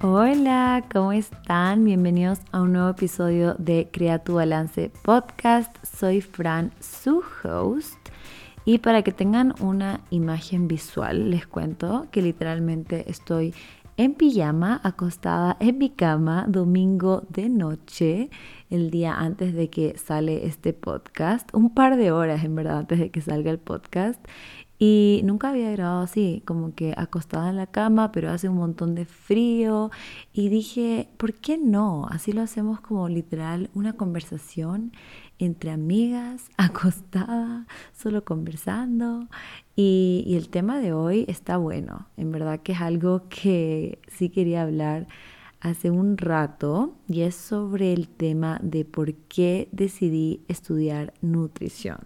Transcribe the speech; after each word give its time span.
Hola, 0.00 0.84
¿cómo 0.92 1.10
están? 1.10 1.84
Bienvenidos 1.84 2.38
a 2.52 2.62
un 2.62 2.74
nuevo 2.74 2.90
episodio 2.90 3.54
de 3.54 3.88
Crea 3.92 4.20
tu 4.20 4.34
Balance 4.34 4.92
Podcast. 5.02 5.76
Soy 5.84 6.20
Fran, 6.20 6.70
su 6.78 7.20
host. 7.42 7.98
Y 8.64 8.78
para 8.78 9.02
que 9.02 9.10
tengan 9.10 9.54
una 9.58 10.02
imagen 10.10 10.68
visual, 10.68 11.30
les 11.30 11.48
cuento 11.48 12.06
que 12.12 12.22
literalmente 12.22 13.10
estoy 13.10 13.52
en 13.96 14.14
pijama, 14.14 14.80
acostada 14.84 15.56
en 15.58 15.78
mi 15.78 15.90
cama, 15.90 16.44
domingo 16.46 17.24
de 17.28 17.48
noche, 17.48 18.30
el 18.70 18.92
día 18.92 19.18
antes 19.18 19.52
de 19.52 19.68
que 19.68 19.98
sale 19.98 20.46
este 20.46 20.74
podcast, 20.74 21.52
un 21.52 21.74
par 21.74 21.96
de 21.96 22.12
horas 22.12 22.44
en 22.44 22.54
verdad 22.54 22.78
antes 22.78 23.00
de 23.00 23.10
que 23.10 23.20
salga 23.20 23.50
el 23.50 23.58
podcast. 23.58 24.24
Y 24.78 25.22
nunca 25.24 25.48
había 25.48 25.72
grabado 25.72 26.02
así, 26.02 26.42
como 26.46 26.74
que 26.74 26.94
acostada 26.96 27.50
en 27.50 27.56
la 27.56 27.66
cama, 27.66 28.12
pero 28.12 28.30
hace 28.30 28.48
un 28.48 28.56
montón 28.56 28.94
de 28.94 29.06
frío. 29.06 29.90
Y 30.32 30.48
dije, 30.50 31.08
¿por 31.16 31.34
qué 31.34 31.58
no? 31.58 32.06
Así 32.10 32.32
lo 32.32 32.42
hacemos 32.42 32.80
como 32.80 33.08
literal 33.08 33.70
una 33.74 33.94
conversación 33.94 34.92
entre 35.40 35.72
amigas, 35.72 36.48
acostada, 36.56 37.66
solo 37.92 38.24
conversando. 38.24 39.28
Y, 39.74 40.34
el 40.36 40.48
tema 40.48 40.78
de 40.78 40.92
hoy 40.92 41.24
está 41.28 41.56
bueno. 41.56 42.06
En 42.16 42.30
verdad 42.30 42.60
que 42.60 42.72
es 42.72 42.80
algo 42.80 43.28
que 43.28 43.98
sí 44.08 44.30
quería 44.30 44.62
hablar 44.62 45.08
hace 45.60 45.90
un 45.90 46.16
rato 46.18 46.94
y 47.08 47.22
es 47.22 47.34
sobre 47.34 47.92
el 47.92 48.08
tema 48.08 48.60
de 48.62 48.84
por 48.84 49.14
qué 49.14 49.68
decidí 49.72 50.44
estudiar 50.46 51.14
nutrición 51.20 51.98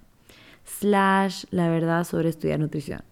slash 0.64 1.44
la 1.50 1.68
verdad 1.68 2.04
sobre 2.04 2.28
estudiar 2.28 2.60
nutrición. 2.60 3.02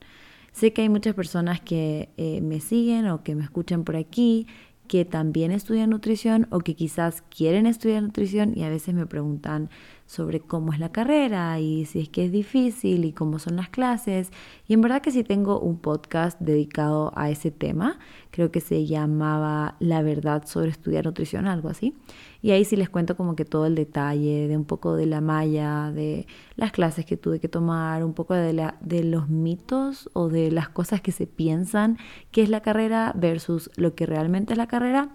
Sé 0.53 0.73
que 0.73 0.83
hay 0.83 0.89
muchas 0.89 1.15
personas 1.15 1.61
que 1.61 2.11
eh, 2.17 2.41
me 2.41 2.61
siguen 2.61 3.07
o 3.09 3.23
que 3.23 3.35
me 3.35 3.45
escuchan 3.45 3.85
por 3.85 3.97
aquí 3.97 4.47
que 4.91 5.05
también 5.05 5.53
estudian 5.53 5.91
nutrición 5.91 6.49
o 6.51 6.59
que 6.59 6.75
quizás 6.75 7.23
quieren 7.23 7.67
estudiar 7.67 8.03
nutrición 8.03 8.59
y 8.59 8.65
a 8.65 8.69
veces 8.69 8.93
me 8.93 9.07
preguntan 9.07 9.71
sobre 10.11 10.41
cómo 10.41 10.73
es 10.73 10.81
la 10.81 10.91
carrera 10.91 11.61
y 11.61 11.85
si 11.85 12.01
es 12.01 12.09
que 12.09 12.25
es 12.25 12.33
difícil 12.33 13.05
y 13.05 13.13
cómo 13.13 13.39
son 13.39 13.55
las 13.55 13.69
clases. 13.69 14.33
Y 14.67 14.75
en 14.75 14.81
verdad 14.81 15.03
que 15.03 15.13
sí 15.13 15.23
tengo 15.23 15.61
un 15.61 15.79
podcast 15.79 16.37
dedicado 16.41 17.13
a 17.15 17.31
ese 17.31 17.53
tema, 17.53 18.01
creo 18.33 18.51
que 18.51 18.61
se 18.61 18.87
llamaba 18.87 19.77
La 19.79 20.03
verdad 20.03 20.43
sobre 20.47 20.71
estudiar 20.71 21.05
nutrición, 21.05 21.47
algo 21.47 21.69
así. 21.69 21.95
Y 22.43 22.51
ahí 22.51 22.65
sí 22.65 22.75
les 22.75 22.91
cuento 22.91 23.17
como 23.17 23.37
que 23.37 23.45
todo 23.45 23.67
el 23.67 23.77
detalle 23.77 24.49
de 24.49 24.57
un 24.57 24.65
poco 24.65 24.97
de 24.97 25.07
la 25.07 25.21
malla, 25.21 25.93
de 25.93 26.27
las 26.57 26.73
clases 26.73 27.05
que 27.07 27.17
tuve 27.17 27.39
que 27.39 27.49
tomar, 27.49 28.03
un 28.03 28.13
poco 28.13 28.35
de, 28.35 28.53
la, 28.53 28.79
de 28.81 29.05
los 29.05 29.29
mitos 29.29 30.11
o 30.13 30.29
de 30.29 30.51
las 30.51 30.69
cosas 30.71 31.01
que 31.01 31.13
se 31.13 31.29
piensan 31.29 31.99
que 32.33 32.43
es 32.43 32.49
la 32.49 32.63
carrera 32.63 33.13
versus 33.15 33.71
lo 33.77 33.95
que 33.95 34.07
realmente 34.07 34.55
es 34.55 34.59
la 34.59 34.67
carrera. 34.67 35.11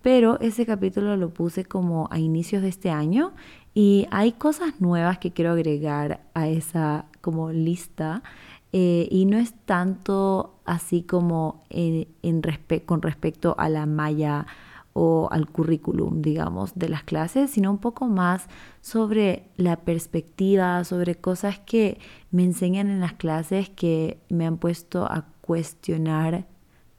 Pero 0.00 0.38
ese 0.40 0.64
capítulo 0.64 1.16
lo 1.16 1.34
puse 1.34 1.64
como 1.64 2.08
a 2.10 2.18
inicios 2.18 2.62
de 2.62 2.68
este 2.68 2.90
año 2.90 3.34
y 3.78 4.08
hay 4.10 4.32
cosas 4.32 4.80
nuevas 4.80 5.18
que 5.18 5.30
quiero 5.30 5.52
agregar 5.52 6.20
a 6.34 6.48
esa 6.48 7.04
como 7.20 7.52
lista. 7.52 8.24
Eh, 8.72 9.06
y 9.08 9.24
no 9.24 9.38
es 9.38 9.54
tanto 9.66 10.58
así 10.64 11.04
como 11.04 11.62
en, 11.70 12.08
en 12.22 12.42
con 12.84 13.02
respecto 13.02 13.54
a 13.56 13.68
la 13.68 13.86
malla 13.86 14.48
o 14.94 15.28
al 15.30 15.48
currículum, 15.48 16.22
digamos, 16.22 16.74
de 16.74 16.88
las 16.88 17.04
clases, 17.04 17.52
sino 17.52 17.70
un 17.70 17.78
poco 17.78 18.08
más 18.08 18.48
sobre 18.80 19.44
la 19.56 19.76
perspectiva, 19.76 20.82
sobre 20.82 21.14
cosas 21.14 21.60
que 21.60 22.00
me 22.32 22.42
enseñan 22.42 22.90
en 22.90 22.98
las 22.98 23.12
clases 23.12 23.70
que 23.70 24.18
me 24.28 24.44
han 24.44 24.56
puesto 24.56 25.04
a 25.04 25.26
cuestionar 25.40 26.48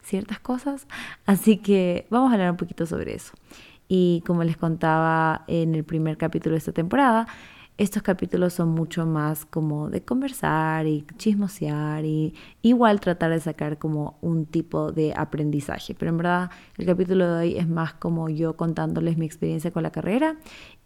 ciertas 0.02 0.40
cosas. 0.40 0.88
Así 1.26 1.58
que 1.58 2.08
vamos 2.10 2.32
a 2.32 2.36
hablar 2.36 2.52
un 2.52 2.58
poquito 2.58 2.86
sobre 2.86 3.16
eso. 3.16 3.34
Y 3.90 4.24
como 4.26 4.46
les 4.46 4.56
contaba 4.56 5.44
en 5.48 5.76
el 5.76 5.84
primer 5.84 6.18
capítulo 6.18 6.54
de 6.54 6.60
esta 6.60 6.72
temporada, 6.72 7.28
estos 7.80 8.04
capítulos 8.04 8.54
son 8.54 8.70
mucho 8.70 9.06
más 9.06 9.46
como 9.46 9.90
de 9.90 10.04
conversar 10.04 10.86
y 10.86 11.06
chismosear 11.18 12.04
y 12.04 12.36
igual 12.62 13.00
tratar 13.00 13.32
de 13.32 13.40
sacar 13.40 13.78
como 13.78 14.18
un 14.22 14.46
tipo 14.46 14.92
de 14.92 15.14
aprendizaje. 15.16 15.96
Pero 15.96 16.12
en 16.12 16.18
verdad 16.18 16.52
el 16.78 16.86
capítulo 16.86 17.26
de 17.26 17.40
hoy 17.40 17.58
es 17.58 17.70
más 17.70 17.94
como 17.94 18.30
yo 18.30 18.58
contándoles 18.58 19.18
mi 19.18 19.26
experiencia 19.26 19.72
con 19.72 19.84
la 19.84 19.92
carrera 19.92 20.36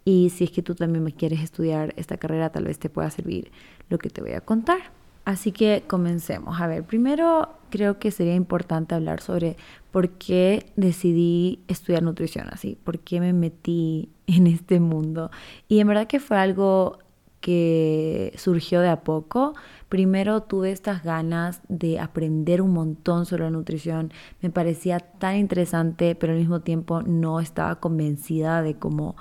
y 0.06 0.30
si 0.30 0.44
es 0.44 0.52
que 0.52 0.62
tú 0.62 0.76
también 0.76 1.04
me 1.04 1.14
quieres 1.14 1.42
estudiar 1.42 1.94
esta 1.98 2.18
carrera 2.18 2.52
tal 2.52 2.66
vez 2.66 2.78
te 2.78 2.90
pueda 2.90 3.10
servir 3.10 3.52
lo 3.90 3.98
que 3.98 4.10
te 4.10 4.22
voy 4.22 4.34
a 4.34 4.42
contar. 4.42 5.03
Así 5.26 5.52
que 5.52 5.84
comencemos. 5.88 6.60
A 6.60 6.68
ver, 6.68 6.84
primero 6.84 7.50
creo 7.70 7.98
que 7.98 8.12
sería 8.12 8.36
importante 8.36 8.94
hablar 8.94 9.22
sobre 9.22 9.56
por 9.92 10.10
qué 10.10 10.66
decidí 10.76 11.64
estudiar 11.68 12.04
nutrición 12.04 12.48
así, 12.52 12.78
por 12.84 13.00
qué 13.00 13.20
me 13.20 13.34
metí 13.34 14.10
en 14.28 14.48
este 14.48 14.80
mundo. 14.80 15.32
Y 15.68 15.80
en 15.80 15.88
verdad 15.88 16.08
que 16.08 16.20
fue 16.20 16.38
algo 16.38 17.00
que 17.44 18.34
surgió 18.38 18.80
de 18.80 18.88
a 18.88 19.04
poco. 19.04 19.54
Primero 19.90 20.44
tuve 20.44 20.72
estas 20.72 21.04
ganas 21.04 21.62
de 21.68 22.00
aprender 22.00 22.62
un 22.62 22.72
montón 22.72 23.26
sobre 23.26 23.44
la 23.44 23.50
nutrición. 23.50 24.14
Me 24.42 24.50
parecía 24.50 25.00
tan 25.00 25.36
interesante, 25.36 26.16
pero 26.16 26.32
al 26.32 26.40
mismo 26.40 26.62
tiempo 26.62 27.02
no 27.02 27.42
estaba 27.42 27.82
convencida 27.82 28.62
de 28.62 28.76
cómo 28.76 29.18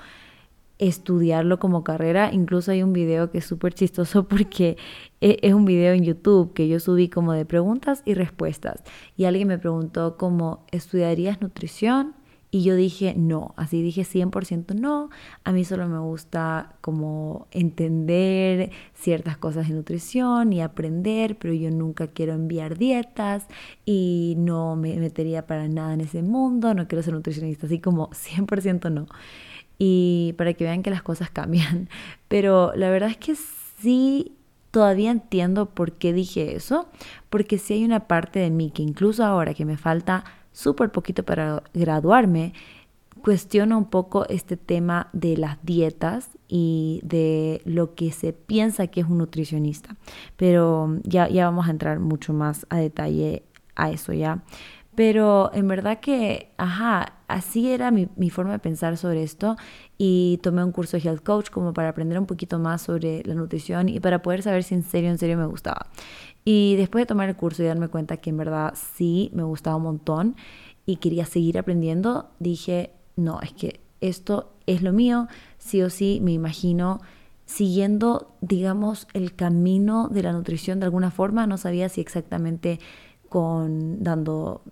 estudiarlo 0.88 1.58
como 1.60 1.84
carrera. 1.84 2.30
Incluso 2.32 2.72
hay 2.72 2.82
un 2.82 2.92
video 2.92 3.30
que 3.30 3.38
es 3.38 3.46
súper 3.46 3.72
chistoso 3.72 4.24
porque 4.28 4.76
e, 5.20 5.38
es 5.42 5.54
un 5.54 5.64
video 5.64 5.92
en 5.92 6.04
YouTube 6.04 6.52
que 6.52 6.68
yo 6.68 6.80
subí 6.80 7.08
como 7.08 7.32
de 7.32 7.44
preguntas 7.44 8.02
y 8.04 8.14
respuestas. 8.14 8.82
Y 9.16 9.24
alguien 9.24 9.48
me 9.48 9.58
preguntó 9.58 10.16
como, 10.16 10.64
¿estudiarías 10.72 11.40
nutrición? 11.40 12.14
Y 12.54 12.64
yo 12.64 12.76
dije 12.76 13.14
no, 13.16 13.54
así 13.56 13.80
dije 13.80 14.02
100% 14.02 14.74
no. 14.74 15.08
A 15.42 15.52
mí 15.52 15.64
solo 15.64 15.88
me 15.88 15.98
gusta 16.00 16.74
como 16.82 17.46
entender 17.50 18.70
ciertas 18.92 19.38
cosas 19.38 19.68
de 19.68 19.74
nutrición 19.74 20.52
y 20.52 20.60
aprender, 20.60 21.38
pero 21.38 21.54
yo 21.54 21.70
nunca 21.70 22.08
quiero 22.08 22.34
enviar 22.34 22.76
dietas 22.76 23.46
y 23.86 24.34
no 24.36 24.76
me 24.76 24.96
metería 24.98 25.46
para 25.46 25.66
nada 25.68 25.94
en 25.94 26.02
ese 26.02 26.22
mundo, 26.22 26.74
no 26.74 26.88
quiero 26.88 27.02
ser 27.02 27.14
nutricionista, 27.14 27.66
así 27.66 27.78
como 27.78 28.10
100% 28.10 28.92
no 28.92 29.06
y 29.84 30.34
para 30.38 30.54
que 30.54 30.62
vean 30.62 30.84
que 30.84 30.90
las 30.90 31.02
cosas 31.02 31.28
cambian. 31.30 31.88
Pero 32.28 32.72
la 32.76 32.88
verdad 32.88 33.10
es 33.10 33.16
que 33.16 33.34
sí, 33.34 34.36
todavía 34.70 35.10
entiendo 35.10 35.66
por 35.66 35.94
qué 35.94 36.12
dije 36.12 36.54
eso, 36.54 36.88
porque 37.30 37.58
sí 37.58 37.74
hay 37.74 37.84
una 37.84 38.06
parte 38.06 38.38
de 38.38 38.50
mí 38.50 38.70
que 38.70 38.82
incluso 38.82 39.24
ahora 39.24 39.54
que 39.54 39.64
me 39.64 39.76
falta 39.76 40.22
súper 40.52 40.92
poquito 40.92 41.24
para 41.24 41.64
graduarme, 41.74 42.52
cuestiona 43.24 43.76
un 43.76 43.86
poco 43.86 44.24
este 44.28 44.56
tema 44.56 45.08
de 45.12 45.36
las 45.36 45.58
dietas 45.64 46.30
y 46.46 47.00
de 47.02 47.60
lo 47.64 47.96
que 47.96 48.12
se 48.12 48.32
piensa 48.32 48.86
que 48.86 49.00
es 49.00 49.08
un 49.08 49.18
nutricionista. 49.18 49.96
Pero 50.36 51.00
ya, 51.02 51.28
ya 51.28 51.46
vamos 51.46 51.66
a 51.66 51.72
entrar 51.72 51.98
mucho 51.98 52.32
más 52.32 52.66
a 52.68 52.76
detalle 52.76 53.42
a 53.74 53.90
eso 53.90 54.12
ya. 54.12 54.44
Pero 54.94 55.50
en 55.54 55.68
verdad 55.68 56.00
que, 56.00 56.52
ajá, 56.58 57.14
así 57.26 57.70
era 57.70 57.90
mi, 57.90 58.08
forma 58.30 58.52
de 58.52 58.58
pensar 58.58 58.98
sobre 58.98 59.22
esto 59.22 59.56
y 59.96 60.38
tomé 60.42 60.62
un 60.62 60.70
curso 60.70 60.98
de 60.98 61.02
Health 61.02 61.22
Coach 61.22 61.50
como 61.50 61.72
para 61.72 61.88
aprender 61.88 62.18
un 62.18 62.26
poquito 62.26 62.58
más 62.58 62.82
sobre 62.82 63.22
la 63.24 63.34
nutrición 63.34 63.88
y 63.88 64.00
para 64.00 64.20
poder 64.20 64.42
saber 64.42 64.64
si 64.64 64.74
en 64.74 64.82
serio, 64.82 65.10
en 65.10 65.16
serio 65.16 65.38
me 65.38 65.46
gustaba. 65.46 65.86
Y 66.44 66.76
después 66.76 67.02
de 67.02 67.06
tomar 67.06 67.28
el 67.28 67.36
curso 67.36 67.62
y 67.62 67.66
darme 67.66 67.88
cuenta 67.88 68.18
que 68.18 68.30
en 68.30 68.36
verdad 68.36 68.74
sí 68.74 69.30
me 69.32 69.44
gustaba 69.44 69.76
un 69.76 69.84
montón 69.84 70.36
y 70.84 70.96
quería 70.96 71.24
seguir 71.24 71.58
aprendiendo, 71.58 72.30
dije, 72.38 72.92
no, 73.16 73.40
es 73.40 73.52
que 73.52 73.80
esto 74.02 74.52
es 74.66 74.82
lo 74.82 74.92
mío, 74.92 75.28
sí 75.56 75.80
o 75.80 75.88
sí 75.88 76.20
me 76.22 76.32
imagino 76.32 77.00
siguiendo, 77.46 78.34
digamos, 78.40 79.08
el 79.14 79.34
camino 79.34 80.08
de 80.08 80.22
la 80.22 80.32
nutrición 80.32 80.80
de 80.80 80.86
alguna 80.86 81.10
forma, 81.10 81.46
no 81.46 81.56
sabía 81.56 81.88
si 81.88 82.00
exactamente 82.00 82.78
con 83.28 84.02
dando 84.02 84.62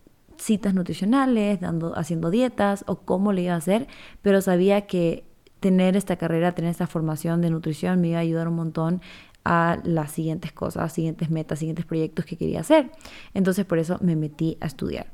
citas 0.41 0.75
nutricionales, 0.75 1.61
dando, 1.61 1.97
haciendo 1.97 2.31
dietas 2.31 2.85
o 2.87 2.97
cómo 3.01 3.33
le 3.33 3.43
iba 3.43 3.55
a 3.55 3.59
hacer, 3.59 3.87
pero 4.23 4.41
sabía 4.41 4.87
que 4.87 5.25
tener 5.61 5.97
esta 5.97 6.17
carrera, 6.17 6.53
tener 6.53 6.71
esta 6.71 6.87
formación 6.87 7.43
de 7.43 7.51
nutrición 7.51 8.01
me 8.01 8.09
iba 8.09 8.19
a 8.19 8.23
ayudar 8.23 8.49
un 8.49 8.57
montón 8.57 9.03
a 9.45 9.79
las 9.85 10.13
siguientes 10.13 10.53
cosas, 10.53 10.93
siguientes 10.93 11.31
metas, 11.31 11.59
siguientes 11.59 11.85
proyectos 11.85 12.25
que 12.25 12.37
quería 12.37 12.61
hacer. 12.61 12.91
Entonces 13.35 13.65
por 13.65 13.79
eso 13.79 13.99
me 14.01 14.17
metí 14.17 14.57
a 14.61 14.67
estudiar. 14.67 15.07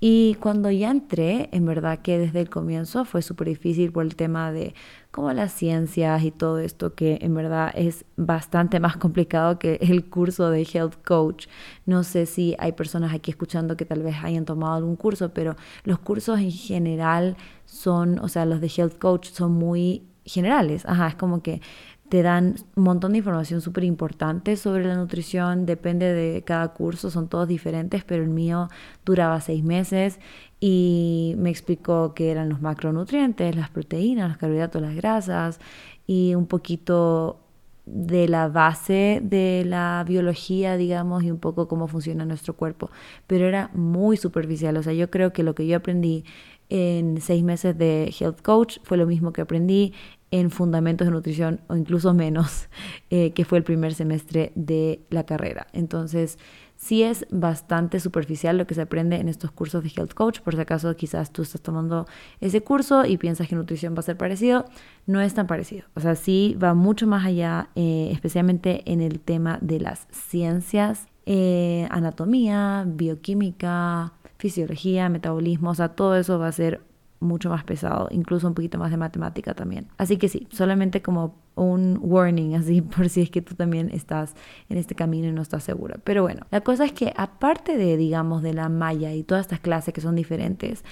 Y 0.00 0.36
cuando 0.40 0.70
ya 0.70 0.90
entré, 0.90 1.50
en 1.52 1.66
verdad 1.66 1.98
que 1.98 2.18
desde 2.18 2.40
el 2.40 2.48
comienzo 2.48 3.04
fue 3.04 3.20
súper 3.20 3.48
difícil 3.48 3.92
por 3.92 4.04
el 4.04 4.16
tema 4.16 4.50
de 4.50 4.74
como 5.10 5.32
las 5.32 5.52
ciencias 5.52 6.22
y 6.22 6.30
todo 6.30 6.58
esto 6.58 6.94
que 6.94 7.18
en 7.20 7.34
verdad 7.34 7.70
es 7.74 8.04
bastante 8.16 8.80
más 8.80 8.96
complicado 8.96 9.58
que 9.58 9.78
el 9.82 10.06
curso 10.06 10.50
de 10.50 10.62
Health 10.62 10.96
Coach. 11.04 11.48
No 11.84 12.02
sé 12.02 12.26
si 12.26 12.56
hay 12.58 12.72
personas 12.72 13.12
aquí 13.12 13.30
escuchando 13.30 13.76
que 13.76 13.84
tal 13.84 14.02
vez 14.02 14.16
hayan 14.22 14.44
tomado 14.44 14.74
algún 14.74 14.96
curso, 14.96 15.34
pero 15.34 15.56
los 15.84 15.98
cursos 15.98 16.38
en 16.38 16.52
general 16.52 17.36
son, 17.66 18.18
o 18.20 18.28
sea, 18.28 18.46
los 18.46 18.60
de 18.60 18.70
Health 18.74 18.98
Coach 18.98 19.30
son 19.30 19.52
muy 19.52 20.04
generales. 20.24 20.86
Ajá, 20.86 21.08
es 21.08 21.14
como 21.14 21.42
que 21.42 21.60
te 22.10 22.22
dan 22.22 22.56
un 22.74 22.82
montón 22.82 23.12
de 23.12 23.18
información 23.18 23.60
súper 23.60 23.84
importante 23.84 24.56
sobre 24.56 24.84
la 24.84 24.96
nutrición, 24.96 25.64
depende 25.64 26.12
de 26.12 26.42
cada 26.42 26.74
curso, 26.74 27.08
son 27.08 27.28
todos 27.28 27.46
diferentes, 27.46 28.02
pero 28.02 28.24
el 28.24 28.28
mío 28.28 28.68
duraba 29.04 29.40
seis 29.40 29.62
meses 29.62 30.18
y 30.58 31.34
me 31.38 31.50
explicó 31.50 32.12
qué 32.12 32.32
eran 32.32 32.48
los 32.48 32.60
macronutrientes, 32.60 33.54
las 33.54 33.70
proteínas, 33.70 34.28
los 34.28 34.38
carbohidratos, 34.38 34.82
las 34.82 34.96
grasas 34.96 35.60
y 36.04 36.34
un 36.34 36.46
poquito 36.46 37.38
de 37.86 38.26
la 38.26 38.48
base 38.48 39.20
de 39.22 39.64
la 39.64 40.04
biología, 40.06 40.76
digamos, 40.76 41.22
y 41.22 41.30
un 41.30 41.38
poco 41.38 41.68
cómo 41.68 41.86
funciona 41.86 42.24
nuestro 42.24 42.54
cuerpo. 42.54 42.90
Pero 43.28 43.46
era 43.46 43.70
muy 43.72 44.16
superficial, 44.16 44.76
o 44.76 44.82
sea, 44.82 44.92
yo 44.94 45.10
creo 45.10 45.32
que 45.32 45.44
lo 45.44 45.54
que 45.54 45.68
yo 45.68 45.76
aprendí 45.76 46.24
en 46.70 47.20
seis 47.20 47.42
meses 47.42 47.78
de 47.78 48.12
Health 48.18 48.42
Coach 48.42 48.78
fue 48.82 48.96
lo 48.96 49.06
mismo 49.06 49.32
que 49.32 49.42
aprendí 49.42 49.92
en 50.30 50.50
fundamentos 50.50 51.06
de 51.06 51.12
nutrición 51.12 51.60
o 51.68 51.76
incluso 51.76 52.14
menos, 52.14 52.68
eh, 53.10 53.32
que 53.32 53.44
fue 53.44 53.58
el 53.58 53.64
primer 53.64 53.94
semestre 53.94 54.52
de 54.54 55.00
la 55.10 55.24
carrera. 55.24 55.66
Entonces, 55.72 56.38
sí 56.76 57.02
es 57.02 57.26
bastante 57.30 58.00
superficial 58.00 58.56
lo 58.56 58.66
que 58.66 58.74
se 58.74 58.80
aprende 58.80 59.16
en 59.16 59.28
estos 59.28 59.50
cursos 59.50 59.82
de 59.82 59.90
Health 59.94 60.14
Coach. 60.14 60.40
Por 60.40 60.54
si 60.54 60.60
acaso 60.60 60.94
quizás 60.96 61.30
tú 61.30 61.42
estás 61.42 61.60
tomando 61.60 62.06
ese 62.40 62.62
curso 62.62 63.04
y 63.04 63.18
piensas 63.18 63.48
que 63.48 63.56
nutrición 63.56 63.94
va 63.94 64.00
a 64.00 64.02
ser 64.02 64.16
parecido, 64.16 64.64
no 65.06 65.20
es 65.20 65.34
tan 65.34 65.46
parecido. 65.46 65.86
O 65.94 66.00
sea, 66.00 66.14
sí 66.14 66.56
va 66.62 66.74
mucho 66.74 67.06
más 67.06 67.26
allá, 67.26 67.68
eh, 67.74 68.08
especialmente 68.12 68.82
en 68.90 69.00
el 69.00 69.20
tema 69.20 69.58
de 69.60 69.80
las 69.80 70.06
ciencias, 70.10 71.06
eh, 71.26 71.86
anatomía, 71.90 72.84
bioquímica, 72.86 74.14
fisiología, 74.38 75.10
metabolismo, 75.10 75.70
o 75.70 75.74
sea, 75.74 75.90
todo 75.90 76.16
eso 76.16 76.38
va 76.38 76.48
a 76.48 76.52
ser 76.52 76.80
mucho 77.20 77.50
más 77.50 77.64
pesado, 77.64 78.08
incluso 78.10 78.48
un 78.48 78.54
poquito 78.54 78.78
más 78.78 78.90
de 78.90 78.96
matemática 78.96 79.54
también. 79.54 79.86
Así 79.98 80.16
que 80.16 80.28
sí, 80.28 80.48
solamente 80.50 81.02
como 81.02 81.36
un 81.54 81.98
warning, 82.00 82.54
así 82.54 82.80
por 82.96 83.08
si 83.08 83.22
es 83.22 83.30
que 83.30 83.42
tú 83.42 83.54
también 83.54 83.90
estás 83.92 84.34
en 84.68 84.78
este 84.78 84.94
camino 84.94 85.28
y 85.28 85.32
no 85.32 85.42
estás 85.42 85.62
segura. 85.62 85.98
Pero 86.02 86.22
bueno, 86.22 86.46
la 86.50 86.62
cosa 86.62 86.84
es 86.84 86.92
que 86.92 87.12
aparte 87.16 87.76
de, 87.76 87.96
digamos, 87.96 88.42
de 88.42 88.54
la 88.54 88.68
malla 88.68 89.12
y 89.12 89.22
todas 89.22 89.42
estas 89.42 89.60
clases 89.60 89.94
que 89.94 90.00
son 90.00 90.16
diferentes, 90.16 90.84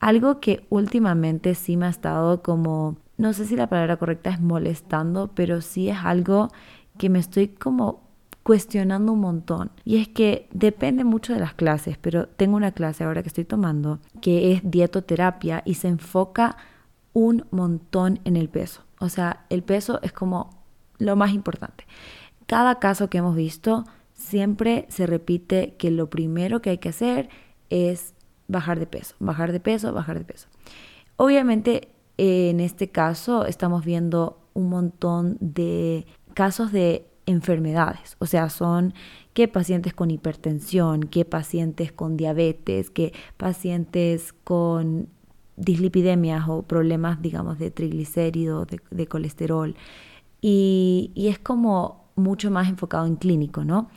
algo 0.00 0.40
que 0.40 0.66
últimamente 0.68 1.54
sí 1.54 1.76
me 1.76 1.86
ha 1.86 1.90
estado 1.90 2.42
como, 2.42 2.96
no 3.16 3.32
sé 3.32 3.46
si 3.46 3.56
la 3.56 3.68
palabra 3.68 3.96
correcta 3.96 4.30
es 4.30 4.40
molestando, 4.40 5.30
pero 5.34 5.60
sí 5.60 5.88
es 5.88 5.98
algo 6.02 6.48
que 6.98 7.08
me 7.08 7.18
estoy 7.18 7.48
como 7.48 8.05
cuestionando 8.46 9.12
un 9.12 9.18
montón. 9.18 9.72
Y 9.84 9.96
es 9.96 10.06
que 10.06 10.48
depende 10.52 11.02
mucho 11.02 11.32
de 11.32 11.40
las 11.40 11.54
clases, 11.54 11.98
pero 11.98 12.28
tengo 12.28 12.54
una 12.56 12.70
clase 12.70 13.02
ahora 13.02 13.22
que 13.22 13.28
estoy 13.28 13.44
tomando 13.44 13.98
que 14.22 14.52
es 14.52 14.60
dietoterapia 14.62 15.62
y 15.64 15.74
se 15.74 15.88
enfoca 15.88 16.56
un 17.12 17.44
montón 17.50 18.20
en 18.22 18.36
el 18.36 18.48
peso. 18.48 18.82
O 19.00 19.08
sea, 19.08 19.46
el 19.50 19.64
peso 19.64 19.98
es 20.02 20.12
como 20.12 20.62
lo 20.98 21.16
más 21.16 21.32
importante. 21.32 21.88
Cada 22.46 22.78
caso 22.78 23.10
que 23.10 23.18
hemos 23.18 23.34
visto, 23.34 23.84
siempre 24.14 24.86
se 24.90 25.08
repite 25.08 25.74
que 25.76 25.90
lo 25.90 26.08
primero 26.08 26.62
que 26.62 26.70
hay 26.70 26.78
que 26.78 26.90
hacer 26.90 27.28
es 27.68 28.14
bajar 28.46 28.78
de 28.78 28.86
peso, 28.86 29.16
bajar 29.18 29.50
de 29.50 29.58
peso, 29.58 29.92
bajar 29.92 30.20
de 30.20 30.24
peso. 30.24 30.46
Obviamente, 31.16 31.88
en 32.16 32.60
este 32.60 32.90
caso 32.90 33.44
estamos 33.44 33.84
viendo 33.84 34.38
un 34.54 34.68
montón 34.68 35.36
de 35.40 36.06
casos 36.34 36.70
de 36.70 37.08
enfermedades, 37.26 38.16
o 38.18 38.26
sea, 38.26 38.48
son 38.48 38.94
qué 39.34 39.48
pacientes 39.48 39.92
con 39.92 40.10
hipertensión, 40.10 41.02
qué 41.02 41.24
pacientes 41.24 41.92
con 41.92 42.16
diabetes, 42.16 42.90
qué 42.90 43.12
pacientes 43.36 44.32
con 44.44 45.08
dislipidemias 45.56 46.48
o 46.48 46.62
problemas, 46.62 47.20
digamos, 47.20 47.58
de 47.58 47.70
triglicéridos, 47.70 48.68
de, 48.90 49.06
colesterol. 49.06 49.74
Y, 50.40 51.10
y, 51.14 51.28
es 51.28 51.38
como 51.38 52.04
mucho 52.14 52.50
más 52.50 52.68
enfocado 52.68 53.06
en 53.06 53.16
clínico, 53.16 53.64
¿no? 53.64 53.90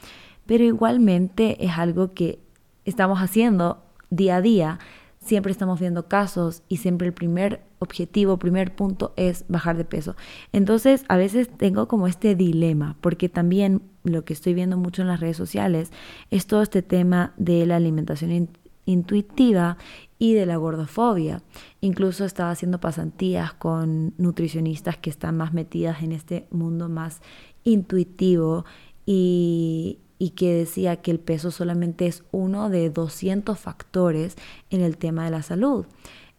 Pero 0.45 0.63
igualmente 0.63 1.63
es 1.63 1.77
algo 1.77 2.13
que 2.13 2.39
estamos 2.85 3.19
haciendo 3.19 3.83
día 4.09 4.37
a 4.37 4.41
día 4.41 4.79
siempre 5.19 5.51
estamos 5.51 5.79
viendo 5.79 6.07
casos 6.07 6.63
y 6.67 6.77
siempre 6.77 7.07
el 7.07 7.13
primer 7.13 7.61
objetivo, 7.79 8.37
primer 8.37 8.75
punto 8.75 9.13
es 9.15 9.45
bajar 9.47 9.77
de 9.77 9.85
peso. 9.85 10.15
Entonces, 10.51 11.03
a 11.07 11.17
veces 11.17 11.49
tengo 11.57 11.87
como 11.87 12.07
este 12.07 12.35
dilema, 12.35 12.97
porque 13.01 13.29
también 13.29 13.81
lo 14.03 14.25
que 14.25 14.33
estoy 14.33 14.53
viendo 14.53 14.77
mucho 14.77 15.01
en 15.01 15.07
las 15.07 15.19
redes 15.19 15.37
sociales 15.37 15.91
es 16.29 16.45
todo 16.45 16.61
este 16.61 16.81
tema 16.81 17.33
de 17.37 17.65
la 17.65 17.77
alimentación 17.77 18.49
intuitiva 18.85 19.77
y 20.17 20.33
de 20.33 20.45
la 20.45 20.57
gordofobia. 20.57 21.41
Incluso 21.81 22.25
estaba 22.25 22.51
haciendo 22.51 22.79
pasantías 22.79 23.53
con 23.53 24.13
nutricionistas 24.17 24.97
que 24.97 25.09
están 25.09 25.37
más 25.37 25.53
metidas 25.53 26.03
en 26.03 26.11
este 26.11 26.47
mundo 26.51 26.89
más 26.89 27.21
intuitivo 27.63 28.65
y, 29.05 29.99
y 30.17 30.31
que 30.31 30.53
decía 30.53 30.97
que 30.97 31.11
el 31.11 31.19
peso 31.19 31.49
solamente 31.49 32.05
es 32.05 32.23
uno 32.31 32.69
de 32.69 32.89
200 32.89 33.57
factores 33.57 34.35
en 34.69 34.81
el 34.81 34.97
tema 34.97 35.23
de 35.23 35.31
la 35.31 35.41
salud. 35.41 35.85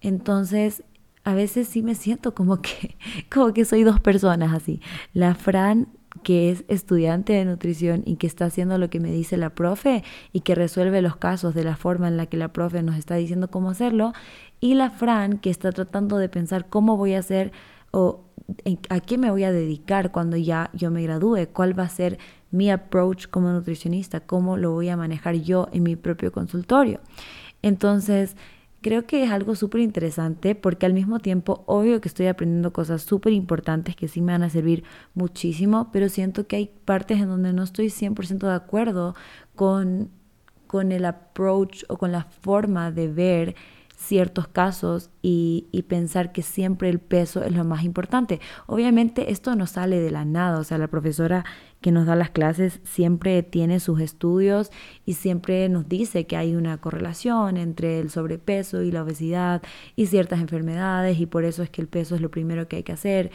Entonces, 0.03 0.83
a 1.25 1.35
veces 1.35 1.69
sí 1.69 1.83
me 1.83 1.95
siento 1.95 2.35
como 2.35 2.61
que, 2.61 2.97
como 3.31 3.53
que 3.53 3.65
soy 3.65 3.83
dos 3.83 4.01
personas 4.01 4.53
así. 4.53 4.81
La 5.13 5.35
Fran 5.35 5.89
que 6.23 6.51
es 6.51 6.65
estudiante 6.69 7.33
de 7.33 7.45
nutrición 7.45 8.03
y 8.05 8.17
que 8.17 8.27
está 8.27 8.47
haciendo 8.47 8.79
lo 8.79 8.91
que 8.91 9.01
me 9.01 9.13
dice 9.13 9.37
la 9.37 9.51
profe 9.51 10.03
y 10.33 10.41
que 10.41 10.55
resuelve 10.55 11.03
los 11.03 11.17
casos 11.17 11.55
de 11.55 11.65
la 11.65 11.77
forma 11.77 12.09
en 12.09 12.17
la 12.17 12.27
que 12.27 12.37
la 12.37 12.53
profe 12.53 12.83
nos 12.83 12.97
está 12.97 13.15
diciendo 13.15 13.49
cómo 13.49 13.71
hacerlo, 13.71 14.13
y 14.61 14.75
la 14.75 14.91
Fran 14.91 15.39
que 15.39 15.51
está 15.51 15.73
tratando 15.73 16.19
de 16.19 16.29
pensar 16.29 16.69
cómo 16.69 16.97
voy 16.97 17.15
a 17.15 17.21
hacer 17.21 17.53
o 17.93 18.25
a 18.89 19.01
qué 19.01 19.17
me 19.17 19.31
voy 19.31 19.45
a 19.45 19.53
dedicar 19.53 20.11
cuando 20.11 20.37
ya 20.37 20.71
yo 20.75 20.91
me 20.91 21.03
gradúe, 21.03 21.47
cuál 21.53 21.79
va 21.79 21.85
a 21.85 21.89
ser 21.89 22.19
mi 22.51 22.71
approach 22.71 23.29
como 23.29 23.51
nutricionista, 23.51 24.21
cómo 24.21 24.57
lo 24.57 24.73
voy 24.73 24.89
a 24.89 24.97
manejar 24.97 25.37
yo 25.37 25.69
en 25.73 25.85
mi 25.85 25.97
propio 25.97 26.33
consultorio. 26.33 27.01
Entonces, 27.63 28.37
creo 28.81 29.07
que 29.07 29.25
es 29.25 29.31
algo 29.31 29.55
súper 29.55 29.81
interesante 29.81 30.55
porque 30.55 30.87
al 30.87 30.95
mismo 30.95 31.21
tiempo, 31.21 31.65
obvio 31.67 32.01
que 32.01 32.09
estoy 32.09 32.27
aprendiendo 32.27 32.73
cosas 32.73 33.03
súper 33.03 33.33
importantes 33.33 33.97
que 33.97 34.09
sí 34.09 34.21
me 34.21 34.33
van 34.33 34.43
a 34.43 34.51
servir 34.51 34.85
muchísimo, 35.15 35.91
pero 35.93 36.09
siento 36.09 36.47
que 36.47 36.57
hay 36.57 36.71
partes 36.85 37.21
en 37.21 37.29
donde 37.29 37.53
no 37.53 37.63
estoy 37.63 37.87
100% 37.87 38.39
de 38.39 38.55
acuerdo 38.55 39.15
con, 39.55 40.11
con 40.67 40.93
el 40.93 41.05
approach 41.05 41.85
o 41.89 41.97
con 41.97 42.13
la 42.13 42.25
forma 42.25 42.91
de 42.91 43.09
ver 43.09 43.57
ciertos 44.01 44.49
casos 44.49 45.11
y, 45.21 45.67
pensar 45.89 46.33
que 46.33 46.43
siempre 46.43 46.89
el 46.89 47.01
peso 47.01 47.43
es 47.43 47.53
lo 47.53 47.65
más 47.65 47.85
importante. 47.85 48.41
Obviamente 48.67 49.33
esto 49.33 49.57
no 49.57 49.67
sale 49.67 50.01
de 50.01 50.11
la 50.11 50.25
nada, 50.25 50.59
o 50.59 50.65
sea, 50.65 50.79
la 50.79 50.87
profesora 50.87 51.45
que 51.81 51.91
nos 51.91 52.07
da 52.07 52.15
las 52.17 52.31
clases 52.31 52.81
siempre 52.85 53.43
tiene 53.43 53.81
sus 53.81 54.01
estudios 54.01 54.71
y 55.05 55.15
siempre 55.15 55.69
nos 55.69 55.89
dice 55.89 56.27
que 56.27 56.37
hay 56.37 56.55
una 56.55 56.79
correlación 56.79 57.57
entre 57.57 57.99
el 57.99 58.11
sobrepeso 58.11 58.83
y 58.83 58.93
la 58.93 59.03
obesidad 59.03 59.63
y 59.97 60.07
ciertas 60.07 60.41
enfermedades 60.41 61.19
y 61.19 61.27
por 61.27 61.45
eso 61.45 61.63
es 61.63 61.71
que 61.71 61.83
el 61.83 61.89
peso 61.89 62.15
es 62.15 62.21
lo 62.21 62.31
primero 62.31 62.69
que 62.69 62.77
hay 62.77 62.83
que 62.83 62.93
hacer. 62.93 63.31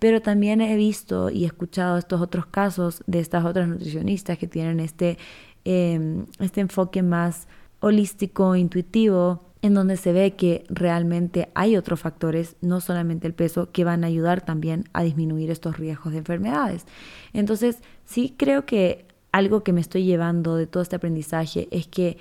Pero 0.00 0.20
también 0.20 0.60
he 0.60 0.76
visto 0.76 1.30
y 1.30 1.44
escuchado 1.44 1.96
estos 1.96 2.20
otros 2.20 2.46
casos 2.46 3.02
de 3.06 3.20
estas 3.20 3.44
otras 3.44 3.68
nutricionistas 3.68 4.36
que 4.38 4.48
tienen 4.48 4.80
este, 4.80 5.18
em, 5.64 6.26
este 6.40 6.60
enfoque 6.60 7.02
más 7.02 7.48
holístico, 7.80 8.56
intuitivo, 8.56 9.49
en 9.62 9.74
donde 9.74 9.96
se 9.96 10.12
ve 10.12 10.32
que 10.32 10.64
realmente 10.68 11.50
hay 11.54 11.76
otros 11.76 12.00
factores, 12.00 12.56
no 12.60 12.80
solamente 12.80 13.26
el 13.26 13.34
peso, 13.34 13.70
que 13.72 13.84
van 13.84 14.04
a 14.04 14.06
ayudar 14.06 14.40
también 14.44 14.84
a 14.92 15.02
disminuir 15.02 15.50
estos 15.50 15.78
riesgos 15.78 16.12
de 16.12 16.18
enfermedades. 16.18 16.86
Entonces, 17.32 17.78
sí 18.04 18.34
creo 18.36 18.64
que 18.64 19.06
algo 19.32 19.62
que 19.62 19.72
me 19.72 19.80
estoy 19.80 20.04
llevando 20.04 20.56
de 20.56 20.66
todo 20.66 20.82
este 20.82 20.96
aprendizaje 20.96 21.68
es 21.70 21.86
que 21.86 22.16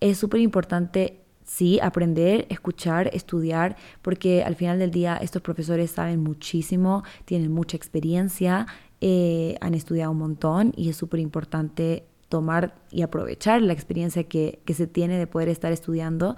es 0.00 0.18
súper 0.18 0.40
importante, 0.40 1.20
sí, 1.44 1.80
aprender, 1.80 2.46
escuchar, 2.50 3.10
estudiar, 3.12 3.76
porque 4.02 4.42
al 4.44 4.54
final 4.54 4.78
del 4.78 4.90
día 4.90 5.16
estos 5.16 5.42
profesores 5.42 5.90
saben 5.90 6.22
muchísimo, 6.22 7.02
tienen 7.24 7.52
mucha 7.52 7.76
experiencia, 7.76 8.66
eh, 9.00 9.56
han 9.60 9.74
estudiado 9.74 10.12
un 10.12 10.18
montón 10.18 10.72
y 10.76 10.88
es 10.88 10.96
súper 10.96 11.20
importante 11.20 12.04
tomar 12.34 12.74
y 12.90 13.02
aprovechar 13.02 13.62
la 13.62 13.72
experiencia 13.72 14.24
que, 14.24 14.60
se 14.74 14.88
tiene 14.88 15.18
de 15.18 15.28
poder 15.28 15.48
estar 15.48 15.70
estudiando, 15.70 16.34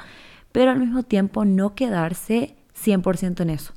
pero 0.53 0.71
al 0.71 0.79
mismo 0.79 1.05
tiempo 1.05 1.47
no 1.47 1.75
quedarse 1.75 2.55
100% 2.79 3.41
en 3.41 3.49
eso. 3.49 3.73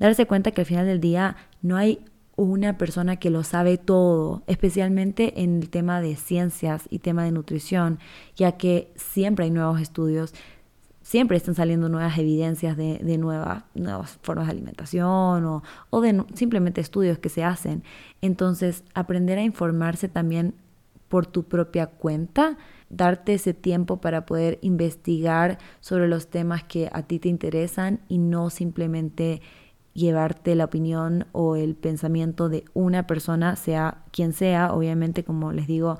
Darse 0.00 0.26
cuenta 0.26 0.50
que 0.50 0.62
al 0.62 0.66
final 0.66 0.84
del 0.86 1.00
día 1.00 1.36
no 1.62 1.76
hay 1.76 2.04
una 2.34 2.76
persona 2.76 3.18
que 3.18 3.30
lo 3.30 3.44
sabe 3.44 3.78
todo, 3.78 4.42
especialmente 4.48 5.42
en 5.42 5.62
el 5.62 5.70
tema 5.70 6.00
de 6.00 6.16
ciencias 6.16 6.88
y 6.90 6.98
tema 6.98 7.22
de 7.22 7.30
nutrición, 7.30 8.00
ya 8.34 8.56
que 8.56 8.92
siempre 8.96 9.44
hay 9.44 9.52
nuevos 9.52 9.80
estudios, 9.80 10.34
siempre 11.02 11.36
están 11.36 11.54
saliendo 11.54 11.88
nuevas 11.88 12.18
evidencias 12.18 12.76
de, 12.76 12.98
de 12.98 13.16
nuevas, 13.16 13.62
nuevas 13.76 14.18
formas 14.22 14.46
de 14.46 14.54
alimentación 14.54 15.44
o, 15.44 15.62
o 15.90 16.00
de 16.00 16.24
simplemente 16.34 16.80
estudios 16.80 17.18
que 17.20 17.28
se 17.28 17.44
hacen. 17.44 17.84
Entonces, 18.22 18.82
aprender 18.92 19.38
a 19.38 19.44
informarse 19.44 20.08
también 20.08 20.54
por 21.10 21.26
tu 21.26 21.42
propia 21.42 21.88
cuenta, 21.88 22.56
darte 22.88 23.34
ese 23.34 23.52
tiempo 23.52 24.00
para 24.00 24.24
poder 24.24 24.60
investigar 24.62 25.58
sobre 25.80 26.06
los 26.06 26.30
temas 26.30 26.62
que 26.62 26.88
a 26.92 27.02
ti 27.02 27.18
te 27.18 27.28
interesan 27.28 28.00
y 28.08 28.18
no 28.18 28.48
simplemente 28.48 29.42
llevarte 29.92 30.54
la 30.54 30.66
opinión 30.66 31.26
o 31.32 31.56
el 31.56 31.74
pensamiento 31.74 32.48
de 32.48 32.64
una 32.74 33.08
persona, 33.08 33.56
sea 33.56 34.04
quien 34.12 34.32
sea. 34.32 34.72
Obviamente, 34.72 35.24
como 35.24 35.52
les 35.52 35.66
digo, 35.66 35.98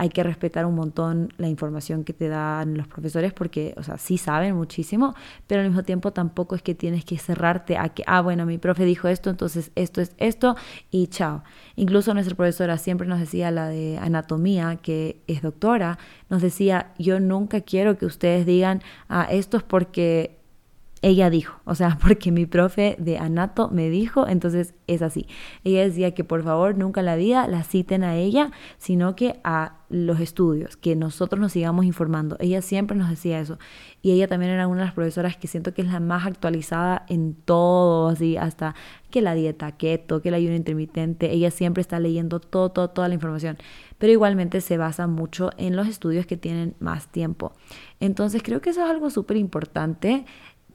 hay 0.00 0.08
que 0.08 0.22
respetar 0.22 0.64
un 0.64 0.76
montón 0.76 1.28
la 1.36 1.46
información 1.46 2.04
que 2.04 2.14
te 2.14 2.30
dan 2.30 2.74
los 2.74 2.88
profesores 2.88 3.34
porque, 3.34 3.74
o 3.76 3.82
sea, 3.82 3.98
sí 3.98 4.16
saben 4.16 4.56
muchísimo, 4.56 5.14
pero 5.46 5.60
al 5.60 5.66
mismo 5.66 5.82
tiempo 5.82 6.10
tampoco 6.10 6.54
es 6.54 6.62
que 6.62 6.74
tienes 6.74 7.04
que 7.04 7.18
cerrarte 7.18 7.76
a 7.76 7.90
que, 7.90 8.02
ah, 8.06 8.22
bueno, 8.22 8.46
mi 8.46 8.56
profe 8.56 8.86
dijo 8.86 9.08
esto, 9.08 9.28
entonces 9.28 9.72
esto 9.74 10.00
es 10.00 10.14
esto 10.16 10.56
y 10.90 11.08
chao. 11.08 11.42
Incluso 11.76 12.14
nuestra 12.14 12.34
profesora 12.34 12.78
siempre 12.78 13.06
nos 13.06 13.20
decía, 13.20 13.50
la 13.50 13.68
de 13.68 13.98
anatomía, 13.98 14.76
que 14.76 15.20
es 15.26 15.42
doctora, 15.42 15.98
nos 16.30 16.40
decía, 16.40 16.94
yo 16.98 17.20
nunca 17.20 17.60
quiero 17.60 17.98
que 17.98 18.06
ustedes 18.06 18.46
digan, 18.46 18.80
ah, 19.10 19.28
esto 19.30 19.58
es 19.58 19.62
porque 19.62 20.39
ella 21.02 21.30
dijo, 21.30 21.60
o 21.64 21.74
sea, 21.74 21.98
porque 22.02 22.30
mi 22.32 22.46
profe 22.46 22.96
de 22.98 23.18
anato 23.18 23.70
me 23.70 23.88
dijo, 23.88 24.26
entonces 24.28 24.74
es 24.86 25.02
así. 25.02 25.26
Ella 25.64 25.82
decía 25.82 26.14
que 26.14 26.24
por 26.24 26.42
favor 26.42 26.76
nunca 26.76 27.02
la 27.02 27.16
vida 27.16 27.46
la 27.48 27.62
citen 27.62 28.04
a 28.04 28.16
ella, 28.16 28.50
sino 28.78 29.16
que 29.16 29.40
a 29.44 29.76
los 29.90 30.20
estudios, 30.20 30.76
que 30.76 30.94
nosotros 30.94 31.40
nos 31.40 31.52
sigamos 31.52 31.84
informando. 31.84 32.36
Ella 32.38 32.62
siempre 32.62 32.96
nos 32.96 33.10
decía 33.10 33.40
eso. 33.40 33.58
Y 34.02 34.12
ella 34.12 34.28
también 34.28 34.52
era 34.52 34.68
una 34.68 34.80
de 34.80 34.84
las 34.86 34.94
profesoras 34.94 35.36
que 35.36 35.48
siento 35.48 35.74
que 35.74 35.82
es 35.82 35.88
la 35.88 35.98
más 35.98 36.26
actualizada 36.26 37.04
en 37.08 37.34
todo, 37.34 38.08
así, 38.08 38.36
hasta 38.36 38.76
que 39.10 39.20
la 39.20 39.34
dieta 39.34 39.72
keto, 39.72 40.22
que 40.22 40.28
el 40.28 40.34
ayuno 40.34 40.54
intermitente. 40.54 41.32
Ella 41.32 41.50
siempre 41.50 41.80
está 41.80 41.98
leyendo 41.98 42.38
todo, 42.38 42.70
todo, 42.70 42.90
toda 42.90 43.08
la 43.08 43.14
información. 43.14 43.58
Pero 43.98 44.12
igualmente 44.12 44.60
se 44.60 44.78
basa 44.78 45.08
mucho 45.08 45.50
en 45.56 45.74
los 45.74 45.88
estudios 45.88 46.24
que 46.24 46.36
tienen 46.36 46.76
más 46.78 47.08
tiempo. 47.08 47.52
Entonces 47.98 48.42
creo 48.44 48.60
que 48.60 48.70
eso 48.70 48.84
es 48.84 48.90
algo 48.90 49.10
súper 49.10 49.36
importante 49.36 50.24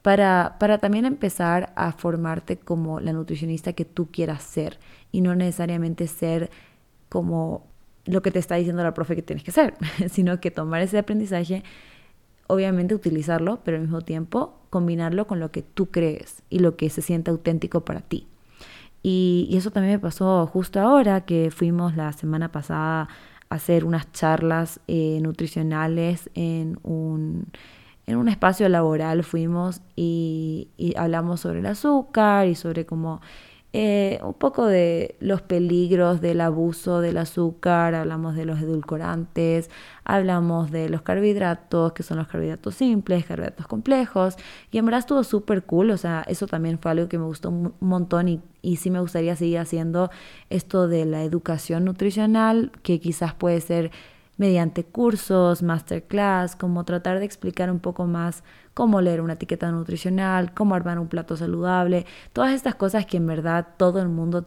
para, 0.06 0.54
para 0.60 0.78
también 0.78 1.04
empezar 1.04 1.72
a 1.74 1.90
formarte 1.90 2.56
como 2.56 3.00
la 3.00 3.12
nutricionista 3.12 3.72
que 3.72 3.84
tú 3.84 4.06
quieras 4.12 4.40
ser 4.44 4.78
y 5.10 5.20
no 5.20 5.34
necesariamente 5.34 6.06
ser 6.06 6.48
como 7.08 7.66
lo 8.04 8.22
que 8.22 8.30
te 8.30 8.38
está 8.38 8.54
diciendo 8.54 8.84
la 8.84 8.94
profe 8.94 9.16
que 9.16 9.22
tienes 9.22 9.42
que 9.42 9.50
ser, 9.50 9.74
sino 10.08 10.38
que 10.38 10.52
tomar 10.52 10.80
ese 10.80 10.98
aprendizaje, 10.98 11.64
obviamente 12.46 12.94
utilizarlo, 12.94 13.58
pero 13.64 13.78
al 13.78 13.82
mismo 13.82 14.00
tiempo 14.00 14.60
combinarlo 14.70 15.26
con 15.26 15.40
lo 15.40 15.50
que 15.50 15.62
tú 15.62 15.86
crees 15.86 16.44
y 16.50 16.60
lo 16.60 16.76
que 16.76 16.88
se 16.88 17.02
siente 17.02 17.32
auténtico 17.32 17.80
para 17.84 18.00
ti. 18.00 18.28
Y, 19.02 19.48
eso 19.56 19.72
también 19.72 19.94
me 19.94 19.98
pasó 19.98 20.46
justo 20.46 20.78
ahora 20.78 21.22
que 21.22 21.50
fuimos 21.50 21.96
la 21.96 22.12
semana 22.12 22.52
pasada 22.52 23.08
a 23.50 23.54
hacer 23.56 23.84
unas 23.84 24.12
charlas 24.12 24.78
eh, 24.86 25.18
nutricionales 25.20 26.30
en 26.36 26.78
un 26.84 27.48
en 28.06 28.16
un 28.16 28.28
espacio 28.28 28.68
laboral 28.68 29.24
fuimos 29.24 29.80
y, 29.96 30.68
hablamos 30.96 31.40
sobre 31.40 31.58
el 31.58 31.66
azúcar 31.66 32.46
y 32.46 32.54
sobre 32.54 32.86
cómo 32.86 33.20
eh, 33.72 34.20
un 34.22 34.32
poco 34.32 34.64
de 34.64 35.16
los 35.20 35.42
peligros 35.42 36.22
del 36.22 36.40
abuso 36.40 37.00
del 37.00 37.18
azúcar, 37.18 37.94
hablamos 37.94 38.34
de 38.34 38.46
los 38.46 38.60
edulcorantes, 38.60 39.68
hablamos 40.02 40.70
de 40.70 40.88
los 40.88 41.02
carbohidratos, 41.02 41.92
que 41.92 42.02
son 42.02 42.16
los 42.16 42.26
carbohidratos 42.26 42.74
simples, 42.76 43.26
carbohidratos 43.26 43.66
complejos, 43.66 44.36
y 44.70 44.78
en 44.78 44.86
verdad 44.86 45.00
estuvo 45.00 45.22
súper 45.24 45.64
cool, 45.64 45.90
o 45.90 45.98
sea, 45.98 46.24
eso 46.26 46.46
también 46.46 46.78
fue 46.78 46.92
algo 46.92 47.08
que 47.08 47.18
me 47.18 47.26
gustó 47.26 47.50
un 47.50 47.74
montón 47.80 48.28
y, 48.28 48.40
y 48.62 48.76
sí 48.76 48.88
me 48.90 49.00
gustaría 49.00 49.36
seguir 49.36 49.58
haciendo 49.58 50.10
esto 50.48 50.88
de 50.88 51.04
la 51.04 51.22
educación 51.22 51.84
nutricional, 51.84 52.72
que 52.82 52.98
quizás 52.98 53.34
puede 53.34 53.60
ser 53.60 53.90
mediante 54.36 54.84
cursos, 54.84 55.62
masterclass, 55.62 56.56
como 56.56 56.84
tratar 56.84 57.18
de 57.18 57.24
explicar 57.24 57.70
un 57.70 57.80
poco 57.80 58.06
más 58.06 58.44
cómo 58.74 59.00
leer 59.00 59.20
una 59.20 59.34
etiqueta 59.34 59.70
nutricional, 59.70 60.52
cómo 60.54 60.74
armar 60.74 60.98
un 60.98 61.08
plato 61.08 61.36
saludable, 61.36 62.06
todas 62.32 62.52
estas 62.52 62.74
cosas 62.74 63.06
que 63.06 63.16
en 63.16 63.26
verdad 63.26 63.66
todo 63.78 64.00
el 64.00 64.08
mundo 64.08 64.46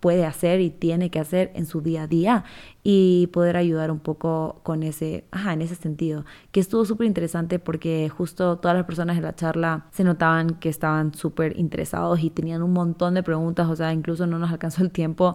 puede 0.00 0.24
hacer 0.24 0.60
y 0.60 0.70
tiene 0.70 1.10
que 1.10 1.18
hacer 1.18 1.50
en 1.54 1.66
su 1.66 1.80
día 1.80 2.04
a 2.04 2.06
día 2.06 2.44
y 2.84 3.26
poder 3.28 3.56
ayudar 3.56 3.90
un 3.90 3.98
poco 3.98 4.60
con 4.62 4.82
ese, 4.82 5.24
ajá, 5.30 5.52
en 5.52 5.62
ese 5.62 5.74
sentido, 5.74 6.24
que 6.52 6.60
estuvo 6.60 6.84
súper 6.84 7.06
interesante 7.06 7.58
porque 7.58 8.08
justo 8.08 8.58
todas 8.58 8.76
las 8.76 8.86
personas 8.86 9.16
en 9.16 9.24
la 9.24 9.34
charla 9.34 9.86
se 9.90 10.04
notaban 10.04 10.54
que 10.54 10.68
estaban 10.68 11.14
súper 11.14 11.58
interesados 11.58 12.20
y 12.20 12.30
tenían 12.30 12.62
un 12.62 12.72
montón 12.72 13.14
de 13.14 13.22
preguntas, 13.22 13.68
o 13.68 13.76
sea, 13.76 13.92
incluso 13.92 14.26
no 14.26 14.38
nos 14.38 14.50
alcanzó 14.50 14.82
el 14.82 14.90
tiempo 14.90 15.34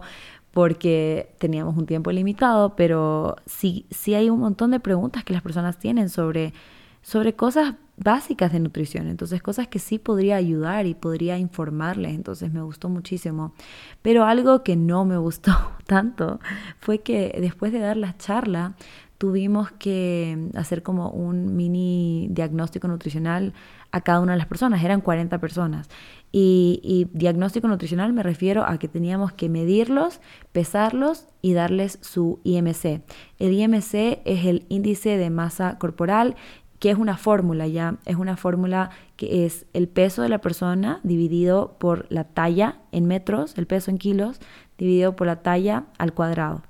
porque 0.54 1.34
teníamos 1.38 1.76
un 1.76 1.84
tiempo 1.84 2.12
limitado, 2.12 2.76
pero 2.76 3.36
sí, 3.44 3.86
sí 3.90 4.14
hay 4.14 4.30
un 4.30 4.38
montón 4.38 4.70
de 4.70 4.80
preguntas 4.80 5.24
que 5.24 5.32
las 5.32 5.42
personas 5.42 5.78
tienen 5.78 6.08
sobre, 6.08 6.54
sobre 7.02 7.34
cosas 7.34 7.74
básicas 7.96 8.52
de 8.52 8.60
nutrición, 8.60 9.08
entonces 9.08 9.42
cosas 9.42 9.66
que 9.66 9.80
sí 9.80 9.98
podría 9.98 10.36
ayudar 10.36 10.86
y 10.86 10.94
podría 10.94 11.38
informarles, 11.38 12.14
entonces 12.14 12.52
me 12.52 12.62
gustó 12.62 12.88
muchísimo. 12.88 13.52
Pero 14.00 14.24
algo 14.24 14.62
que 14.62 14.76
no 14.76 15.04
me 15.04 15.16
gustó 15.16 15.52
tanto 15.86 16.38
fue 16.78 17.00
que 17.00 17.36
después 17.40 17.72
de 17.72 17.80
dar 17.80 17.96
la 17.96 18.16
charla 18.16 18.74
tuvimos 19.18 19.72
que 19.72 20.50
hacer 20.54 20.82
como 20.82 21.10
un 21.10 21.56
mini 21.56 22.28
diagnóstico 22.30 22.86
nutricional 22.86 23.54
a 23.94 24.00
cada 24.00 24.18
una 24.18 24.32
de 24.32 24.38
las 24.38 24.48
personas, 24.48 24.82
eran 24.82 25.00
40 25.00 25.38
personas. 25.38 25.88
Y, 26.32 27.06
diagnóstico 27.12 27.68
nutricional 27.68 28.12
me 28.12 28.24
refiero 28.24 28.64
a 28.66 28.76
que 28.78 28.88
teníamos 28.88 29.32
que 29.32 29.48
medirlos, 29.48 30.20
pesarlos 30.50 31.28
y 31.42 31.52
darles 31.52 32.00
su 32.02 32.40
IMC. 32.42 33.02
El 33.38 33.52
IMC 33.52 34.20
es 34.24 34.46
el 34.46 34.66
índice 34.68 35.16
de 35.16 35.30
masa 35.30 35.78
corporal 35.78 36.34
que 36.80 36.90
es 36.90 36.98
una 36.98 37.16
fórmula 37.16 37.68
ya, 37.68 37.98
es 38.04 38.16
una 38.16 38.36
fórmula 38.36 38.90
que 39.14 39.46
es 39.46 39.64
el 39.72 39.86
peso 39.86 40.22
de 40.22 40.28
la 40.28 40.40
persona 40.40 40.98
dividido 41.04 41.76
por 41.78 42.06
la 42.10 42.24
talla 42.24 42.78
en 42.90 43.06
metros, 43.06 43.56
el 43.56 43.68
peso 43.68 43.92
en 43.92 43.98
kilos, 43.98 44.40
dividido 44.76 45.14
por 45.14 45.28
la 45.28 45.36
talla 45.36 45.84
al 45.98 46.12
cuadrado. 46.14 46.62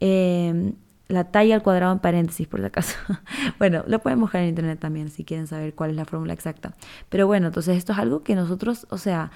Em, 0.00 0.76
la 1.08 1.24
talla 1.24 1.54
al 1.54 1.62
cuadrado 1.62 1.92
en 1.92 1.98
paréntesis, 1.98 2.46
por 2.46 2.60
si 2.60 2.66
acaso. 2.66 2.96
bueno, 3.58 3.84
lo 3.86 3.98
pueden 4.00 4.20
buscar 4.20 4.42
en 4.42 4.48
internet 4.48 4.78
también 4.80 5.10
si 5.10 5.24
quieren 5.24 5.46
saber 5.46 5.74
cuál 5.74 5.90
es 5.90 5.96
la 5.96 6.04
fórmula 6.04 6.32
exacta. 6.32 6.74
Pero 7.08 7.26
bueno, 7.26 7.48
entonces 7.48 7.76
esto 7.76 7.92
es 7.92 7.98
algo 7.98 8.22
que 8.22 8.34
nosotros, 8.34 8.86
o 8.90 8.98
sea, 8.98 9.30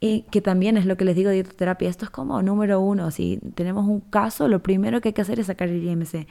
y 0.00 0.22
que 0.32 0.40
también 0.40 0.76
es 0.76 0.84
lo 0.84 0.96
que 0.96 1.04
les 1.04 1.14
digo 1.14 1.30
de 1.30 1.36
dietoterapia, 1.36 1.88
esto 1.88 2.04
es 2.04 2.10
como 2.10 2.42
número 2.42 2.80
uno, 2.80 3.12
si 3.12 3.38
tenemos 3.54 3.86
un 3.86 4.00
caso, 4.00 4.48
lo 4.48 4.60
primero 4.60 5.00
que 5.00 5.10
hay 5.10 5.12
que 5.12 5.22
hacer 5.22 5.38
es 5.38 5.46
sacar 5.46 5.68
el 5.68 5.82
IMC. 5.82 6.26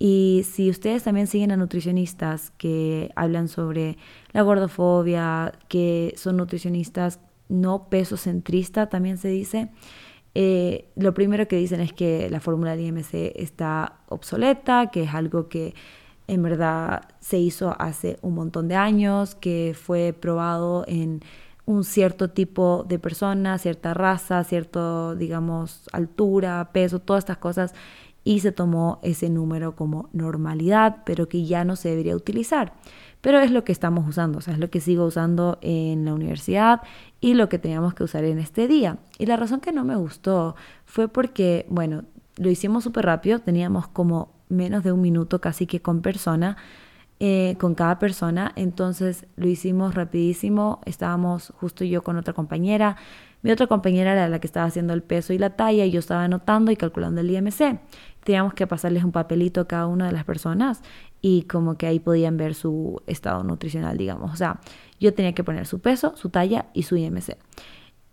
Y 0.00 0.42
si 0.50 0.68
ustedes 0.68 1.04
también 1.04 1.28
siguen 1.28 1.52
a 1.52 1.56
nutricionistas 1.56 2.50
que 2.58 3.12
hablan 3.14 3.46
sobre 3.46 3.96
la 4.32 4.42
gordofobia, 4.42 5.52
que 5.68 6.12
son 6.16 6.36
nutricionistas 6.36 7.20
no 7.48 7.88
peso 7.88 8.16
centrista, 8.16 8.88
también 8.88 9.18
se 9.18 9.28
dice, 9.28 9.68
eh, 10.34 10.88
lo 10.96 11.12
primero 11.14 11.46
que 11.46 11.56
dicen 11.56 11.80
es 11.80 11.92
que 11.92 12.28
la 12.30 12.40
fórmula 12.40 12.76
de 12.76 12.82
IMC 12.82 13.32
está 13.36 14.00
obsoleta, 14.08 14.90
que 14.90 15.02
es 15.02 15.14
algo 15.14 15.48
que 15.48 15.74
en 16.26 16.42
verdad 16.42 17.02
se 17.20 17.38
hizo 17.38 17.76
hace 17.78 18.18
un 18.22 18.34
montón 18.34 18.68
de 18.68 18.76
años, 18.76 19.34
que 19.34 19.76
fue 19.78 20.14
probado 20.18 20.84
en 20.86 21.20
un 21.64 21.84
cierto 21.84 22.30
tipo 22.30 22.84
de 22.88 22.98
persona, 22.98 23.58
cierta 23.58 23.94
raza, 23.94 24.42
cierto, 24.44 25.14
digamos, 25.14 25.88
altura, 25.92 26.70
peso, 26.72 26.98
todas 26.98 27.22
estas 27.22 27.38
cosas, 27.38 27.74
y 28.24 28.40
se 28.40 28.52
tomó 28.52 29.00
ese 29.02 29.28
número 29.28 29.76
como 29.76 30.08
normalidad, 30.12 31.02
pero 31.04 31.28
que 31.28 31.44
ya 31.44 31.64
no 31.64 31.76
se 31.76 31.90
debería 31.90 32.16
utilizar. 32.16 32.72
Pero 33.22 33.40
es 33.40 33.50
lo 33.50 33.64
que 33.64 33.72
estamos 33.72 34.06
usando, 34.06 34.38
o 34.38 34.40
sea, 34.42 34.52
es 34.52 34.60
lo 34.60 34.68
que 34.68 34.80
sigo 34.80 35.06
usando 35.06 35.58
en 35.62 36.04
la 36.04 36.12
universidad 36.12 36.82
y 37.20 37.34
lo 37.34 37.48
que 37.48 37.58
teníamos 37.58 37.94
que 37.94 38.04
usar 38.04 38.24
en 38.24 38.38
este 38.38 38.68
día. 38.68 38.98
Y 39.18 39.26
la 39.26 39.36
razón 39.36 39.60
que 39.60 39.72
no 39.72 39.84
me 39.84 39.96
gustó 39.96 40.56
fue 40.84 41.08
porque, 41.08 41.64
bueno, 41.70 42.02
lo 42.36 42.50
hicimos 42.50 42.84
súper 42.84 43.06
rápido, 43.06 43.38
teníamos 43.38 43.86
como 43.88 44.32
menos 44.48 44.82
de 44.84 44.92
un 44.92 45.00
minuto 45.00 45.40
casi 45.40 45.66
que 45.66 45.80
con 45.80 46.02
persona, 46.02 46.56
eh, 47.20 47.56
con 47.60 47.76
cada 47.76 48.00
persona, 48.00 48.52
entonces 48.56 49.26
lo 49.36 49.46
hicimos 49.46 49.94
rapidísimo, 49.94 50.80
estábamos 50.84 51.52
justo 51.60 51.84
yo 51.84 52.02
con 52.02 52.16
otra 52.16 52.32
compañera, 52.34 52.96
mi 53.42 53.50
otra 53.50 53.66
compañera 53.66 54.12
era 54.12 54.28
la 54.28 54.38
que 54.38 54.46
estaba 54.46 54.66
haciendo 54.66 54.94
el 54.94 55.02
peso 55.02 55.32
y 55.32 55.38
la 55.38 55.50
talla 55.50 55.84
y 55.84 55.90
yo 55.90 55.98
estaba 55.98 56.24
anotando 56.24 56.70
y 56.70 56.76
calculando 56.76 57.20
el 57.20 57.30
IMC. 57.30 57.80
Teníamos 58.24 58.54
que 58.54 58.66
pasarles 58.68 59.02
un 59.02 59.12
papelito 59.12 59.60
a 59.60 59.68
cada 59.68 59.86
una 59.86 60.06
de 60.06 60.12
las 60.12 60.24
personas 60.24 60.82
y 61.20 61.42
como 61.42 61.76
que 61.76 61.86
ahí 61.86 61.98
podían 61.98 62.36
ver 62.36 62.54
su 62.54 63.02
estado 63.06 63.42
nutricional, 63.42 63.98
digamos. 63.98 64.32
O 64.32 64.36
sea, 64.36 64.60
yo 65.00 65.12
tenía 65.12 65.34
que 65.34 65.42
poner 65.42 65.66
su 65.66 65.80
peso, 65.80 66.16
su 66.16 66.28
talla 66.28 66.66
y 66.72 66.84
su 66.84 66.96
IMC. 66.96 67.36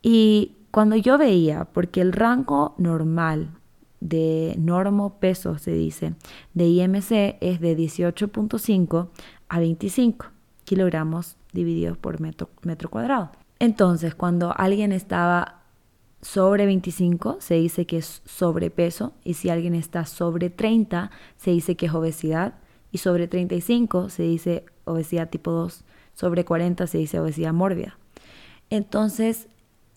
Y 0.01 0.55
cuando 0.71 0.95
yo 0.95 1.17
veía, 1.17 1.65
porque 1.65 2.01
el 2.01 2.11
rango 2.11 2.73
normal 2.77 3.51
de 3.99 4.55
normo 4.57 5.19
peso, 5.19 5.57
se 5.57 5.71
dice, 5.71 6.13
de 6.53 6.67
IMC 6.67 7.37
es 7.41 7.59
de 7.59 7.77
18.5 7.77 9.09
a 9.49 9.59
25 9.59 10.25
kilogramos 10.63 11.35
divididos 11.51 11.97
por 11.97 12.21
metro, 12.21 12.49
metro 12.61 12.89
cuadrado. 12.89 13.31
Entonces, 13.59 14.15
cuando 14.15 14.53
alguien 14.57 14.91
estaba 14.91 15.63
sobre 16.21 16.65
25, 16.65 17.37
se 17.39 17.55
dice 17.55 17.85
que 17.85 17.97
es 17.97 18.21
sobrepeso, 18.25 19.13
y 19.23 19.35
si 19.35 19.49
alguien 19.49 19.75
está 19.75 20.05
sobre 20.05 20.49
30, 20.49 21.11
se 21.37 21.51
dice 21.51 21.75
que 21.75 21.87
es 21.87 21.93
obesidad, 21.93 22.55
y 22.91 22.97
sobre 22.99 23.27
35 23.27 24.09
se 24.09 24.23
dice 24.23 24.65
obesidad 24.85 25.29
tipo 25.29 25.51
2, 25.51 25.83
sobre 26.13 26.45
40 26.45 26.87
se 26.87 26.97
dice 26.97 27.19
obesidad 27.19 27.53
mórbida. 27.53 27.97
Entonces, 28.69 29.47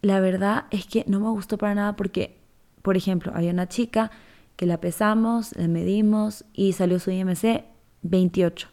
la 0.02 0.20
verdad 0.20 0.66
es 0.70 0.86
que 0.86 1.04
no 1.06 1.20
me 1.20 1.30
gustó 1.30 1.58
para 1.58 1.74
nada 1.74 1.96
porque, 1.96 2.38
por 2.82 2.96
ejemplo, 2.96 3.32
había 3.34 3.52
una 3.52 3.68
chica 3.68 4.10
que 4.56 4.66
la 4.66 4.80
pesamos, 4.80 5.56
la 5.56 5.68
medimos 5.68 6.44
y 6.52 6.72
salió 6.72 6.98
su 6.98 7.10
IMC 7.10 7.64
28. 8.02 8.71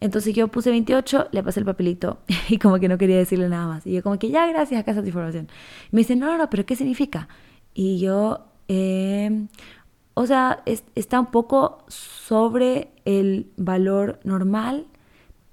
Entonces 0.00 0.34
yo 0.34 0.48
puse 0.48 0.70
28, 0.70 1.28
le 1.32 1.42
pasé 1.42 1.60
el 1.60 1.66
papelito 1.66 2.18
y 2.48 2.58
como 2.58 2.78
que 2.78 2.88
no 2.88 2.98
quería 2.98 3.16
decirle 3.16 3.48
nada 3.48 3.66
más. 3.66 3.86
Y 3.86 3.92
yo 3.92 4.02
como 4.02 4.18
que 4.18 4.30
ya, 4.30 4.46
gracias, 4.46 4.80
acá 4.80 4.90
está 4.90 5.02
tu 5.02 5.08
información. 5.08 5.48
me 5.90 6.00
dice, 6.00 6.16
no, 6.16 6.26
no, 6.26 6.38
no, 6.38 6.50
pero 6.50 6.66
¿qué 6.66 6.76
significa? 6.76 7.28
Y 7.74 7.98
yo, 7.98 8.46
eh, 8.68 9.46
o 10.14 10.26
sea, 10.26 10.62
está 10.94 11.20
un 11.20 11.26
poco 11.26 11.84
sobre 11.88 12.88
el 13.04 13.50
valor 13.56 14.20
normal, 14.24 14.86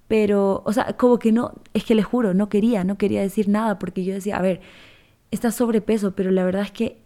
pero, 0.07 0.61
o 0.65 0.73
sea, 0.73 0.93
como 0.97 1.19
que 1.19 1.31
no, 1.31 1.53
es 1.73 1.83
que 1.83 1.95
le 1.95 2.03
juro, 2.03 2.33
no 2.33 2.49
quería, 2.49 2.83
no 2.83 2.97
quería 2.97 3.21
decir 3.21 3.49
nada 3.49 3.79
porque 3.79 4.03
yo 4.03 4.13
decía, 4.13 4.37
a 4.37 4.41
ver, 4.41 4.61
está 5.31 5.51
sobrepeso, 5.51 6.15
pero 6.15 6.31
la 6.31 6.43
verdad 6.43 6.63
es 6.63 6.71
que 6.71 7.01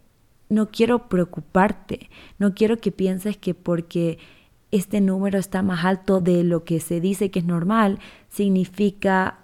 no 0.48 0.70
quiero 0.70 1.08
preocuparte, 1.08 2.10
no 2.38 2.54
quiero 2.54 2.78
que 2.78 2.92
pienses 2.92 3.36
que 3.36 3.54
porque 3.54 4.18
este 4.70 5.00
número 5.00 5.38
está 5.38 5.62
más 5.62 5.84
alto 5.84 6.20
de 6.20 6.44
lo 6.44 6.64
que 6.64 6.80
se 6.80 7.00
dice 7.00 7.30
que 7.30 7.38
es 7.38 7.44
normal, 7.44 7.98
significa 8.28 9.38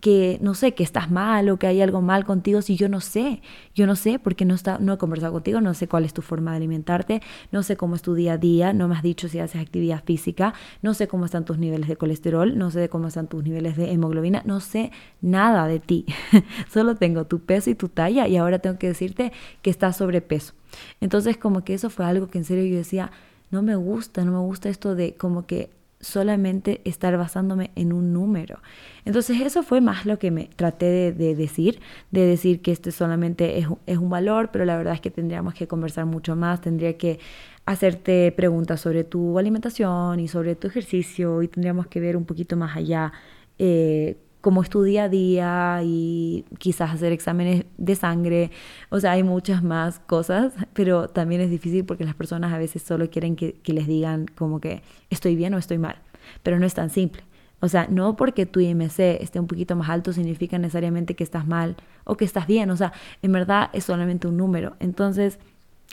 que 0.00 0.38
no 0.40 0.54
sé, 0.54 0.72
que 0.72 0.84
estás 0.84 1.10
mal 1.10 1.48
o 1.48 1.58
que 1.58 1.66
hay 1.66 1.80
algo 1.82 2.00
mal 2.00 2.24
contigo 2.24 2.62
si 2.62 2.76
yo 2.76 2.88
no 2.88 3.00
sé, 3.00 3.42
yo 3.74 3.86
no 3.86 3.96
sé 3.96 4.20
porque 4.20 4.44
no, 4.44 4.54
está, 4.54 4.78
no 4.78 4.92
he 4.92 4.98
conversado 4.98 5.32
contigo, 5.32 5.60
no 5.60 5.74
sé 5.74 5.88
cuál 5.88 6.04
es 6.04 6.14
tu 6.14 6.22
forma 6.22 6.52
de 6.52 6.58
alimentarte, 6.58 7.22
no 7.50 7.62
sé 7.64 7.76
cómo 7.76 7.96
es 7.96 8.02
tu 8.02 8.14
día 8.14 8.34
a 8.34 8.38
día, 8.38 8.72
no 8.72 8.86
me 8.86 8.94
has 8.94 9.02
dicho 9.02 9.28
si 9.28 9.40
haces 9.40 9.60
actividad 9.60 10.04
física, 10.04 10.54
no 10.80 10.94
sé 10.94 11.08
cómo 11.08 11.24
están 11.24 11.44
tus 11.44 11.58
niveles 11.58 11.88
de 11.88 11.96
colesterol, 11.96 12.56
no 12.56 12.70
sé 12.70 12.88
cómo 12.88 13.08
están 13.08 13.26
tus 13.26 13.42
niveles 13.42 13.76
de 13.76 13.90
hemoglobina, 13.90 14.42
no 14.46 14.60
sé 14.60 14.92
nada 15.20 15.66
de 15.66 15.80
ti, 15.80 16.06
solo 16.72 16.94
tengo 16.94 17.24
tu 17.26 17.40
peso 17.40 17.68
y 17.70 17.74
tu 17.74 17.88
talla 17.88 18.28
y 18.28 18.36
ahora 18.36 18.60
tengo 18.60 18.78
que 18.78 18.86
decirte 18.86 19.32
que 19.60 19.70
estás 19.70 19.96
sobrepeso. 19.96 20.54
Entonces 21.00 21.36
como 21.36 21.64
que 21.64 21.74
eso 21.74 21.90
fue 21.90 22.04
algo 22.04 22.28
que 22.28 22.38
en 22.38 22.44
serio 22.44 22.64
yo 22.64 22.76
decía, 22.76 23.10
no 23.50 23.62
me 23.62 23.76
gusta, 23.76 24.24
no 24.24 24.32
me 24.32 24.38
gusta 24.38 24.68
esto 24.68 24.94
de 24.94 25.14
como 25.14 25.46
que 25.46 25.70
solamente 26.00 26.80
estar 26.84 27.16
basándome 27.16 27.70
en 27.76 27.92
un 27.92 28.12
número. 28.12 28.60
Entonces 29.04 29.40
eso 29.40 29.62
fue 29.62 29.80
más 29.80 30.06
lo 30.06 30.18
que 30.18 30.30
me 30.30 30.48
traté 30.56 31.12
de, 31.12 31.34
decir, 31.34 31.80
de 32.10 32.24
decir 32.24 32.62
que 32.62 32.72
este 32.72 32.90
solamente 32.90 33.58
es, 33.58 33.66
es, 33.86 33.98
un 33.98 34.08
valor, 34.08 34.50
pero 34.50 34.64
la 34.64 34.78
verdad 34.78 34.94
es 34.94 35.00
que 35.00 35.10
tendríamos 35.10 35.54
que 35.54 35.68
conversar 35.68 36.06
mucho 36.06 36.36
más, 36.36 36.60
tendría 36.62 36.96
que 36.96 37.20
hacerte 37.66 38.32
preguntas 38.32 38.80
sobre 38.80 39.04
tu 39.04 39.38
alimentación 39.38 40.20
y 40.20 40.28
sobre 40.28 40.56
tu 40.56 40.68
ejercicio 40.68 41.42
y 41.42 41.48
tendríamos 41.48 41.86
que 41.86 42.00
ver 42.00 42.16
un 42.16 42.24
poquito 42.24 42.56
más 42.56 42.76
allá. 42.76 43.12
Eh, 43.58 44.16
cómo 44.40 44.62
es 44.62 44.70
día 44.70 45.80
y 45.84 46.44
quizás 46.58 46.90
hacer 46.92 47.12
exámenes 47.12 47.64
de 47.76 47.94
sangre. 47.94 48.50
O 48.88 49.00
sea, 49.00 49.12
hay 49.12 49.22
muchas 49.22 49.62
más 49.62 50.00
cosas, 50.00 50.54
pero 50.72 51.08
también 51.08 51.40
es 51.40 51.50
difícil 51.50 51.84
porque 51.84 52.04
las 52.04 52.14
personas 52.14 52.52
a 52.52 52.58
veces 52.58 52.82
solo 52.82 53.10
quieren 53.10 53.36
que, 53.36 53.60
les 53.64 53.86
digan 53.86 54.26
como 54.34 54.60
que 54.60 54.82
estoy 55.10 55.36
bien 55.36 55.54
o 55.54 55.58
estoy 55.58 55.78
mal, 55.78 55.96
pero 56.42 56.58
no 56.58 56.66
es 56.66 56.74
tan 56.74 56.90
simple. 56.90 57.22
O 57.62 57.68
sea, 57.68 57.86
no 57.90 58.16
porque 58.16 58.46
tu 58.46 58.60
IMC 58.60 58.98
esté 59.20 59.38
un 59.38 59.46
poquito 59.46 59.76
más 59.76 59.90
alto 59.90 60.12
significa 60.14 60.58
necesariamente 60.58 61.14
que 61.14 61.24
estás 61.24 61.46
mal 61.46 61.76
o 62.04 62.16
que 62.16 62.24
estás 62.24 62.46
bien. 62.46 62.70
O 62.70 62.76
sea, 62.76 62.92
en 63.20 63.32
verdad 63.32 63.68
es 63.74 63.84
solamente 63.84 64.26
un 64.26 64.38
número. 64.38 64.76
Entonces, 64.80 65.38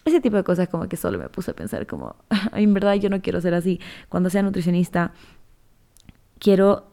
ese 0.06 0.22
tipo 0.22 0.38
de 0.38 0.46
cosas 0.46 0.70
como 0.70 0.88
que 0.88 0.96
solo 0.96 1.20
me 1.20 1.27
puse 1.27 1.51
a 1.51 1.54
pensar 1.54 1.86
como, 1.86 2.16
en 2.54 2.74
verdad 2.74 2.94
yo 2.96 3.10
no 3.10 3.22
quiero 3.22 3.42
ser 3.42 3.54
así. 3.54 3.82
Cuando 4.08 4.30
sea 4.30 4.44
nutricionista, 4.44 5.12
quiero, 6.39 6.88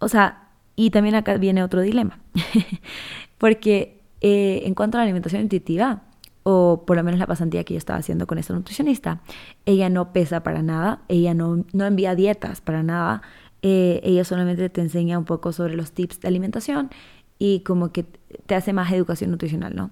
o 0.00 0.08
sea, 0.08 0.45
y 0.76 0.90
también 0.90 1.14
acá 1.14 1.36
viene 1.38 1.62
otro 1.62 1.80
dilema, 1.80 2.20
porque 3.38 4.00
eh, 4.20 4.62
en 4.64 4.74
cuanto 4.74 4.98
a 4.98 5.00
la 5.00 5.04
alimentación 5.04 5.42
intuitiva, 5.42 6.02
o 6.42 6.84
por 6.86 6.96
lo 6.96 7.02
menos 7.02 7.18
la 7.18 7.26
pasantía 7.26 7.64
que 7.64 7.74
yo 7.74 7.78
estaba 7.78 7.98
haciendo 7.98 8.26
con 8.28 8.38
esta 8.38 8.54
nutricionista, 8.54 9.20
ella 9.64 9.88
no 9.88 10.12
pesa 10.12 10.44
para 10.44 10.62
nada, 10.62 11.00
ella 11.08 11.34
no, 11.34 11.64
no 11.72 11.84
envía 11.86 12.14
dietas 12.14 12.60
para 12.60 12.84
nada, 12.84 13.22
eh, 13.62 14.00
ella 14.04 14.22
solamente 14.22 14.68
te 14.70 14.80
enseña 14.80 15.18
un 15.18 15.24
poco 15.24 15.52
sobre 15.52 15.74
los 15.74 15.90
tips 15.90 16.20
de 16.20 16.28
alimentación 16.28 16.90
y 17.38 17.60
como 17.60 17.90
que 17.90 18.04
te 18.04 18.54
hace 18.54 18.72
más 18.72 18.92
educación 18.92 19.32
nutricional, 19.32 19.74
¿no? 19.74 19.90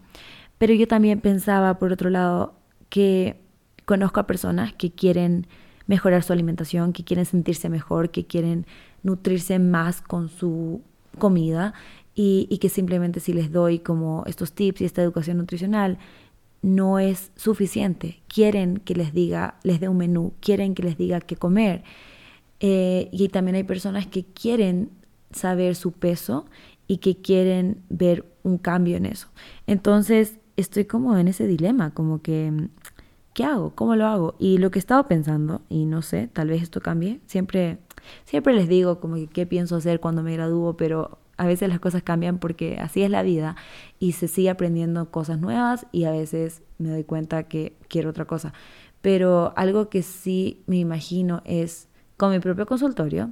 Pero 0.59 0.75
yo 0.75 0.87
también 0.87 1.21
pensaba, 1.21 1.79
por 1.79 1.93
otro 1.93 2.09
lado, 2.11 2.55
que 2.89 3.41
conozco 3.85 4.21
a 4.21 4.27
personas 4.27 4.73
que 4.75 4.93
quieren 4.93 5.47
mejorar 5.87 6.23
su 6.23 6.33
alimentación, 6.33 6.93
que 6.93 7.05
quieren 7.05 7.27
sentirse 7.27 7.69
mejor, 7.69 8.11
que 8.11 8.27
quieren 8.27 8.67
nutrirse 9.05 9.61
más 9.61 10.03
con 10.03 10.29
su 10.29 10.81
comida 11.19 11.75
y, 12.17 12.59
que 12.59 12.69
simplemente 12.69 13.21
si 13.21 13.33
les 13.33 13.53
doy 13.53 13.79
como 13.79 14.25
estos 14.27 14.53
tips 14.53 14.81
y 14.81 14.85
esta 14.85 15.03
educación 15.03 15.39
nutricional 15.39 15.99
no 16.63 16.99
es 16.99 17.31
suficiente. 17.37 18.23
Quieren 18.27 18.79
que 18.79 18.95
les 18.95 19.13
diga, 19.13 19.57
les 19.63 19.81
dé 19.81 19.89
un 19.89 19.99
menú, 19.99 20.33
quieren 20.41 20.75
que 20.75 20.83
les 20.83 20.97
diga 20.97 21.21
qué 21.21 21.37
comer. 21.37 21.85
Eh, 22.61 23.09
y 23.13 23.29
también 23.29 23.57
hay 23.57 23.65
personas 23.65 24.07
que 24.07 24.25
quieren 24.25 24.91
saber 25.31 25.75
su 25.75 25.93
peso 25.93 26.47
y 26.87 26.99
que 26.99 27.17
quieren 27.17 27.83
ver 27.91 28.25
un 28.43 28.59
cambio 28.59 28.97
en 28.97 29.07
eso. 29.07 29.29
Entonces 29.67 30.39
estoy 30.57 30.85
como 30.85 31.17
en 31.19 31.29
ese 31.29 31.47
dilema, 31.47 31.93
como 31.93 32.23
que, 32.23 32.69
¿qué 33.35 33.45
hago? 33.45 33.75
¿Cómo 33.75 33.97
lo 33.97 34.07
hago? 34.07 34.35
Y 34.39 34.59
lo 34.59 34.71
que 34.71 34.79
he 34.79 34.81
estado 34.81 35.07
pensando, 35.09 35.63
y 35.69 35.85
no 35.85 36.01
sé, 36.01 36.29
tal 36.33 36.49
vez 36.49 36.63
esto 36.63 36.81
cambie, 36.81 37.21
siempre 37.27 37.79
Siempre 38.25 38.55
les 38.55 38.69
digo 38.69 39.01
como 39.01 39.17
que 39.17 39.27
qué 39.27 39.47
pienso 39.47 39.77
hacer 39.77 40.01
cuando 40.01 40.23
me 40.23 40.33
gradúo, 40.33 40.77
pero 40.77 41.19
a 41.37 41.47
veces 41.47 41.69
las 41.69 41.81
cosas 41.81 42.03
cambian 42.03 42.39
porque 42.39 42.79
así 42.81 43.03
es 43.03 43.11
la 43.11 43.23
vida 43.23 43.57
y 43.99 44.13
se 44.13 44.29
sigue 44.29 44.51
aprendiendo 44.51 45.11
cosas 45.11 45.41
nuevas 45.41 45.87
y 45.93 46.05
a 46.05 46.13
veces 46.13 46.63
me 46.79 46.91
doy 46.91 47.05
cuenta 47.05 47.45
que 47.45 47.77
quiero 47.89 48.11
otra 48.11 48.25
cosa. 48.25 48.53
Pero 49.01 49.53
algo 49.57 49.89
que 49.89 50.03
sí 50.03 50.63
me 50.67 50.77
imagino 50.77 51.43
es 51.45 51.89
con 52.17 52.31
mi 52.31 52.39
propio 52.39 52.67
consultorio, 52.67 53.31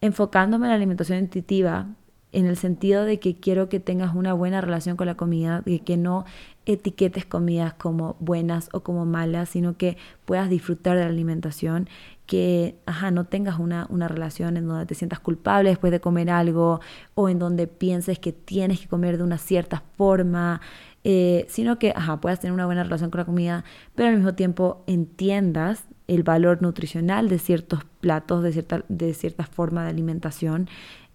enfocándome 0.00 0.66
en 0.66 0.70
la 0.70 0.76
alimentación 0.76 1.18
intuitiva 1.18 1.88
en 2.32 2.46
el 2.46 2.56
sentido 2.56 3.04
de 3.04 3.18
que 3.18 3.38
quiero 3.38 3.68
que 3.68 3.80
tengas 3.80 4.14
una 4.14 4.34
buena 4.34 4.60
relación 4.60 4.96
con 4.96 5.06
la 5.06 5.16
comida, 5.16 5.62
de 5.64 5.80
que 5.80 5.96
no 5.96 6.26
etiquetes 6.66 7.24
comidas 7.24 7.74
como 7.74 8.16
buenas 8.18 8.68
o 8.72 8.80
como 8.80 9.06
malas, 9.06 9.48
sino 9.48 9.76
que 9.76 9.96
puedas 10.24 10.50
disfrutar 10.50 10.96
de 10.96 11.04
la 11.04 11.10
alimentación 11.10 11.88
que 12.26 12.76
ajá, 12.86 13.12
no 13.12 13.24
tengas 13.24 13.58
una, 13.58 13.86
una, 13.88 14.08
relación 14.08 14.56
en 14.56 14.66
donde 14.66 14.84
te 14.84 14.96
sientas 14.96 15.20
culpable 15.20 15.70
después 15.70 15.92
de 15.92 16.00
comer 16.00 16.28
algo 16.28 16.80
o 17.14 17.28
en 17.28 17.38
donde 17.38 17.68
pienses 17.68 18.18
que 18.18 18.32
tienes 18.32 18.80
que 18.80 18.88
comer 18.88 19.16
de 19.16 19.22
una 19.22 19.38
cierta 19.38 19.84
forma, 19.96 20.60
eh, 21.04 21.46
sino 21.48 21.78
que 21.78 21.92
ajá, 21.94 22.20
puedas 22.20 22.40
tener 22.40 22.52
una 22.52 22.66
buena 22.66 22.82
relación 22.82 23.10
con 23.10 23.20
la 23.20 23.24
comida, 23.24 23.64
pero 23.94 24.08
al 24.08 24.16
mismo 24.16 24.34
tiempo 24.34 24.82
entiendas 24.88 25.84
el 26.08 26.24
valor 26.24 26.62
nutricional 26.62 27.28
de 27.28 27.38
ciertos 27.38 27.84
platos, 28.00 28.42
de 28.42 28.52
cierta, 28.52 28.84
de 28.88 29.14
cierta 29.14 29.44
forma 29.44 29.84
de 29.84 29.90
alimentación 29.90 30.68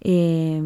y, 0.03 0.61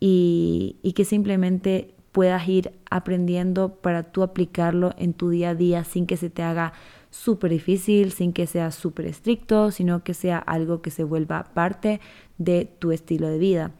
y 0.00 0.92
que 0.94 1.04
simplemente 1.04 1.93
puedas 2.14 2.46
ir 2.48 2.70
aprendiendo 2.90 3.74
para 3.74 4.04
tú 4.04 4.22
aplicarlo 4.22 4.94
en 4.98 5.14
tu 5.14 5.30
día 5.30 5.50
a 5.50 5.54
día 5.56 5.82
sin 5.82 6.06
que 6.06 6.16
se 6.16 6.30
te 6.30 6.44
haga 6.44 6.72
súper 7.10 7.50
difícil, 7.50 8.12
sin 8.12 8.32
que 8.32 8.46
sea 8.46 8.70
súper 8.70 9.06
estricto, 9.06 9.72
sino 9.72 10.04
que 10.04 10.14
sea 10.14 10.38
algo 10.38 10.80
que 10.80 10.92
se 10.92 11.02
vuelva 11.02 11.42
parte 11.42 12.00
de 12.38 12.70
tu 12.78 12.92
estilo 12.92 13.26
de 13.26 13.38
vida. 13.38 13.72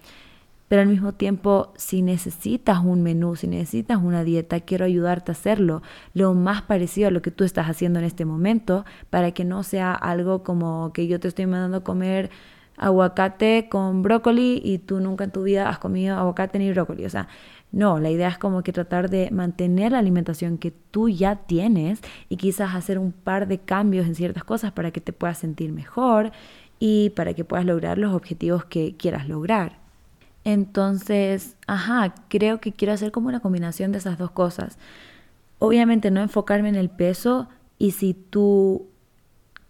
Pero 0.66 0.82
al 0.82 0.88
mismo 0.88 1.12
tiempo, 1.12 1.72
si 1.76 2.02
necesitas 2.02 2.80
un 2.80 3.04
menú, 3.04 3.36
si 3.36 3.46
necesitas 3.46 4.02
una 4.02 4.24
dieta, 4.24 4.58
quiero 4.58 4.84
ayudarte 4.84 5.30
a 5.30 5.34
hacerlo 5.34 5.82
lo 6.12 6.34
más 6.34 6.62
parecido 6.62 7.06
a 7.06 7.10
lo 7.12 7.22
que 7.22 7.30
tú 7.30 7.44
estás 7.44 7.68
haciendo 7.68 8.00
en 8.00 8.04
este 8.04 8.24
momento, 8.24 8.84
para 9.10 9.30
que 9.30 9.44
no 9.44 9.62
sea 9.62 9.94
algo 9.94 10.42
como 10.42 10.92
que 10.92 11.06
yo 11.06 11.20
te 11.20 11.28
estoy 11.28 11.46
mandando 11.46 11.84
comer 11.84 12.30
aguacate 12.76 13.68
con 13.70 14.02
brócoli 14.02 14.60
y 14.64 14.78
tú 14.78 15.00
nunca 15.00 15.24
en 15.24 15.30
tu 15.30 15.42
vida 15.42 15.68
has 15.68 15.78
comido 15.78 16.16
aguacate 16.16 16.58
ni 16.58 16.70
brócoli. 16.72 17.04
O 17.04 17.10
sea, 17.10 17.28
no, 17.72 17.98
la 17.98 18.10
idea 18.10 18.28
es 18.28 18.38
como 18.38 18.62
que 18.62 18.72
tratar 18.72 19.10
de 19.10 19.30
mantener 19.30 19.92
la 19.92 19.98
alimentación 19.98 20.58
que 20.58 20.70
tú 20.70 21.08
ya 21.08 21.36
tienes 21.36 22.00
y 22.28 22.36
quizás 22.36 22.74
hacer 22.74 22.98
un 22.98 23.10
par 23.10 23.48
de 23.48 23.58
cambios 23.58 24.06
en 24.06 24.14
ciertas 24.14 24.44
cosas 24.44 24.72
para 24.72 24.92
que 24.92 25.00
te 25.00 25.12
puedas 25.12 25.38
sentir 25.38 25.72
mejor 25.72 26.30
y 26.78 27.10
para 27.10 27.34
que 27.34 27.44
puedas 27.44 27.66
lograr 27.66 27.98
los 27.98 28.14
objetivos 28.14 28.64
que 28.64 28.94
quieras 28.96 29.28
lograr. 29.28 29.78
Entonces, 30.44 31.56
ajá, 31.66 32.14
creo 32.28 32.60
que 32.60 32.72
quiero 32.72 32.92
hacer 32.92 33.10
como 33.10 33.28
una 33.28 33.40
combinación 33.40 33.90
de 33.90 33.98
esas 33.98 34.18
dos 34.18 34.30
cosas. 34.30 34.78
Obviamente 35.58 36.10
no 36.10 36.20
enfocarme 36.20 36.68
en 36.68 36.76
el 36.76 36.90
peso 36.90 37.48
y 37.78 37.92
si 37.92 38.14
tú 38.14 38.86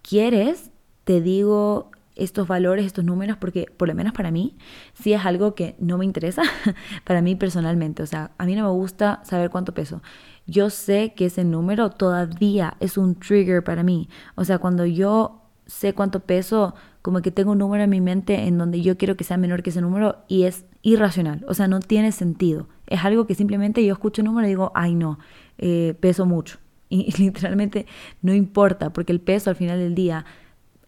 quieres, 0.03 0.71
te 1.05 1.21
digo 1.21 1.91
estos 2.17 2.47
valores, 2.47 2.87
estos 2.87 3.05
números, 3.05 3.37
porque 3.37 3.67
por 3.77 3.89
lo 3.89 3.95
menos 3.95 4.13
para 4.13 4.31
mí 4.31 4.57
sí 4.95 5.13
es 5.13 5.25
algo 5.25 5.55
que 5.55 5.75
no 5.79 5.99
me 5.99 6.05
interesa, 6.05 6.43
para 7.05 7.23
mí 7.23 7.35
personalmente. 7.37 8.03
O 8.03 8.07
sea, 8.07 8.33
a 8.39 8.47
mí 8.47 8.55
no 8.55 8.65
me 8.65 8.71
gusta 8.71 9.21
saber 9.25 9.51
cuánto 9.51 9.75
peso. 9.75 10.03
Yo 10.47 10.71
sé 10.71 11.15
que 11.17 11.27
ese 11.27 11.45
número 11.45 11.91
todavía 11.91 12.77
es 12.81 12.99
un 12.99 13.15
trigger 13.15 13.65
para 13.65 13.83
mí. 13.83 14.09
O 14.35 14.45
sea, 14.45 14.59
cuando 14.59 14.85
yo 14.85 15.43
sé 15.67 15.95
cuánto 15.95 16.21
peso, 16.21 16.75
como 17.03 17.23
que 17.23 17.31
tengo 17.31 17.53
un 17.53 17.59
número 17.59 17.85
en 17.85 17.91
mi 17.91 18.01
mente 18.01 18.47
en 18.47 18.59
donde 18.59 18.81
yo 18.81 18.97
quiero 18.97 19.17
que 19.17 19.25
sea 19.25 19.37
menor 19.37 19.63
que 19.63 19.71
ese 19.71 19.81
número 19.81 20.17
y 20.29 20.45
es 20.45 20.65
irracional. 20.83 21.45
O 21.49 21.55
sea, 21.55 21.69
no 21.69 21.81
tiene 21.81 22.13
sentido. 22.13 22.69
Es 22.87 23.05
algo 23.05 23.27
que 23.27 23.35
simplemente 23.35 23.85
yo 23.85 23.93
escucho 23.93 24.23
un 24.23 24.27
número 24.27 24.47
y 24.47 24.51
digo, 24.51 24.73
ay 24.75 24.95
no, 24.95 25.19
eh, 25.59 25.95
peso 26.01 26.27
mucho. 26.27 26.59
Y, 26.91 27.11
literalmente 27.19 27.87
no 28.23 28.35
importa, 28.35 28.93
porque 28.93 29.11
el 29.11 29.21
peso 29.21 29.51
al 29.51 29.57
final 29.57 29.79
del 29.81 29.95
día 29.95 30.27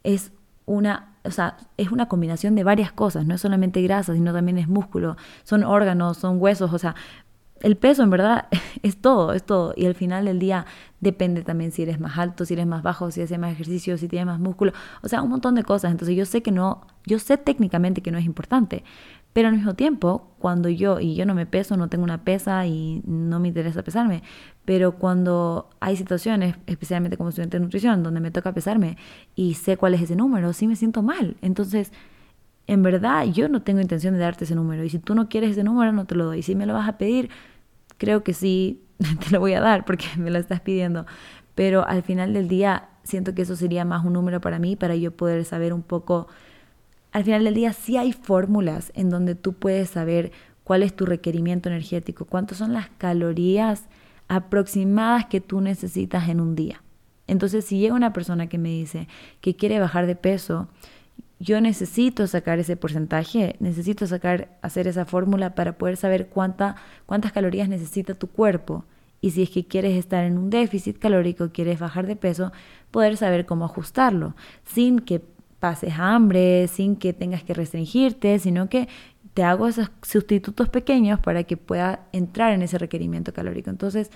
es 0.04 0.30
una, 0.64 1.15
o 1.26 1.30
sea, 1.30 1.56
es 1.76 1.90
una 1.90 2.06
combinación 2.08 2.54
de 2.54 2.64
varias 2.64 2.92
cosas, 2.92 3.26
no 3.26 3.34
es 3.34 3.40
solamente 3.40 3.82
grasa, 3.82 4.14
sino 4.14 4.32
también 4.32 4.58
es 4.58 4.68
músculo, 4.68 5.16
son 5.44 5.64
órganos, 5.64 6.18
son 6.18 6.40
huesos, 6.40 6.72
o 6.72 6.78
sea, 6.78 6.94
el 7.66 7.76
peso 7.76 8.04
en 8.04 8.10
verdad 8.10 8.46
es 8.82 8.96
todo, 8.96 9.32
es 9.32 9.42
todo. 9.42 9.74
Y 9.76 9.86
al 9.86 9.96
final 9.96 10.26
del 10.26 10.38
día 10.38 10.66
depende 11.00 11.42
también 11.42 11.72
si 11.72 11.82
eres 11.82 11.98
más 11.98 12.16
alto, 12.16 12.44
si 12.44 12.54
eres 12.54 12.66
más 12.66 12.84
bajo, 12.84 13.10
si 13.10 13.22
haces 13.22 13.38
más 13.40 13.50
ejercicio, 13.52 13.98
si 13.98 14.06
tienes 14.06 14.26
más 14.26 14.38
músculo. 14.38 14.72
O 15.02 15.08
sea, 15.08 15.20
un 15.20 15.30
montón 15.30 15.56
de 15.56 15.64
cosas. 15.64 15.90
Entonces 15.90 16.16
yo 16.16 16.26
sé 16.26 16.42
que 16.44 16.52
no, 16.52 16.86
yo 17.06 17.18
sé 17.18 17.38
técnicamente 17.38 18.02
que 18.02 18.12
no 18.12 18.18
es 18.18 18.24
importante. 18.24 18.84
Pero 19.32 19.48
al 19.48 19.54
mismo 19.54 19.74
tiempo, 19.74 20.30
cuando 20.38 20.68
yo, 20.68 21.00
y 21.00 21.16
yo 21.16 21.26
no 21.26 21.34
me 21.34 21.44
peso, 21.44 21.76
no 21.76 21.88
tengo 21.88 22.04
una 22.04 22.22
pesa 22.22 22.64
y 22.66 23.02
no 23.04 23.40
me 23.40 23.48
interesa 23.48 23.82
pesarme, 23.82 24.22
pero 24.64 24.92
cuando 24.92 25.68
hay 25.80 25.96
situaciones, 25.96 26.54
especialmente 26.66 27.16
como 27.16 27.30
estudiante 27.30 27.58
de 27.58 27.64
nutrición, 27.64 28.02
donde 28.04 28.20
me 28.20 28.30
toca 28.30 28.54
pesarme 28.54 28.96
y 29.34 29.54
sé 29.54 29.76
cuál 29.76 29.94
es 29.94 30.02
ese 30.02 30.14
número, 30.14 30.52
sí 30.52 30.68
me 30.68 30.76
siento 30.76 31.02
mal. 31.02 31.36
Entonces, 31.42 31.92
en 32.66 32.82
verdad 32.82 33.24
yo 33.24 33.48
no 33.48 33.62
tengo 33.62 33.80
intención 33.80 34.14
de 34.14 34.20
darte 34.20 34.44
ese 34.44 34.54
número 34.54 34.84
y 34.84 34.88
si 34.90 34.98
tú 34.98 35.14
no 35.14 35.28
quieres 35.28 35.52
ese 35.52 35.64
número 35.64 35.92
no 35.92 36.06
te 36.06 36.14
lo 36.14 36.26
doy. 36.26 36.42
Si 36.42 36.54
me 36.54 36.66
lo 36.66 36.74
vas 36.74 36.88
a 36.88 36.98
pedir, 36.98 37.30
creo 37.98 38.22
que 38.22 38.34
sí 38.34 38.82
te 38.98 39.30
lo 39.30 39.40
voy 39.40 39.54
a 39.54 39.60
dar 39.60 39.84
porque 39.84 40.06
me 40.16 40.30
lo 40.30 40.38
estás 40.38 40.60
pidiendo. 40.60 41.06
Pero 41.54 41.86
al 41.86 42.02
final 42.02 42.34
del 42.34 42.48
día 42.48 42.88
siento 43.02 43.34
que 43.34 43.42
eso 43.42 43.56
sería 43.56 43.84
más 43.84 44.04
un 44.04 44.12
número 44.12 44.40
para 44.40 44.58
mí, 44.58 44.76
para 44.76 44.94
yo 44.96 45.10
poder 45.10 45.44
saber 45.44 45.72
un 45.72 45.82
poco. 45.82 46.28
Al 47.12 47.24
final 47.24 47.44
del 47.44 47.54
día 47.54 47.72
sí 47.72 47.96
hay 47.96 48.12
fórmulas 48.12 48.92
en 48.94 49.08
donde 49.08 49.34
tú 49.34 49.54
puedes 49.54 49.90
saber 49.90 50.32
cuál 50.64 50.82
es 50.82 50.94
tu 50.94 51.06
requerimiento 51.06 51.68
energético, 51.68 52.24
cuántas 52.24 52.58
son 52.58 52.72
las 52.72 52.88
calorías 52.98 53.84
aproximadas 54.28 55.26
que 55.26 55.40
tú 55.40 55.60
necesitas 55.60 56.28
en 56.28 56.40
un 56.40 56.56
día. 56.56 56.82
Entonces, 57.28 57.64
si 57.64 57.78
llega 57.78 57.94
una 57.94 58.12
persona 58.12 58.48
que 58.48 58.58
me 58.58 58.68
dice 58.70 59.08
que 59.40 59.56
quiere 59.56 59.80
bajar 59.80 60.06
de 60.06 60.16
peso, 60.16 60.68
yo 61.38 61.60
necesito 61.60 62.26
sacar 62.26 62.58
ese 62.58 62.76
porcentaje, 62.76 63.56
necesito 63.60 64.06
sacar, 64.06 64.56
hacer 64.62 64.88
esa 64.88 65.04
fórmula 65.04 65.54
para 65.54 65.76
poder 65.76 65.96
saber 65.96 66.28
cuánta, 66.28 66.76
cuántas 67.04 67.32
calorías 67.32 67.68
necesita 67.68 68.14
tu 68.14 68.28
cuerpo. 68.28 68.84
Y 69.20 69.32
si 69.32 69.42
es 69.42 69.50
que 69.50 69.66
quieres 69.66 69.96
estar 69.96 70.24
en 70.24 70.38
un 70.38 70.50
déficit 70.50 70.98
calórico, 70.98 71.50
quieres 71.52 71.78
bajar 71.78 72.06
de 72.06 72.16
peso, 72.16 72.52
poder 72.90 73.16
saber 73.16 73.44
cómo 73.44 73.64
ajustarlo, 73.64 74.34
sin 74.64 74.98
que 75.00 75.22
pases 75.58 75.94
hambre, 75.98 76.68
sin 76.68 76.96
que 76.96 77.12
tengas 77.12 77.42
que 77.42 77.54
restringirte, 77.54 78.38
sino 78.38 78.68
que 78.68 78.88
te 79.34 79.42
hago 79.42 79.68
esos 79.68 79.90
sustitutos 80.02 80.68
pequeños 80.68 81.20
para 81.20 81.44
que 81.44 81.56
pueda 81.56 82.06
entrar 82.12 82.52
en 82.52 82.62
ese 82.62 82.78
requerimiento 82.78 83.34
calórico. 83.34 83.68
Entonces, 83.68 84.10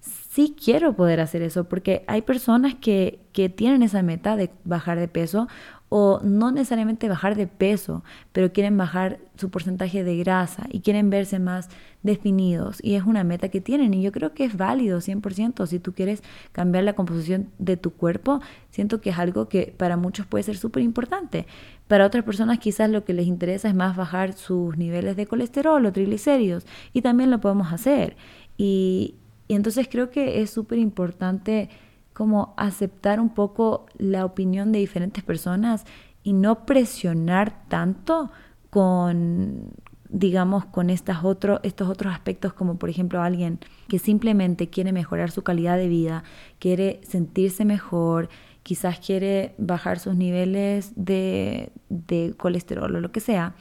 sí 0.00 0.54
quiero 0.62 0.94
poder 0.94 1.20
hacer 1.20 1.42
eso 1.42 1.64
porque 1.64 2.04
hay 2.06 2.22
personas 2.22 2.74
que, 2.74 3.20
que 3.32 3.48
tienen 3.48 3.82
esa 3.82 4.02
meta 4.02 4.36
de 4.36 4.50
bajar 4.64 4.98
de 4.98 5.08
peso 5.08 5.48
o 5.88 6.20
no 6.24 6.50
necesariamente 6.50 7.08
bajar 7.08 7.36
de 7.36 7.46
peso, 7.46 8.02
pero 8.32 8.52
quieren 8.52 8.76
bajar 8.76 9.18
su 9.36 9.50
porcentaje 9.50 10.02
de 10.02 10.16
grasa 10.16 10.66
y 10.70 10.80
quieren 10.80 11.10
verse 11.10 11.38
más 11.38 11.68
definidos 12.02 12.78
y 12.82 12.94
es 12.94 13.04
una 13.04 13.24
meta 13.24 13.48
que 13.48 13.60
tienen 13.60 13.94
y 13.94 14.02
yo 14.02 14.12
creo 14.12 14.32
que 14.32 14.44
es 14.44 14.56
válido 14.56 15.00
100% 15.00 15.66
si 15.66 15.78
tú 15.78 15.92
quieres 15.92 16.22
cambiar 16.52 16.84
la 16.84 16.94
composición 16.94 17.50
de 17.58 17.76
tu 17.76 17.92
cuerpo, 17.92 18.40
siento 18.70 19.00
que 19.00 19.10
es 19.10 19.18
algo 19.18 19.48
que 19.48 19.74
para 19.76 19.96
muchos 19.96 20.26
puede 20.26 20.44
ser 20.44 20.56
súper 20.56 20.82
importante. 20.82 21.46
Para 21.88 22.06
otras 22.06 22.24
personas 22.24 22.58
quizás 22.58 22.90
lo 22.90 23.04
que 23.04 23.12
les 23.12 23.26
interesa 23.26 23.68
es 23.68 23.74
más 23.74 23.96
bajar 23.96 24.32
sus 24.32 24.76
niveles 24.76 25.16
de 25.16 25.26
colesterol 25.26 25.84
o 25.84 25.92
triglicéridos 25.92 26.66
y 26.92 27.02
también 27.02 27.30
lo 27.30 27.40
podemos 27.40 27.72
hacer. 27.72 28.16
Y, 28.56 29.14
entonces 29.48 29.86
creo 29.88 30.10
que 30.10 30.42
es 30.42 30.50
súper 30.50 30.78
importante 30.78 31.68
como 32.16 32.54
aceptar 32.56 33.20
un 33.20 33.28
poco 33.28 33.84
la 33.98 34.24
opinión 34.24 34.72
de 34.72 34.78
diferentes 34.78 35.22
personas 35.22 35.84
y 36.22 36.32
no 36.32 36.64
presionar 36.64 37.68
tanto 37.68 38.30
con 38.70 39.74
digamos 40.08 40.64
con 40.64 40.88
estas 40.88 41.18
estos 41.62 41.88
otros 41.90 42.14
aspectos 42.14 42.54
como 42.54 42.78
por 42.78 42.88
ejemplo 42.88 43.20
alguien 43.20 43.58
que 43.86 43.98
simplemente 43.98 44.70
quiere 44.70 44.92
mejorar 44.92 45.30
su 45.30 45.42
calidad 45.42 45.76
de 45.76 45.88
vida, 45.88 46.24
quiere 46.58 47.00
sentirse 47.02 47.66
mejor, 47.66 48.30
quizás 48.62 48.98
quiere 48.98 49.54
bajar 49.58 49.98
sus 49.98 50.16
niveles 50.16 50.92
de, 50.96 51.70
de 51.90 52.32
colesterol 52.38 52.96
o 52.96 53.00
lo 53.00 53.12
que 53.12 53.20
sea, 53.20 53.56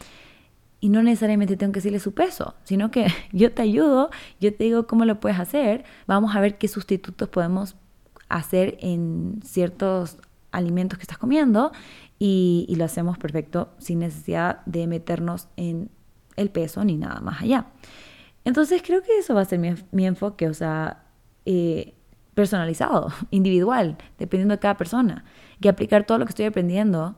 y 0.79 0.87
no 0.87 1.03
necesariamente 1.03 1.57
tengo 1.57 1.73
que 1.73 1.79
decirle 1.79 1.99
su 1.99 2.13
peso, 2.13 2.55
sino 2.63 2.89
que 2.89 3.07
yo 3.33 3.51
te 3.51 3.63
ayudo, 3.63 4.11
yo 4.39 4.55
te 4.55 4.63
digo 4.63 4.87
cómo 4.87 5.03
lo 5.03 5.19
puedes 5.19 5.39
hacer, 5.39 5.83
vamos 6.07 6.37
a 6.37 6.39
ver 6.39 6.57
qué 6.57 6.69
sustitutos 6.69 7.27
podemos 7.27 7.75
hacer 8.29 8.77
en 8.81 9.39
ciertos 9.43 10.17
alimentos 10.51 10.97
que 10.97 11.03
estás 11.03 11.17
comiendo 11.17 11.71
y, 12.17 12.73
lo 12.77 12.85
hacemos 12.85 13.17
perfecto 13.17 13.69
sin 13.77 13.99
necesidad 13.99 14.65
de 14.65 14.87
meternos 14.87 15.47
en 15.57 15.89
el 16.35 16.49
peso 16.49 16.83
ni 16.83 16.97
nada 16.97 17.19
más 17.21 17.41
allá. 17.41 17.67
Entonces 18.43 18.81
creo 18.85 19.01
que 19.01 19.17
eso 19.17 19.33
va 19.33 19.41
a 19.41 19.45
ser 19.45 19.59
mi, 19.91 20.05
enfoque, 20.05 20.47
o 20.47 20.53
sea, 20.53 21.03
eh, 21.45 21.93
personalizado, 22.33 23.11
individual, 23.31 23.97
dependiendo 24.17 24.53
de 24.55 24.59
cada 24.59 24.77
persona, 24.77 25.25
que 25.61 25.69
aplicar 25.69 26.05
todo 26.05 26.19
lo 26.19 26.25
que 26.25 26.31
estoy 26.31 26.45
aprendiendo 26.45 27.15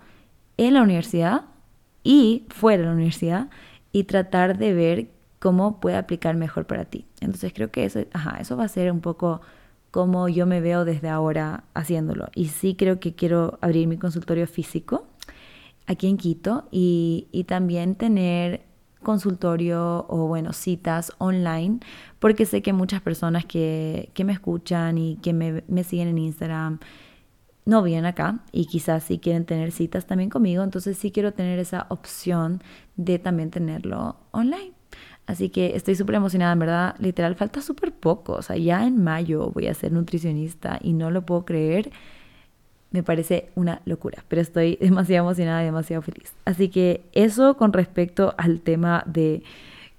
en 0.57 0.73
la 0.73 0.81
universidad 0.81 1.45
y 2.03 2.45
fuera 2.49 2.81
de 2.81 2.87
la 2.87 2.93
universidad 2.93 3.49
y 3.91 4.05
tratar 4.05 4.57
de 4.57 4.73
ver 4.73 5.07
cómo 5.39 5.79
puede 5.79 5.97
aplicar 5.97 6.35
mejor 6.35 6.65
para 6.65 6.85
ti. 6.85 7.05
Entonces 7.19 7.53
creo 7.53 7.71
que 7.71 7.85
eso, 7.85 8.01
ajá, 8.13 8.37
eso 8.39 8.57
va 8.57 8.63
a 8.63 8.69
ser 8.69 8.91
un 8.91 9.01
poco 9.01 9.41
cómo 9.91 10.29
yo 10.29 10.45
me 10.45 10.61
veo 10.61 10.85
desde 10.85 11.09
ahora 11.09 11.63
haciéndolo. 11.73 12.29
Y 12.35 12.47
sí 12.49 12.75
creo 12.75 12.99
que 12.99 13.15
quiero 13.15 13.57
abrir 13.61 13.87
mi 13.87 13.97
consultorio 13.97 14.47
físico 14.47 15.07
aquí 15.87 16.07
en 16.07 16.17
Quito 16.17 16.67
y, 16.69 17.45
también 17.47 17.95
tener 17.95 18.65
consultorio 19.01 20.05
o 20.09 20.27
bueno, 20.27 20.53
citas 20.53 21.13
online, 21.17 21.79
porque 22.19 22.45
sé 22.45 22.61
que 22.61 22.73
muchas 22.73 23.01
personas 23.01 23.45
que, 23.45 24.11
me 24.23 24.33
escuchan 24.33 24.97
y 24.97 25.15
que 25.17 25.33
me, 25.33 25.63
me, 25.67 25.83
siguen 25.83 26.09
en 26.09 26.17
Instagram 26.17 26.79
no 27.65 27.83
vienen 27.83 28.05
acá 28.05 28.39
y 28.51 28.65
quizás 28.65 29.03
sí 29.03 29.19
quieren 29.19 29.45
tener 29.45 29.71
citas 29.71 30.07
también 30.07 30.29
conmigo, 30.29 30.63
entonces 30.63 30.97
sí 30.97 31.11
quiero 31.11 31.33
tener 31.33 31.59
esa 31.59 31.85
opción 31.89 32.61
de 32.95 33.19
también 33.19 33.49
tenerlo 33.49 34.17
online. 34.31 34.76
Así 35.27 35.49
que 35.49 35.75
estoy 35.75 35.95
súper 35.95 36.15
emocionada, 36.15 36.53
en 36.53 36.59
verdad, 36.59 36.95
literal, 36.99 37.35
falta 37.35 37.61
súper 37.61 37.91
poco. 37.91 38.33
O 38.33 38.41
sea, 38.41 38.55
ya 38.55 38.87
en 38.87 39.03
mayo 39.03 39.51
voy 39.53 39.67
a 39.67 39.73
ser 39.73 39.91
nutricionista 39.91 40.79
y 40.81 40.93
no 40.93 41.11
lo 41.11 41.25
puedo 41.25 41.43
creer. 41.45 41.91
Me 42.91 43.03
parece 43.03 43.49
una 43.55 43.81
locura, 43.83 44.23
pero 44.29 44.41
estoy 44.41 44.77
demasiado 44.81 45.25
emocionada 45.25 45.61
y 45.61 45.65
demasiado 45.65 46.01
feliz. 46.01 46.33
Así 46.45 46.69
que 46.69 47.03
eso 47.11 47.57
con 47.57 47.73
respecto 47.73 48.33
al 48.37 48.61
tema 48.61 49.03
de 49.05 49.43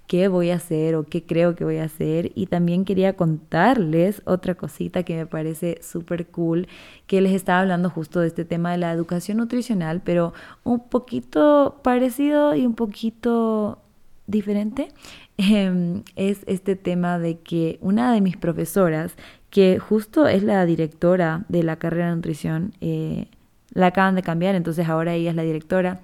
qué 0.07 0.27
voy 0.27 0.49
a 0.49 0.55
hacer 0.55 0.95
o 0.95 1.03
qué 1.03 1.23
creo 1.23 1.53
que 1.53 1.63
voy 1.63 1.77
a 1.77 1.83
hacer. 1.83 2.31
Y 2.33 2.47
también 2.47 2.83
quería 2.83 3.15
contarles 3.15 4.23
otra 4.25 4.55
cosita 4.55 5.03
que 5.03 5.15
me 5.15 5.27
parece 5.27 5.77
súper 5.83 6.25
cool, 6.29 6.67
que 7.05 7.21
les 7.21 7.33
estaba 7.33 7.59
hablando 7.59 7.91
justo 7.91 8.19
de 8.19 8.27
este 8.27 8.45
tema 8.45 8.71
de 8.71 8.79
la 8.79 8.91
educación 8.91 9.37
nutricional, 9.37 10.01
pero 10.03 10.33
un 10.63 10.89
poquito 10.89 11.81
parecido 11.83 12.55
y 12.55 12.65
un 12.65 12.73
poquito 12.73 13.83
diferente 14.29 14.89
em, 15.37 16.03
es 16.15 16.43
este 16.47 16.75
tema 16.75 17.19
de 17.19 17.39
que 17.39 17.79
una 17.81 18.13
de 18.13 18.21
mis 18.21 18.37
profesoras, 18.37 19.15
que 19.49 19.79
justo 19.79 20.27
es 20.27 20.43
la 20.43 20.65
directora 20.65 21.45
de 21.49 21.63
la 21.63 21.77
carrera 21.77 22.09
de 22.09 22.15
nutrición, 22.15 22.73
eh, 22.81 23.27
la 23.73 23.87
acaban 23.87 24.15
de 24.15 24.21
cambiar, 24.21 24.55
entonces 24.55 24.87
ahora 24.87 25.13
ella 25.13 25.31
es 25.31 25.35
la 25.35 25.43
directora, 25.43 26.01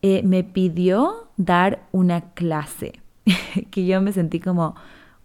eh, 0.00 0.22
me 0.24 0.44
pidió 0.44 1.28
dar 1.36 1.82
una 1.92 2.32
clase, 2.32 3.00
que 3.70 3.86
yo 3.86 4.00
me 4.00 4.12
sentí 4.12 4.40
como, 4.40 4.74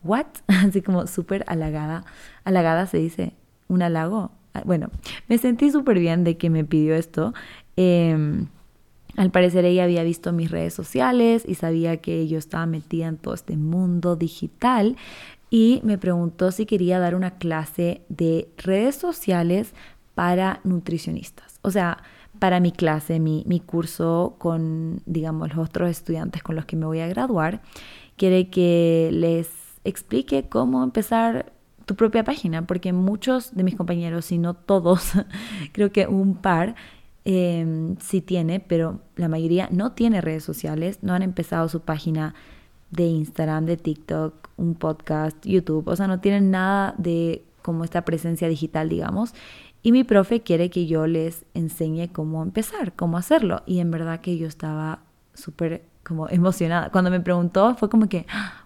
¿what? 0.04 0.28
Así 0.48 0.82
como 0.82 1.08
súper 1.08 1.44
halagada. 1.48 2.04
Halagada 2.44 2.86
se 2.86 2.98
dice, 2.98 3.34
un 3.68 3.82
halago. 3.82 4.32
Ah, 4.54 4.64
bueno, 4.66 4.90
me 5.28 5.38
sentí 5.38 5.72
súper 5.72 6.00
bien 6.00 6.24
de 6.24 6.38
que 6.38 6.50
me 6.50 6.64
pidió 6.64 6.96
esto. 6.96 7.34
Eh, 7.76 8.46
al 9.18 9.32
parecer 9.32 9.66
ella 9.66 9.84
había 9.84 10.04
visto 10.04 10.32
mis 10.32 10.52
redes 10.52 10.74
sociales 10.74 11.44
y 11.46 11.56
sabía 11.56 11.98
que 11.98 12.28
yo 12.28 12.38
estaba 12.38 12.66
metida 12.68 13.08
en 13.08 13.18
todo 13.18 13.34
este 13.34 13.58
mundo 13.58 14.16
digital 14.16 14.96
y 15.50 15.82
me 15.84 15.98
preguntó 15.98 16.52
si 16.52 16.66
quería 16.66 17.00
dar 17.00 17.16
una 17.16 17.32
clase 17.32 18.02
de 18.10 18.48
redes 18.58 18.96
sociales 18.96 19.74
para 20.14 20.62
nutricionistas. 20.64 21.60
O 21.64 21.72
sea, 21.72 21.98
para 22.38 22.60
mi 22.60 22.72
clase, 22.72 23.20
mi, 23.20 23.44
mi 23.48 23.60
curso 23.60 24.36
con, 24.38 25.02
digamos, 25.08 25.56
los 25.56 25.68
otros 25.68 25.90
estudiantes 25.90 26.44
con 26.44 26.56
los 26.56 26.66
que 26.66 26.76
me 26.76 26.86
voy 26.86 27.00
a 27.00 27.08
graduar, 27.08 27.62
quiere 28.18 28.50
que 28.50 29.10
les 29.12 29.50
explique 29.84 30.48
cómo 30.48 30.84
empezar 30.84 31.54
tu 31.88 31.96
propia 31.96 32.24
página, 32.26 32.68
porque 32.68 32.92
muchos 32.92 33.56
de 33.56 33.64
mis 33.64 33.76
compañeros, 33.76 34.26
si 34.26 34.38
no 34.38 34.54
todos, 34.54 35.14
creo 35.72 35.92
que 35.92 36.06
un 36.06 36.36
par, 36.36 36.76
eh, 37.30 37.96
sí 38.00 38.22
tiene, 38.22 38.62
pero 38.62 39.02
la 39.18 39.28
mayoría 39.28 39.68
no 39.70 39.92
tiene 39.92 40.22
redes 40.22 40.46
sociales, 40.46 41.00
no 41.02 41.14
han 41.14 41.24
empezado 41.24 41.68
su 41.68 41.82
página 41.82 42.36
de 42.90 43.04
Instagram, 43.04 43.66
de 43.66 43.76
TikTok, 43.76 44.48
un 44.56 44.76
podcast, 44.76 45.36
YouTube, 45.46 45.90
o 45.90 45.96
sea, 45.98 46.08
no 46.08 46.22
tienen 46.22 46.52
nada 46.52 46.96
de 46.98 47.44
como 47.62 47.84
esta 47.84 48.06
presencia 48.06 48.48
digital, 48.48 48.88
digamos. 48.88 49.34
Y 49.84 49.92
mi 49.92 50.06
profe 50.06 50.40
quiere 50.40 50.70
que 50.70 50.86
yo 50.86 51.06
les 51.06 51.44
enseñe 51.54 52.08
cómo 52.14 52.44
empezar, 52.44 52.94
cómo 52.94 53.18
hacerlo. 53.18 53.62
Y 53.66 53.80
en 53.80 53.92
verdad 53.92 54.22
que 54.22 54.38
yo 54.38 54.48
estaba 54.48 55.00
súper 55.34 55.84
como 56.06 56.30
emocionada. 56.30 56.92
Cuando 56.92 57.12
me 57.12 57.20
preguntó 57.20 57.76
fue 57.76 57.90
como 57.90 58.08
que, 58.08 58.26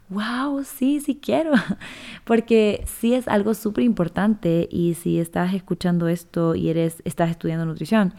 wow, 0.09 0.63
sí, 0.63 0.99
sí 0.99 1.19
quiero. 1.19 1.53
Porque 2.25 2.83
sí 2.85 3.15
es 3.15 3.27
algo 3.27 3.55
súper 3.55 3.83
importante 3.83 4.67
y 4.69 4.93
si 4.93 5.19
estás 5.19 5.55
escuchando 5.55 6.07
esto 6.07 6.53
y 6.53 6.69
eres, 6.69 7.01
estás 7.05 7.31
estudiando 7.31 7.65
nutrición, 7.65 8.13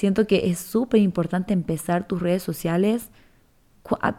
siento 0.00 0.26
que 0.26 0.48
es 0.48 0.58
súper 0.58 1.02
importante 1.02 1.52
empezar 1.52 2.08
tus 2.08 2.22
redes 2.22 2.42
sociales 2.42 3.10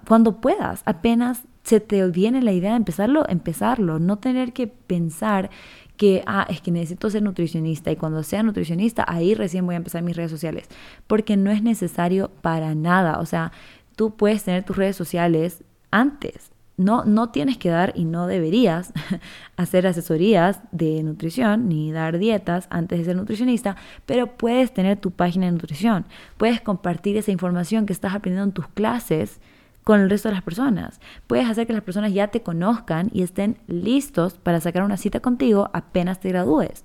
cuando 0.07 0.39
puedas. 0.39 0.83
Apenas 0.85 1.41
se 1.63 1.79
te 1.79 2.05
viene 2.07 2.43
la 2.43 2.51
idea 2.51 2.71
de 2.71 2.77
empezarlo, 2.77 3.27
empezarlo. 3.27 3.97
No 3.97 4.19
tener 4.19 4.53
que 4.53 4.67
pensar 4.67 5.49
que, 5.97 6.23
ah, 6.27 6.45
es 6.49 6.61
que 6.61 6.69
necesito 6.69 7.09
ser 7.09 7.23
nutricionista 7.23 7.91
y 7.91 7.95
cuando 7.95 8.21
sea 8.21 8.43
nutricionista, 8.43 9.03
ahí 9.07 9.33
recién 9.33 9.65
voy 9.65 9.73
a 9.73 9.77
empezar 9.77 10.03
mis 10.03 10.15
redes 10.15 10.29
sociales. 10.29 10.67
Porque 11.07 11.35
no 11.35 11.49
es 11.49 11.63
necesario 11.63 12.29
para 12.41 12.75
nada. 12.75 13.19
O 13.19 13.25
sea, 13.25 13.51
tú 13.95 14.15
puedes 14.15 14.43
tener 14.43 14.63
tus 14.63 14.77
redes 14.77 14.95
sociales 14.95 15.63
antes. 15.89 16.51
No, 16.81 17.05
no 17.05 17.29
tienes 17.29 17.57
que 17.57 17.69
dar 17.69 17.93
y 17.95 18.05
no 18.05 18.27
deberías 18.27 18.91
hacer 19.57 19.85
asesorías 19.85 20.59
de 20.71 21.03
nutrición 21.03 21.69
ni 21.69 21.91
dar 21.91 22.17
dietas 22.17 22.67
antes 22.71 22.99
de 22.99 23.05
ser 23.05 23.15
nutricionista, 23.15 23.75
pero 24.05 24.35
puedes 24.35 24.73
tener 24.73 24.97
tu 24.97 25.11
página 25.11 25.45
de 25.45 25.51
nutrición. 25.51 26.05
Puedes 26.37 26.59
compartir 26.59 27.17
esa 27.17 27.31
información 27.31 27.85
que 27.85 27.93
estás 27.93 28.15
aprendiendo 28.15 28.49
en 28.49 28.53
tus 28.53 28.67
clases 28.67 29.39
con 29.83 29.99
el 29.99 30.09
resto 30.09 30.29
de 30.29 30.35
las 30.35 30.43
personas. 30.43 30.99
Puedes 31.27 31.47
hacer 31.47 31.67
que 31.67 31.73
las 31.73 31.83
personas 31.83 32.13
ya 32.13 32.29
te 32.29 32.41
conozcan 32.41 33.09
y 33.13 33.21
estén 33.21 33.57
listos 33.67 34.39
para 34.39 34.59
sacar 34.59 34.83
una 34.83 34.97
cita 34.97 35.19
contigo 35.19 35.69
apenas 35.73 36.19
te 36.19 36.29
gradúes. 36.29 36.83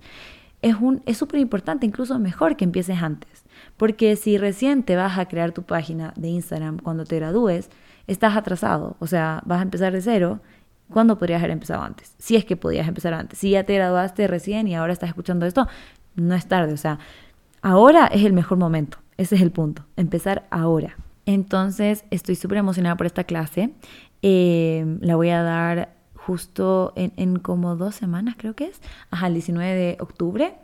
Es 0.63 1.17
súper 1.17 1.41
importante, 1.41 1.87
incluso 1.87 2.19
mejor 2.19 2.57
que 2.57 2.65
empieces 2.65 3.01
antes. 3.01 3.45
Porque 3.77 4.17
si 4.17 4.37
recién 4.37 4.83
te 4.83 4.97
vas 4.97 5.19
a 5.19 5.27
crear 5.27 5.53
tu 5.53 5.63
página 5.63 6.13
de 6.17 6.29
Instagram 6.29 6.79
cuando 6.79 7.05
te 7.05 7.17
gradúes, 7.17 7.71
estás 8.07 8.37
atrasado. 8.37 8.97
O 9.01 9.07
sea, 9.07 9.43
vas 9.45 9.61
a 9.61 9.63
empezar 9.63 9.93
de 9.93 10.01
cero. 10.01 10.41
¿Cuándo 10.91 11.19
podrías 11.19 11.41
haber 11.41 11.51
empezado 11.51 11.83
antes? 11.83 12.15
Si 12.19 12.37
es 12.37 12.45
que 12.45 12.57
podías 12.57 12.87
empezar 12.87 13.13
antes. 13.15 13.39
Si 13.39 13.51
ya 13.51 13.65
te 13.65 13.75
graduaste 13.75 14.27
recién 14.27 14.69
y 14.69 14.75
ahora 14.75 14.93
estás 14.93 15.09
escuchando 15.09 15.47
esto, 15.47 15.67
no 16.15 16.35
es 16.35 16.47
tarde. 16.47 16.73
O 16.73 16.77
sea, 16.77 16.99
ahora 17.63 18.07
es 18.07 18.25
el 18.25 18.33
mejor 18.33 18.59
momento. 18.59 18.99
Ese 19.17 19.35
es 19.35 19.43
el 19.43 19.51
punto. 19.51 19.85
Empezar 19.97 20.47
ahora. 20.51 20.97
Entonces, 21.25 22.05
estoy 22.11 22.37
súper 22.37 22.59
emocionada 22.59 22.97
por 22.97 23.07
esta 23.07 23.25
clase. 23.25 23.71
Eh, 24.23 24.99
la 25.01 25.17
voy 25.17 25.31
a 25.31 25.43
dar 25.43 25.97
justo 26.15 26.93
en, 26.97 27.39
como 27.39 27.77
dos 27.77 27.95
semanas, 27.95 28.37
creo 28.39 28.55
que 28.55 28.67
es. 28.67 28.81
Ajá, 29.11 29.27
el 29.27 29.35
19 29.35 29.75
de 29.75 29.97
octubre. 30.01 30.55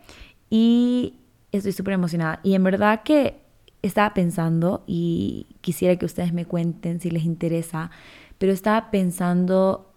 Y 0.49 1.15
estoy 1.51 1.73
súper 1.73 1.93
emocionada. 1.93 2.39
Y 2.43 2.55
en 2.55 2.63
verdad 2.63 3.03
que 3.03 3.42
estaba 3.83 4.13
pensando, 4.13 4.83
y 4.87 5.45
quisiera 5.61 5.95
que 5.97 6.05
ustedes 6.05 6.33
me 6.33 6.45
cuenten 6.45 6.99
si 6.99 7.11
les 7.11 7.25
interesa, 7.25 7.91
pero 8.37 8.51
estaba 8.51 8.89
pensando 8.89 9.91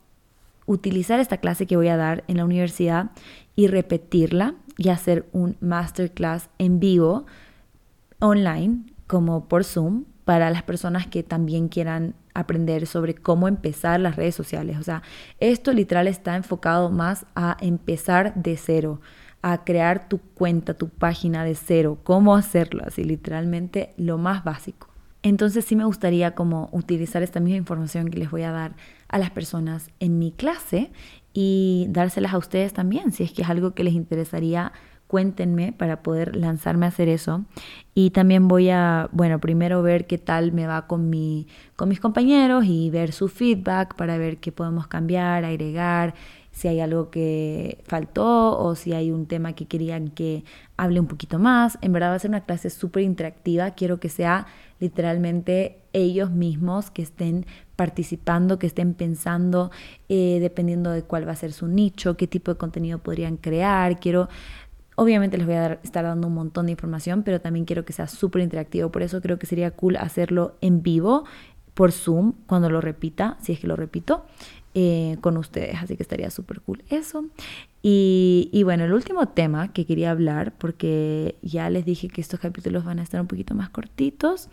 utilizar 0.67 1.21
esta 1.21 1.39
clase 1.39 1.67
que 1.67 1.77
voy 1.77 1.89
a 1.89 1.97
dar 1.97 2.25
en 2.27 2.37
la 2.37 2.45
universidad 2.45 3.13
y 3.55 3.69
repetirla 3.69 4.55
y 4.77 4.91
hacer 4.91 5.27
un 5.33 5.57
masterclass 5.61 6.51
en 6.59 6.81
vivo 6.81 7.25
online 8.19 8.85
como 9.07 9.49
por 9.49 9.65
Zoom 9.65 10.05
para 10.25 10.51
las 10.51 10.65
personas 10.65 11.07
que 11.07 11.23
también 11.23 11.69
quieran 11.69 12.15
aprender 12.35 12.87
sobre 12.87 13.15
cómo 13.15 13.47
empezar 13.47 14.01
las 14.01 14.17
redes 14.17 14.35
sociales. 14.35 14.77
O 14.79 14.83
sea, 14.83 15.03
esto 15.39 15.73
literal 15.73 16.09
está 16.09 16.35
enfocado 16.35 16.91
más 16.91 17.27
a 17.37 17.57
empezar 17.61 18.35
de 18.35 18.57
cero, 18.57 19.01
a 19.43 19.65
crear 19.65 20.09
tu 20.09 20.19
cuenta, 20.19 20.75
tu 20.75 20.89
página 20.89 21.45
de 21.45 21.55
cero, 21.55 21.99
cómo 22.03 22.35
hacerlo, 22.35 22.83
así 22.87 23.05
literalmente 23.05 23.95
lo 23.97 24.19
más 24.19 24.45
básico. 24.45 24.89
Entonces 25.23 25.65
sí 25.65 25.77
me 25.77 25.85
gustaría 25.85 26.35
como 26.35 26.69
utilizar 26.73 27.23
esta 27.23 27.41
misma 27.41 27.59
información 27.59 28.09
que 28.09 28.19
les 28.19 28.31
voy 28.31 28.43
a 28.43 28.53
dar 28.53 28.77
a 29.09 29.19
las 29.19 29.31
personas 29.31 29.91
en 29.99 30.19
mi 30.19 30.31
clase 30.33 30.91
y 31.33 31.87
dárselas 31.91 32.35
a 32.35 32.39
ustedes 32.39 32.73
también, 32.73 33.13
si 33.13 33.25
es 33.25 33.33
que 33.33 33.43
es 33.43 33.49
algo 33.49 33.75
que 33.75 33.85
les 33.85 33.95
interesaría 33.95 34.73
cuéntenme 35.07 35.73
para 35.73 36.03
poder 36.03 36.37
lanzarme 36.37 36.87
a 36.87 36.89
hacer 36.89 37.09
eso. 37.09 37.45
Y 37.95 38.11
también 38.11 38.49
voy 38.49 38.71
a, 38.71 39.09
bueno, 39.13 39.39
primero 39.41 39.83
ver 39.83 40.07
qué 40.07 40.19
tal 40.19 40.53
me 40.53 40.67
va 40.67 40.87
con, 40.87 41.11
mi, 41.11 41.47
con 41.77 41.89
mis 41.89 42.01
compañeros 42.01 42.65
y 42.67 42.91
ver 42.91 43.13
su 43.13 43.29
feedback 43.29 43.95
para 43.95 44.19
ver 44.19 44.39
qué 44.39 44.53
podemos 44.53 44.87
cambiar, 44.87 45.45
agregar, 45.45 46.15
si 46.57 46.69
hay 46.69 46.81
algo 46.81 47.11
que 47.11 47.85
faltó 47.85 48.59
o 48.59 48.75
si 48.77 48.95
hay 48.95 49.11
un 49.11 49.27
tema 49.27 49.53
que 49.53 49.67
querían 49.67 50.09
que 50.09 50.43
hable 50.79 51.01
un 51.01 51.07
poquito 51.07 51.39
más. 51.39 51.77
En 51.83 51.93
verdad 51.93 52.13
va 52.13 52.15
a 52.15 52.19
ser 52.19 52.31
una 52.31 52.47
clase 52.47 52.71
súper 52.71 53.03
interactiva. 53.03 53.73
Quiero 53.73 54.01
que 54.01 54.09
sea 54.09 54.47
literalmente 54.81 55.83
ellos 55.93 56.31
mismos 56.31 56.91
que 56.91 57.03
estén 57.03 57.45
participando, 57.77 58.59
que 58.59 58.67
estén 58.67 58.95
pensando, 58.95 59.71
eh, 60.09 60.39
dependiendo 60.41 60.93
de 60.93 61.03
cuál 61.03 61.29
va 61.29 61.33
a 61.33 61.37
ser 61.37 61.53
su 61.53 61.69
nicho, 61.69 62.17
qué 62.17 62.27
tipo 62.27 62.51
de 62.51 62.57
contenido 62.57 63.01
podrían 63.01 63.37
crear. 63.37 64.01
Quiero 64.01 64.31
Obviamente 64.99 65.37
les 65.37 65.47
voy 65.47 65.57
a 65.57 65.75
estar 65.83 66.05
dando 66.05 66.27
un 66.27 66.33
montón 66.33 66.65
de 66.65 66.73
información, 66.73 67.23
pero 67.23 67.39
también 67.39 67.67
quiero 67.67 67.85
que 67.85 67.93
sea 67.93 68.07
súper 68.07 68.41
interactivo. 68.41 68.91
Por 68.91 69.03
eso 69.03 69.21
creo 69.21 69.39
que 69.39 69.45
sería 69.45 69.73
cool 69.73 69.97
hacerlo 69.97 70.57
en 70.63 70.83
vivo 70.83 71.27
por 71.77 71.93
Zoom 71.93 72.33
cuando 72.47 72.71
lo 72.71 72.81
repita, 72.81 73.37
si 73.43 73.53
es 73.53 73.61
que 73.61 73.67
lo 73.67 73.77
repito, 73.77 74.25
eh, 74.79 75.17
con 75.23 75.39
ustedes. 75.39 75.77
Así 75.83 75.97
que 75.97 76.03
estaría 76.03 76.29
súper 76.29 76.61
cool 76.61 76.85
eso. 76.91 77.25
Y, 77.81 78.61
bueno, 78.65 78.85
el 78.85 78.93
último 78.93 79.27
tema 79.27 79.73
que 79.73 79.87
quería 79.87 80.11
hablar, 80.11 80.53
porque 80.59 81.37
ya 81.41 81.71
les 81.71 81.87
dije 81.87 82.09
que 82.09 82.21
estos 82.21 82.41
capítulos 82.41 82.85
van 82.85 82.99
a 82.99 83.03
estar 83.03 83.19
un 83.19 83.27
poquito 83.27 83.55
más 83.55 83.71
cortitos, 83.71 84.51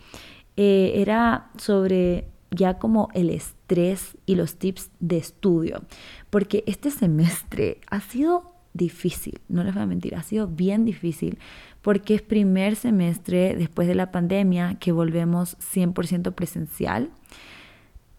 eh, 0.56 0.94
era 0.96 1.50
sobre 1.58 2.28
ya 2.50 2.78
como 2.78 3.10
el 3.12 3.28
estrés 3.28 4.16
y 4.24 4.36
los 4.36 4.56
tips 4.56 4.90
de 4.98 5.18
estudio. 5.18 5.82
Porque 6.30 6.64
este 6.66 6.90
semestre 6.90 7.82
ha 7.90 8.00
sido 8.00 8.54
difícil, 8.72 9.40
no 9.50 9.62
les 9.62 9.74
voy 9.74 9.82
a 9.82 9.86
mentir, 9.86 10.14
ha 10.14 10.22
sido 10.22 10.46
bien 10.48 10.86
difícil 10.86 11.38
porque 11.82 12.14
es 12.14 12.22
primer 12.22 12.76
semestre 12.76 13.54
después 13.56 13.86
de 13.86 13.94
la 13.94 14.10
pandemia 14.10 14.76
que 14.80 14.90
volvemos 14.90 15.58
100% 15.58 16.32
presencial. 16.32 17.10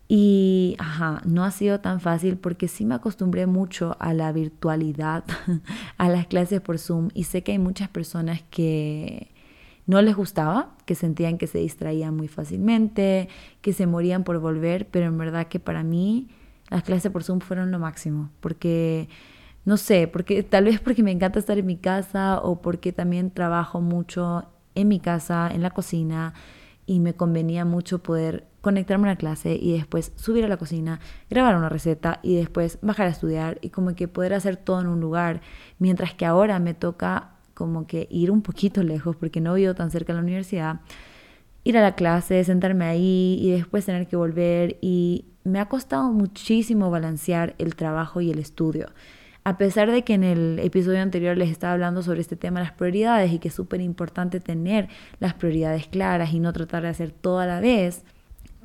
Y, 0.08 0.76
ajá, 0.78 1.22
no 1.26 1.44
ha 1.44 1.52
sido 1.52 1.80
tan 1.80 2.00
fácil 2.00 2.38
porque 2.38 2.68
sí 2.68 2.86
me 2.86 2.96
acostumbré 2.96 3.48
mucho 3.48 3.98
a 4.00 4.14
la 4.14 4.32
virtualidad, 4.32 5.24
a 5.98 6.10
las 6.10 6.28
clases 6.28 6.62
por 6.62 6.78
Zoom 6.78 7.10
y 7.14 7.24
sé 7.24 7.44
que 7.44 7.54
hay 7.54 7.60
muchas 7.60 7.90
personas 7.90 8.44
que 8.52 9.32
no 9.88 10.02
les 10.02 10.16
gustaba, 10.16 10.76
que 10.86 10.96
sentían 10.96 11.38
que 11.38 11.48
se 11.48 11.60
distraían 11.60 12.16
muy 12.16 12.28
fácilmente, 12.28 13.30
que 13.62 13.74
se 13.74 13.88
morían 13.88 14.24
por 14.24 14.40
volver, 14.40 14.88
pero 14.88 15.08
en 15.08 15.18
verdad 15.18 15.48
que 15.48 15.60
para 15.60 15.84
mí 15.84 16.28
las 16.70 16.84
clases 16.84 17.12
por 17.12 17.24
Zoom 17.24 17.40
fueron 17.40 17.72
lo 17.72 17.80
máximo 17.80 18.30
porque 18.42 19.10
no 19.66 19.78
sé, 19.78 20.08
porque 20.08 20.44
tal 20.44 20.66
vez 20.66 20.80
porque 20.80 21.02
me 21.02 21.12
encanta 21.12 21.40
estar 21.40 21.58
en 21.58 21.66
mi 21.66 21.78
casa 21.78 22.40
o 22.42 22.62
porque 22.62 22.92
también 22.92 23.32
trabajo 23.32 23.82
mucho 23.82 24.46
en 24.76 24.88
mi 24.88 25.00
casa, 25.00 25.50
en 25.52 25.64
la 25.64 25.72
cocina 25.72 26.34
y 26.86 27.00
me 27.00 27.16
convenía 27.16 27.66
mucho 27.66 28.04
poder 28.04 28.46
conectarme 28.66 29.08
a 29.08 29.12
una 29.12 29.16
clase 29.16 29.60
y 29.62 29.74
después 29.74 30.12
subir 30.16 30.44
a 30.44 30.48
la 30.48 30.58
cocina, 30.58 31.00
grabar 31.30 31.56
una 31.56 31.70
receta 31.70 32.20
y 32.24 32.36
después 32.36 32.80
bajar 32.82 33.06
a 33.06 33.12
estudiar 33.12 33.60
y 33.62 33.70
como 33.70 33.94
que 33.94 34.08
poder 34.08 34.34
hacer 34.34 34.58
todo 34.58 34.82
en 34.82 34.88
un 34.88 35.00
lugar, 35.00 35.42
mientras 35.78 36.16
que 36.16 36.26
ahora 36.26 36.58
me 36.58 36.74
toca 36.74 37.36
como 37.54 37.86
que 37.86 38.08
ir 38.10 38.32
un 38.32 38.42
poquito 38.42 38.82
lejos 38.94 39.18
porque 39.18 39.40
no 39.40 39.54
vivo 39.54 39.76
tan 39.76 39.92
cerca 39.92 40.14
de 40.14 40.18
la 40.18 40.24
universidad, 40.24 40.80
ir 41.64 41.78
a 41.78 41.84
la 41.84 41.94
clase, 41.94 42.44
sentarme 42.44 42.86
ahí 42.86 43.38
y 43.40 43.52
después 43.52 43.86
tener 43.86 44.08
que 44.08 44.16
volver 44.16 44.80
y 44.82 45.26
me 45.44 45.60
ha 45.60 45.70
costado 45.70 46.12
muchísimo 46.12 46.90
balancear 46.90 47.54
el 47.60 47.76
trabajo 47.76 48.20
y 48.20 48.32
el 48.32 48.40
estudio. 48.40 48.88
A 49.44 49.60
pesar 49.60 49.92
de 49.92 50.04
que 50.04 50.16
en 50.16 50.24
el 50.24 50.58
episodio 50.58 51.04
anterior 51.04 51.38
les 51.38 51.52
estaba 51.52 51.74
hablando 51.74 52.02
sobre 52.02 52.22
este 52.22 52.36
tema 52.36 52.62
las 52.62 52.72
prioridades 52.72 53.32
y 53.32 53.38
que 53.38 53.50
es 53.50 53.54
súper 53.54 53.80
importante 53.80 54.40
tener 54.40 54.90
las 55.20 55.36
prioridades 55.36 55.86
claras 55.86 56.34
y 56.34 56.40
no 56.40 56.52
tratar 56.52 56.82
de 56.82 56.90
hacer 56.90 57.12
todo 57.12 57.38
a 57.38 57.46
la 57.46 57.60
vez, 57.60 58.04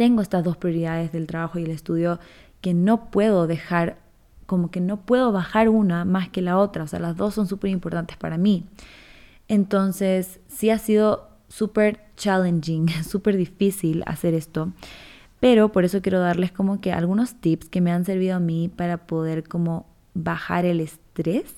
tengo 0.00 0.22
estas 0.22 0.42
dos 0.42 0.56
prioridades 0.56 1.12
del 1.12 1.26
trabajo 1.26 1.58
y 1.58 1.64
el 1.64 1.70
estudio 1.70 2.20
que 2.62 2.72
no 2.72 3.10
puedo 3.10 3.46
dejar, 3.46 3.98
como 4.46 4.70
que 4.70 4.80
no 4.80 5.02
puedo 5.02 5.30
bajar 5.30 5.68
una 5.68 6.06
más 6.06 6.30
que 6.30 6.40
la 6.40 6.56
otra, 6.56 6.84
o 6.84 6.86
sea, 6.86 7.00
las 7.00 7.18
dos 7.18 7.34
son 7.34 7.46
súper 7.46 7.70
importantes 7.70 8.16
para 8.16 8.38
mí. 8.38 8.64
Entonces, 9.46 10.40
sí 10.48 10.70
ha 10.70 10.78
sido 10.78 11.28
súper 11.48 12.00
challenging, 12.16 12.88
súper 13.04 13.36
difícil 13.36 14.02
hacer 14.06 14.32
esto, 14.32 14.72
pero 15.38 15.70
por 15.70 15.84
eso 15.84 16.00
quiero 16.00 16.18
darles 16.18 16.50
como 16.50 16.80
que 16.80 16.92
algunos 16.94 17.34
tips 17.34 17.68
que 17.68 17.82
me 17.82 17.92
han 17.92 18.06
servido 18.06 18.36
a 18.36 18.40
mí 18.40 18.70
para 18.74 19.06
poder 19.06 19.46
como 19.46 19.84
bajar 20.14 20.64
el 20.64 20.80
estrés. 20.80 21.56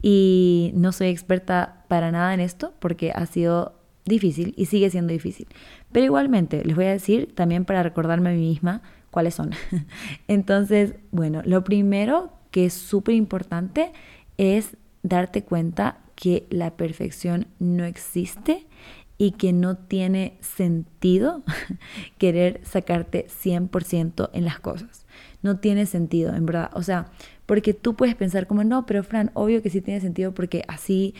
Y 0.00 0.72
no 0.74 0.92
soy 0.92 1.08
experta 1.08 1.84
para 1.88 2.10
nada 2.10 2.32
en 2.32 2.40
esto 2.40 2.72
porque 2.78 3.12
ha 3.14 3.26
sido 3.26 3.75
difícil 4.06 4.54
y 4.56 4.66
sigue 4.66 4.88
siendo 4.90 5.12
difícil. 5.12 5.46
Pero 5.92 6.06
igualmente, 6.06 6.64
les 6.64 6.74
voy 6.74 6.86
a 6.86 6.92
decir 6.92 7.34
también 7.34 7.64
para 7.64 7.82
recordarme 7.82 8.30
a 8.30 8.32
mí 8.32 8.40
misma 8.40 8.82
cuáles 9.10 9.34
son. 9.34 9.50
Entonces, 10.28 10.94
bueno, 11.10 11.42
lo 11.44 11.64
primero 11.64 12.32
que 12.50 12.66
es 12.66 12.72
súper 12.72 13.14
importante 13.14 13.92
es 14.38 14.76
darte 15.02 15.42
cuenta 15.42 15.98
que 16.14 16.46
la 16.50 16.76
perfección 16.76 17.46
no 17.58 17.84
existe 17.84 18.66
y 19.18 19.32
que 19.32 19.52
no 19.52 19.76
tiene 19.76 20.36
sentido 20.40 21.42
querer 22.18 22.60
sacarte 22.64 23.26
100% 23.28 24.30
en 24.32 24.44
las 24.44 24.60
cosas. 24.60 25.06
No 25.42 25.58
tiene 25.58 25.86
sentido, 25.86 26.34
en 26.34 26.44
verdad. 26.46 26.70
O 26.74 26.82
sea, 26.82 27.10
porque 27.46 27.72
tú 27.72 27.94
puedes 27.94 28.14
pensar 28.14 28.46
como, 28.46 28.64
no, 28.64 28.86
pero 28.86 29.02
Fran, 29.04 29.30
obvio 29.34 29.62
que 29.62 29.70
sí 29.70 29.80
tiene 29.80 30.00
sentido 30.00 30.32
porque 30.34 30.64
así 30.68 31.14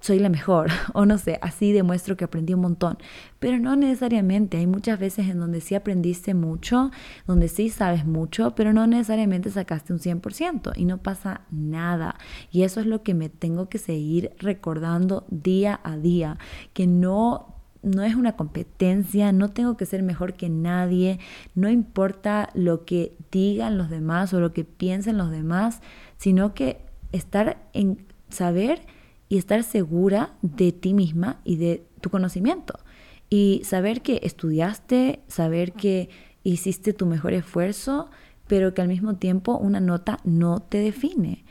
soy 0.00 0.18
la 0.18 0.28
mejor 0.28 0.68
o 0.94 1.06
no 1.06 1.18
sé, 1.18 1.38
así 1.42 1.72
demuestro 1.72 2.16
que 2.16 2.24
aprendí 2.24 2.54
un 2.54 2.60
montón. 2.60 2.98
Pero 3.38 3.58
no 3.58 3.76
necesariamente, 3.76 4.58
hay 4.58 4.66
muchas 4.66 4.98
veces 4.98 5.28
en 5.28 5.38
donde 5.38 5.60
sí 5.60 5.74
aprendiste 5.74 6.34
mucho, 6.34 6.90
donde 7.26 7.48
sí 7.48 7.70
sabes 7.70 8.04
mucho, 8.04 8.54
pero 8.54 8.72
no 8.72 8.86
necesariamente 8.86 9.50
sacaste 9.50 9.92
un 9.92 9.98
100% 9.98 10.72
y 10.76 10.84
no 10.84 10.98
pasa 10.98 11.42
nada. 11.50 12.16
Y 12.50 12.62
eso 12.62 12.80
es 12.80 12.86
lo 12.86 13.02
que 13.02 13.14
me 13.14 13.28
tengo 13.28 13.68
que 13.68 13.78
seguir 13.78 14.32
recordando 14.38 15.24
día 15.30 15.80
a 15.84 15.96
día, 15.96 16.38
que 16.72 16.86
no 16.86 17.56
no 17.82 18.02
es 18.02 18.14
una 18.14 18.36
competencia, 18.36 19.32
no 19.32 19.48
tengo 19.48 19.78
que 19.78 19.86
ser 19.86 20.02
mejor 20.02 20.34
que 20.34 20.50
nadie, 20.50 21.18
no 21.54 21.70
importa 21.70 22.50
lo 22.52 22.84
que 22.84 23.16
digan 23.30 23.78
los 23.78 23.88
demás 23.88 24.34
o 24.34 24.40
lo 24.40 24.52
que 24.52 24.64
piensen 24.64 25.16
los 25.16 25.30
demás, 25.30 25.80
sino 26.18 26.52
que 26.52 26.82
estar 27.12 27.56
en 27.72 28.06
saber 28.28 28.82
y 29.30 29.38
estar 29.38 29.62
segura 29.62 30.34
de 30.42 30.72
ti 30.72 30.92
misma 30.92 31.40
y 31.44 31.56
de 31.56 31.86
tu 32.02 32.10
conocimiento. 32.10 32.80
Y 33.30 33.62
saber 33.64 34.02
que 34.02 34.20
estudiaste, 34.24 35.20
saber 35.28 35.72
que 35.72 36.10
hiciste 36.42 36.92
tu 36.92 37.06
mejor 37.06 37.32
esfuerzo, 37.32 38.10
pero 38.48 38.74
que 38.74 38.82
al 38.82 38.88
mismo 38.88 39.14
tiempo 39.14 39.56
una 39.56 39.78
nota 39.78 40.18
no 40.24 40.60
te 40.60 40.78
define. 40.78 41.44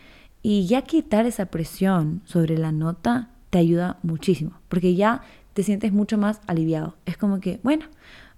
Y 0.44 0.68
ya 0.68 0.82
quitar 0.82 1.26
esa 1.26 1.46
presión 1.46 2.22
sobre 2.26 2.58
la 2.58 2.74
nota 2.74 3.30
te 3.50 3.60
ayuda 3.60 3.98
muchísimo, 4.04 4.60
porque 4.68 4.96
ya 4.96 5.22
te 5.54 5.64
sientes 5.64 5.94
mucho 5.94 6.18
más 6.18 6.42
aliviado. 6.48 6.98
Es 7.06 7.16
como 7.16 7.40
que, 7.40 7.62
bueno, 7.64 7.86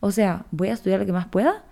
o 0.02 0.12
sea, 0.12 0.46
voy 0.52 0.68
a 0.68 0.74
estudiar 0.74 1.00
lo 1.00 1.08
que 1.08 1.14
más 1.14 1.28
pueda 1.28 1.66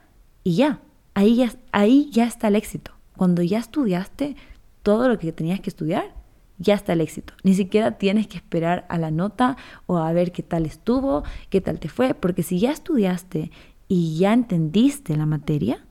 y 0.43 0.55
ya, 0.55 0.79
ahí 1.13 1.35
ya, 1.35 1.53
ahí 1.71 2.09
ya 2.11 2.25
está 2.25 2.47
el 2.47 2.55
éxito. 2.55 2.93
Cuando 3.15 3.43
ya 3.43 3.59
estudiaste 3.59 4.35
todo 4.81 5.07
lo 5.07 5.19
que 5.19 5.31
tenías 5.31 5.59
que 5.59 5.69
estudiar, 5.69 6.18
ya 6.59 6.75
está 6.75 6.93
el 6.93 7.01
éxito. 7.01 7.33
Ni 7.43 7.53
siquiera 7.55 7.97
tienes 7.97 8.27
que 8.27 8.37
esperar 8.37 8.85
a 8.89 8.97
la 8.97 9.11
nota 9.11 9.57
o 9.87 9.97
a 9.97 10.11
ver 10.13 10.31
qué 10.31 10.43
tal 10.43 10.65
estuvo, 10.65 11.23
qué 11.49 11.61
tal 11.61 11.79
te 11.79 11.89
fue, 11.89 12.13
porque 12.13 12.43
si 12.43 12.59
ya 12.59 12.71
estudiaste 12.71 13.51
y 13.87 14.17
ya 14.17 14.33
entendiste 14.33 15.15
la 15.15 15.25
materia, 15.25 15.85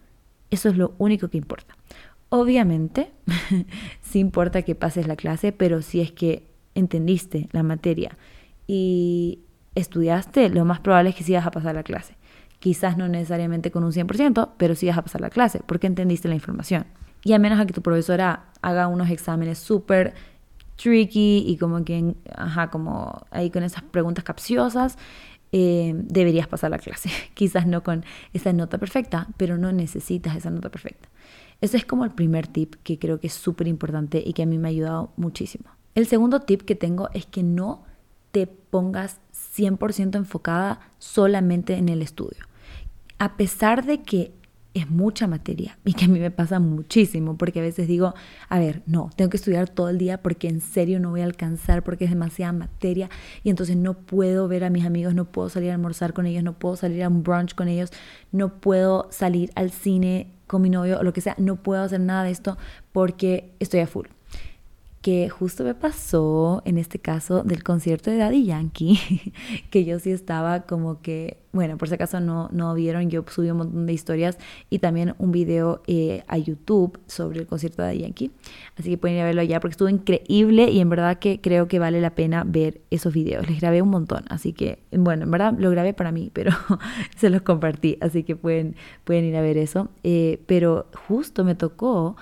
eso 0.50 0.68
es 0.68 0.76
lo 0.76 0.94
único 0.98 1.28
que 1.28 1.38
importa. 1.38 1.74
Obviamente, 2.28 3.10
sí 4.02 4.18
importa 4.18 4.62
que 4.62 4.74
pases 4.74 5.06
la 5.06 5.16
clase, 5.16 5.52
pero 5.52 5.82
si 5.82 6.00
es 6.00 6.12
que 6.12 6.46
entendiste 6.74 7.48
la 7.52 7.62
materia 7.62 8.16
y 8.66 9.40
estudiaste, 9.74 10.50
lo 10.50 10.64
más 10.64 10.80
probable 10.80 11.10
es 11.10 11.16
que 11.16 11.24
sí 11.24 11.32
vas 11.32 11.46
a 11.46 11.50
pasar 11.50 11.74
la 11.74 11.82
clase. 11.82 12.16
Quizás 12.58 12.98
no 12.98 13.08
necesariamente 13.08 13.70
con 13.70 13.84
un 13.84 13.92
100%, 13.92 14.50
pero 14.58 14.74
sí 14.74 14.86
vas 14.86 14.98
a 14.98 15.02
pasar 15.02 15.20
la 15.20 15.30
clase 15.30 15.60
porque 15.64 15.86
entendiste 15.86 16.28
la 16.28 16.34
información. 16.34 16.86
Y 17.24 17.32
a 17.32 17.38
menos 17.38 17.58
a 17.58 17.66
que 17.66 17.72
tu 17.72 17.82
profesora 17.82 18.46
haga 18.62 18.86
unos 18.88 19.10
exámenes 19.10 19.58
súper 19.58 20.14
tricky 20.78 21.44
y 21.46 21.58
como 21.58 21.84
que, 21.84 22.14
ajá, 22.34 22.70
como 22.70 23.26
ahí 23.30 23.50
con 23.50 23.62
esas 23.62 23.82
preguntas 23.82 24.24
capciosas, 24.24 24.96
eh, 25.52 25.92
deberías 25.94 26.46
pasar 26.46 26.70
la 26.70 26.78
clase. 26.78 27.10
Quizás 27.34 27.66
no 27.66 27.82
con 27.82 28.04
esa 28.32 28.52
nota 28.52 28.78
perfecta, 28.78 29.28
pero 29.36 29.58
no 29.58 29.72
necesitas 29.72 30.36
esa 30.36 30.50
nota 30.50 30.70
perfecta. 30.70 31.08
Ese 31.60 31.76
es 31.76 31.84
como 31.84 32.04
el 32.04 32.12
primer 32.12 32.46
tip 32.46 32.76
que 32.84 32.98
creo 32.98 33.18
que 33.18 33.26
es 33.26 33.34
súper 33.34 33.66
importante 33.66 34.22
y 34.24 34.32
que 34.32 34.44
a 34.44 34.46
mí 34.46 34.58
me 34.58 34.68
ha 34.68 34.70
ayudado 34.70 35.12
muchísimo. 35.16 35.70
El 35.94 36.06
segundo 36.06 36.40
tip 36.40 36.62
que 36.62 36.76
tengo 36.76 37.10
es 37.12 37.26
que 37.26 37.42
no 37.42 37.82
te 38.30 38.46
pongas 38.46 39.20
100% 39.56 40.16
enfocada 40.16 40.80
solamente 40.98 41.74
en 41.74 41.88
el 41.88 42.02
estudio. 42.02 42.46
A 43.18 43.36
pesar 43.36 43.84
de 43.84 44.02
que 44.02 44.32
es 44.74 44.90
mucha 44.90 45.26
materia 45.26 45.78
y 45.84 45.94
que 45.94 46.04
a 46.04 46.08
mí 46.08 46.20
me 46.20 46.30
pasa 46.30 46.60
muchísimo 46.60 47.36
porque 47.36 47.60
a 47.60 47.62
veces 47.62 47.88
digo, 47.88 48.14
a 48.48 48.58
ver, 48.58 48.82
no, 48.86 49.10
tengo 49.16 49.30
que 49.30 49.36
estudiar 49.36 49.68
todo 49.68 49.88
el 49.88 49.98
día 49.98 50.22
porque 50.22 50.48
en 50.48 50.60
serio 50.60 51.00
no 51.00 51.10
voy 51.10 51.22
a 51.22 51.24
alcanzar 51.24 51.82
porque 51.82 52.04
es 52.04 52.10
demasiada 52.10 52.52
materia 52.52 53.10
y 53.42 53.50
entonces 53.50 53.76
no 53.76 53.94
puedo 53.94 54.48
ver 54.48 54.64
a 54.64 54.70
mis 54.70 54.84
amigos, 54.84 55.14
no 55.14 55.24
puedo 55.24 55.48
salir 55.48 55.70
a 55.70 55.74
almorzar 55.74 56.12
con 56.12 56.26
ellos, 56.26 56.44
no 56.44 56.52
puedo 56.58 56.76
salir 56.76 57.02
a 57.02 57.08
un 57.08 57.22
brunch 57.22 57.54
con 57.54 57.68
ellos, 57.68 57.90
no 58.32 58.60
puedo 58.60 59.08
salir 59.10 59.50
al 59.54 59.70
cine 59.70 60.32
con 60.46 60.62
mi 60.62 60.70
novio 60.70 60.98
o 61.00 61.02
lo 61.02 61.12
que 61.12 61.20
sea, 61.20 61.34
no 61.38 61.56
puedo 61.56 61.82
hacer 61.82 62.00
nada 62.00 62.24
de 62.24 62.30
esto 62.30 62.58
porque 62.92 63.52
estoy 63.58 63.80
a 63.80 63.86
full 63.86 64.06
justo 65.30 65.64
me 65.64 65.74
pasó 65.74 66.62
en 66.64 66.78
este 66.78 66.98
caso 66.98 67.42
del 67.42 67.62
concierto 67.62 68.10
de 68.10 68.16
Daddy 68.18 68.44
Yankee, 68.44 68.98
que 69.70 69.84
yo 69.84 69.98
sí 69.98 70.10
estaba 70.10 70.62
como 70.62 71.00
que, 71.00 71.38
bueno, 71.52 71.78
por 71.78 71.88
si 71.88 71.94
acaso 71.94 72.20
no, 72.20 72.48
no 72.52 72.74
vieron, 72.74 73.08
yo 73.08 73.24
subí 73.28 73.50
un 73.50 73.58
montón 73.58 73.86
de 73.86 73.92
historias 73.92 74.38
y 74.70 74.80
también 74.80 75.14
un 75.18 75.32
video 75.32 75.82
eh, 75.86 76.24
a 76.28 76.36
YouTube 76.36 76.98
sobre 77.06 77.40
el 77.40 77.46
concierto 77.46 77.82
de 77.82 77.88
Daddy 77.88 78.00
Yankee, 78.00 78.30
así 78.76 78.90
que 78.90 78.98
pueden 78.98 79.16
ir 79.16 79.22
a 79.22 79.26
verlo 79.26 79.40
allá 79.40 79.60
porque 79.60 79.72
estuvo 79.72 79.88
increíble 79.88 80.70
y 80.70 80.80
en 80.80 80.88
verdad 80.88 81.18
que 81.18 81.40
creo 81.40 81.68
que 81.68 81.78
vale 81.78 82.00
la 82.00 82.14
pena 82.14 82.44
ver 82.46 82.80
esos 82.90 83.12
videos, 83.12 83.48
les 83.48 83.60
grabé 83.60 83.82
un 83.82 83.90
montón, 83.90 84.24
así 84.28 84.52
que, 84.52 84.80
bueno, 84.92 85.24
en 85.24 85.30
verdad 85.30 85.54
lo 85.58 85.70
grabé 85.70 85.94
para 85.94 86.12
mí, 86.12 86.30
pero 86.34 86.52
se 87.16 87.30
los 87.30 87.42
compartí, 87.42 87.98
así 88.00 88.24
que 88.24 88.36
pueden, 88.36 88.76
pueden 89.04 89.24
ir 89.24 89.36
a 89.36 89.40
ver 89.40 89.56
eso, 89.56 89.88
eh, 90.02 90.40
pero 90.46 90.86
justo 91.06 91.44
me 91.44 91.54
tocó 91.54 92.16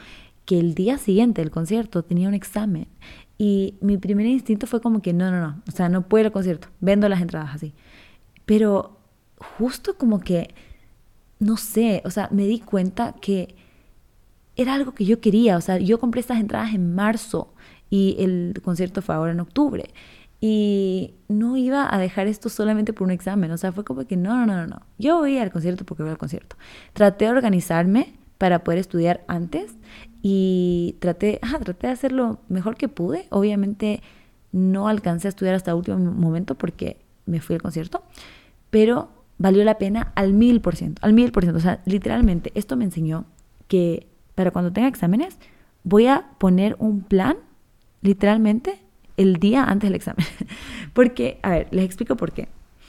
que 0.47 0.59
el 0.59 0.75
día 0.75 0.97
siguiente 0.97 1.43
del 1.43 1.51
concierto 1.51 2.03
tenía 2.03 2.29
un 2.29 2.35
examen 2.35 2.87
y 3.37 3.75
mi 3.81 3.99
primer 3.99 4.27
instinto 4.27 4.67
fue 4.67 4.81
como 4.81 5.03
que 5.03 5.13
no, 5.13 5.31
no, 5.31 5.41
no, 5.41 5.63
o 5.69 5.71
sea, 5.71 5.89
no 5.89 6.09
puedo 6.09 6.23
ir 6.23 6.27
al 6.27 6.33
concierto, 6.33 6.69
vendo 6.81 7.09
las 7.09 7.21
entradas 7.21 7.55
así. 7.55 7.75
Pero 8.47 8.99
justo 9.59 9.99
como 9.99 10.21
que, 10.21 10.55
no 11.39 11.57
sé, 11.57 12.01
o 12.05 12.11
sea, 12.11 12.29
me 12.31 12.47
di 12.47 12.61
cuenta 12.61 13.15
que 13.21 13.57
era 14.57 14.75
algo 14.75 14.95
que 14.95 15.05
yo 15.05 15.21
quería, 15.21 15.57
o 15.57 15.61
sea, 15.61 15.79
yo 15.79 15.99
compré 16.01 16.21
estas 16.21 16.41
entradas 16.41 16.73
en 16.75 16.95
marzo 16.95 17.53
y 17.91 18.17
el 18.19 18.55
concierto 18.65 19.03
fue 19.03 19.15
ahora 19.15 19.33
en 19.33 19.41
octubre. 19.41 19.91
Y 20.41 21.15
no 21.29 21.57
iba 21.57 21.93
a 21.93 21.99
dejar 21.99 22.27
esto 22.27 22.49
solamente 22.49 22.93
por 22.93 23.05
un 23.05 23.11
examen, 23.11 23.51
o 23.51 23.59
sea, 23.59 23.73
fue 23.73 23.85
como 23.85 24.07
que 24.07 24.17
no, 24.17 24.47
no, 24.47 24.55
no, 24.55 24.67
no, 24.67 24.83
yo 24.99 25.19
voy 25.19 25.39
al 25.39 25.51
concierto 25.51 25.85
porque 25.85 26.03
voy 26.03 26.13
al 26.13 26.19
concierto. 26.19 26.57
Traté 26.93 27.27
de 27.27 27.33
organizarme 27.33 28.15
para 28.39 28.65
poder 28.65 28.79
estudiar 28.79 29.25
antes 29.29 29.75
y 30.29 30.97
traté, 30.99 31.39
traté 31.65 31.87
de 31.87 31.93
hacerlo 31.93 32.41
mejor 32.49 32.77
que 32.77 32.89
pude. 32.89 33.29
Obviamente 33.31 34.03
no 34.51 34.89
alcancé 34.89 35.29
a 35.29 35.31
estudiar 35.31 35.55
hasta 35.55 35.71
el 35.71 35.77
último 35.77 35.99
momento 35.99 36.57
porque 36.57 36.97
me 37.27 37.41
fui 37.41 37.55
al 37.55 37.63
concierto, 37.63 38.03
pero 38.71 39.09
valió 39.39 39.63
la 39.63 39.79
pena 39.79 40.11
al 40.17 40.33
mil 40.33 40.61
por 40.61 40.75
ciento, 40.75 41.01
al 41.05 41.13
mil 41.13 41.31
por 41.31 41.45
ciento. 41.45 41.59
O 41.59 41.63
sea, 41.63 41.81
literalmente 41.87 42.51
esto 42.57 42.77
me 42.77 42.85
enseñó 42.85 43.25
que 43.69 44.09
para 44.35 44.51
cuando 44.51 44.73
tenga 44.73 44.89
exámenes 44.89 45.39
voy 45.85 46.09
a 46.09 46.31
poner 46.39 46.75
un 46.81 47.03
plan, 47.03 47.37
literalmente, 48.03 48.81
el 49.17 49.37
día 49.37 49.63
antes 49.63 49.91
del 49.91 49.95
examen. 49.95 50.27
porque, 50.93 51.39
a 51.45 51.51
ver, 51.51 51.69
les 51.71 51.85
explico 51.85 52.17
por 52.17 52.33
qué. 52.33 52.49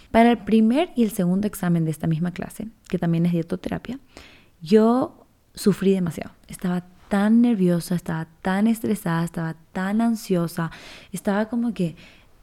Para 0.09 0.31
el 0.31 0.39
primer 0.39 0.89
y 0.95 1.03
el 1.03 1.11
segundo 1.11 1.45
examen 1.45 1.85
de 1.85 1.91
esta 1.91 2.07
misma 2.07 2.31
clase, 2.31 2.67
que 2.89 2.97
también 2.97 3.27
es 3.27 3.31
dietoterapia, 3.31 3.99
yo 4.59 5.27
sufrí 5.53 5.93
demasiado. 5.93 6.31
Estaba 6.47 6.96
tan 7.09 7.41
nerviosa, 7.41 7.95
estaba 7.95 8.27
tan 8.41 8.67
estresada, 8.67 9.23
estaba 9.23 9.55
tan 9.73 10.01
ansiosa, 10.01 10.71
estaba 11.11 11.49
como 11.49 11.73
que, 11.73 11.95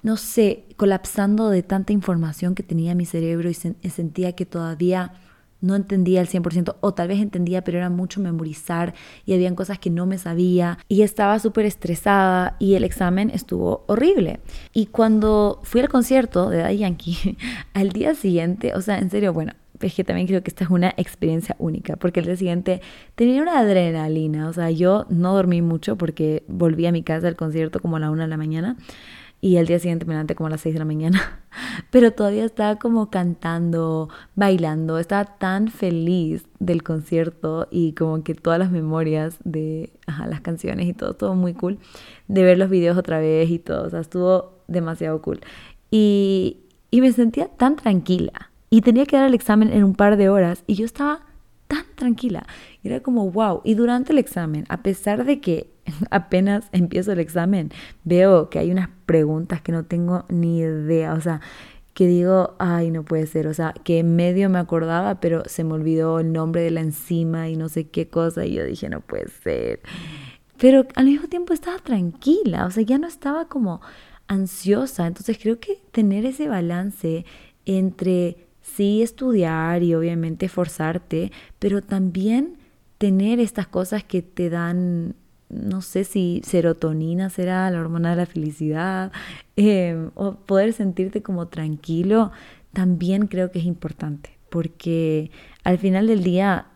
no 0.02 0.16
sé, 0.16 0.64
colapsando 0.76 1.50
de 1.50 1.62
tanta 1.62 1.92
información 1.92 2.54
que 2.54 2.62
tenía 2.62 2.94
mi 2.94 3.06
cerebro 3.06 3.50
y, 3.50 3.54
sentía 3.54 4.32
que 4.32 4.46
todavía 4.46 5.12
no 5.60 5.76
entendía 5.76 6.20
al 6.20 6.28
100% 6.28 6.76
o 6.80 6.92
tal 6.92 7.08
vez 7.08 7.20
entendía 7.20 7.64
pero 7.64 7.78
era 7.78 7.88
mucho 7.88 8.20
memorizar 8.20 8.92
y 9.24 9.32
habían 9.32 9.54
cosas 9.54 9.78
que 9.78 9.88
no 9.88 10.04
me 10.04 10.18
sabía 10.18 10.78
y 10.88 11.00
estaba 11.00 11.38
súper 11.38 11.64
estresada 11.64 12.56
y 12.58 12.74
el 12.74 12.84
examen 12.84 13.30
estuvo 13.30 13.84
horrible. 13.86 14.40
Y 14.74 14.86
cuando 14.86 15.60
fui 15.62 15.80
al 15.80 15.88
concierto 15.88 16.50
de 16.50 16.58
Daddy 16.58 16.78
Yankee, 16.78 17.38
al 17.72 17.92
día 17.92 18.14
siguiente, 18.14 18.74
o 18.74 18.82
sea, 18.82 18.98
en 18.98 19.10
serio, 19.10 19.32
bueno, 19.32 19.52
es 19.86 19.94
que 19.94 20.04
también 20.04 20.26
creo 20.26 20.42
que 20.42 20.50
esta 20.50 20.64
es 20.64 20.70
una 20.70 20.94
experiencia 20.96 21.56
única, 21.58 21.96
porque 21.96 22.20
el 22.20 22.26
día 22.26 22.36
siguiente 22.36 22.80
tenía 23.14 23.42
una 23.42 23.58
adrenalina, 23.58 24.48
o 24.48 24.52
sea, 24.52 24.70
yo 24.70 25.06
no 25.08 25.34
dormí 25.34 25.62
mucho 25.62 25.96
porque 25.96 26.44
volví 26.48 26.86
a 26.86 26.92
mi 26.92 27.02
casa 27.02 27.26
del 27.26 27.36
concierto 27.36 27.80
como 27.80 27.96
a 27.96 28.00
la 28.00 28.10
una 28.10 28.22
de 28.24 28.28
la 28.28 28.36
mañana 28.36 28.76
y 29.44 29.58
el 29.58 29.66
día 29.66 29.78
siguiente 29.78 30.06
me 30.06 30.14
levanté 30.14 30.34
como 30.34 30.46
a 30.46 30.50
las 30.50 30.62
6 30.62 30.74
de 30.74 30.78
la 30.78 30.86
mañana, 30.86 31.42
pero 31.90 32.12
todavía 32.12 32.46
estaba 32.46 32.76
como 32.76 33.10
cantando, 33.10 34.08
bailando, 34.34 34.98
estaba 34.98 35.26
tan 35.36 35.68
feliz 35.68 36.46
del 36.60 36.82
concierto 36.82 37.68
y 37.70 37.92
como 37.92 38.24
que 38.24 38.34
todas 38.34 38.58
las 38.58 38.70
memorias 38.70 39.36
de 39.44 39.92
las 40.26 40.40
canciones 40.40 40.86
y 40.88 40.94
todo, 40.94 41.12
todo 41.12 41.34
muy 41.34 41.52
cool, 41.52 41.78
de 42.26 42.42
ver 42.42 42.56
los 42.56 42.70
videos 42.70 42.96
otra 42.96 43.18
vez 43.18 43.50
y 43.50 43.58
todo, 43.58 43.86
o 43.86 43.90
sea, 43.90 44.00
estuvo 44.00 44.62
demasiado 44.66 45.20
cool. 45.20 45.40
Y, 45.90 46.60
y 46.90 47.02
me 47.02 47.12
sentía 47.12 47.48
tan 47.48 47.76
tranquila 47.76 48.50
y 48.70 48.80
tenía 48.80 49.06
que 49.06 49.16
dar 49.16 49.26
el 49.26 49.34
examen 49.34 49.72
en 49.72 49.84
un 49.84 49.94
par 49.94 50.16
de 50.16 50.28
horas 50.28 50.64
y 50.66 50.74
yo 50.74 50.84
estaba 50.84 51.20
tan 51.68 51.84
tranquila. 51.94 52.46
era 52.82 53.00
como, 53.00 53.30
wow. 53.30 53.60
Y 53.64 53.74
durante 53.74 54.12
el 54.12 54.18
examen, 54.18 54.64
a 54.68 54.82
pesar 54.82 55.24
de 55.24 55.40
que 55.40 55.70
apenas 56.10 56.68
empiezo 56.72 57.12
el 57.12 57.20
examen, 57.20 57.70
veo 58.04 58.50
que 58.50 58.58
hay 58.58 58.70
unas 58.70 58.88
preguntas 59.06 59.60
que 59.60 59.72
no 59.72 59.84
tengo 59.84 60.24
ni 60.28 60.58
idea. 60.58 61.14
O 61.14 61.20
sea, 61.20 61.40
que 61.94 62.06
digo, 62.06 62.56
ay, 62.58 62.90
no 62.90 63.04
puede 63.04 63.26
ser. 63.26 63.46
O 63.46 63.54
sea, 63.54 63.72
que 63.84 64.02
medio 64.02 64.50
me 64.50 64.58
acordaba, 64.58 65.20
pero 65.20 65.42
se 65.46 65.64
me 65.64 65.74
olvidó 65.74 66.20
el 66.20 66.32
nombre 66.32 66.62
de 66.62 66.70
la 66.70 66.80
enzima 66.80 67.48
y 67.48 67.56
no 67.56 67.68
sé 67.68 67.88
qué 67.88 68.08
cosa. 68.08 68.44
Y 68.44 68.54
yo 68.54 68.64
dije, 68.64 68.88
no 68.88 69.00
puede 69.00 69.28
ser. 69.28 69.80
Pero 70.58 70.86
al 70.94 71.06
mismo 71.06 71.28
tiempo 71.28 71.52
estaba 71.52 71.78
tranquila. 71.78 72.66
O 72.66 72.70
sea, 72.70 72.82
ya 72.82 72.98
no 72.98 73.06
estaba 73.06 73.48
como 73.48 73.80
ansiosa. 74.26 75.06
Entonces 75.06 75.38
creo 75.40 75.60
que 75.60 75.80
tener 75.92 76.26
ese 76.26 76.48
balance 76.48 77.24
entre 77.66 78.43
sí 78.76 79.02
estudiar 79.02 79.82
y 79.82 79.94
obviamente 79.94 80.46
esforzarte, 80.46 81.32
pero 81.58 81.82
también 81.82 82.58
tener 82.98 83.40
estas 83.40 83.66
cosas 83.66 84.04
que 84.04 84.22
te 84.22 84.50
dan 84.50 85.14
no 85.54 85.82
sé 85.82 86.04
si 86.04 86.40
serotonina 86.44 87.30
será 87.30 87.70
la 87.70 87.80
hormona 87.80 88.10
de 88.10 88.16
la 88.16 88.26
felicidad, 88.26 89.12
em, 89.56 90.10
o 90.14 90.34
poder 90.34 90.72
sentirte 90.72 91.22
como 91.22 91.48
tranquilo, 91.48 92.32
también 92.72 93.26
creo 93.28 93.50
que 93.50 93.60
es 93.60 93.64
importante, 93.64 94.38
porque 94.50 95.30
al 95.62 95.78
final 95.78 96.06
del 96.06 96.24
día, 96.24 96.66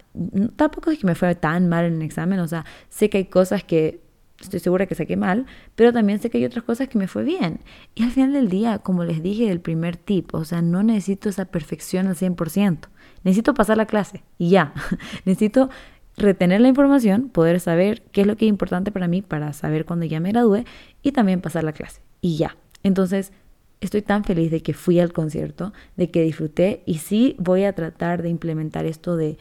tampoco 0.56 0.90
es 0.90 0.98
que 0.98 1.06
me 1.06 1.14
fue 1.14 1.34
tan 1.34 1.68
mal 1.68 1.84
en 1.86 1.96
el 1.96 2.02
examen, 2.02 2.38
o 2.40 2.48
sea, 2.48 2.64
sé 2.88 3.10
que 3.10 3.18
hay 3.18 3.24
cosas 3.26 3.64
que 3.64 4.00
estoy 4.40 4.60
segura 4.60 4.86
que 4.86 4.94
saqué 4.94 5.16
mal, 5.16 5.46
pero 5.74 5.92
también 5.92 6.20
sé 6.20 6.30
que 6.30 6.38
hay 6.38 6.44
otras 6.44 6.64
cosas 6.64 6.88
que 6.88 6.98
me 6.98 7.08
fue 7.08 7.24
bien. 7.24 7.60
Y 7.94 8.02
al 8.02 8.10
final 8.10 8.32
del 8.32 8.48
día, 8.48 8.78
como 8.78 9.04
les 9.04 9.22
dije 9.22 9.48
del 9.48 9.60
primer 9.60 9.96
tip, 9.96 10.34
o 10.34 10.44
sea, 10.44 10.62
no 10.62 10.82
necesito 10.82 11.28
esa 11.28 11.46
perfección 11.46 12.06
al 12.06 12.16
100%. 12.16 12.88
Necesito 13.24 13.54
pasar 13.54 13.76
la 13.76 13.86
clase 13.86 14.22
y 14.38 14.50
ya. 14.50 14.72
necesito 15.24 15.70
retener 16.16 16.60
la 16.60 16.68
información, 16.68 17.28
poder 17.28 17.60
saber 17.60 18.02
qué 18.12 18.22
es 18.22 18.26
lo 18.26 18.36
que 18.36 18.46
es 18.46 18.48
importante 18.48 18.90
para 18.90 19.08
mí 19.08 19.22
para 19.22 19.52
saber 19.52 19.84
cuando 19.84 20.06
ya 20.06 20.20
me 20.20 20.30
gradúe 20.30 20.64
y 21.02 21.12
también 21.12 21.40
pasar 21.40 21.64
la 21.64 21.72
clase. 21.72 22.00
Y 22.20 22.36
ya. 22.36 22.56
Entonces, 22.82 23.32
estoy 23.80 24.02
tan 24.02 24.24
feliz 24.24 24.50
de 24.50 24.62
que 24.62 24.74
fui 24.74 25.00
al 25.00 25.12
concierto, 25.12 25.72
de 25.96 26.10
que 26.10 26.22
disfruté 26.22 26.82
y 26.86 26.98
sí 26.98 27.36
voy 27.38 27.64
a 27.64 27.72
tratar 27.72 28.22
de 28.22 28.28
implementar 28.28 28.86
esto 28.86 29.16
de 29.16 29.38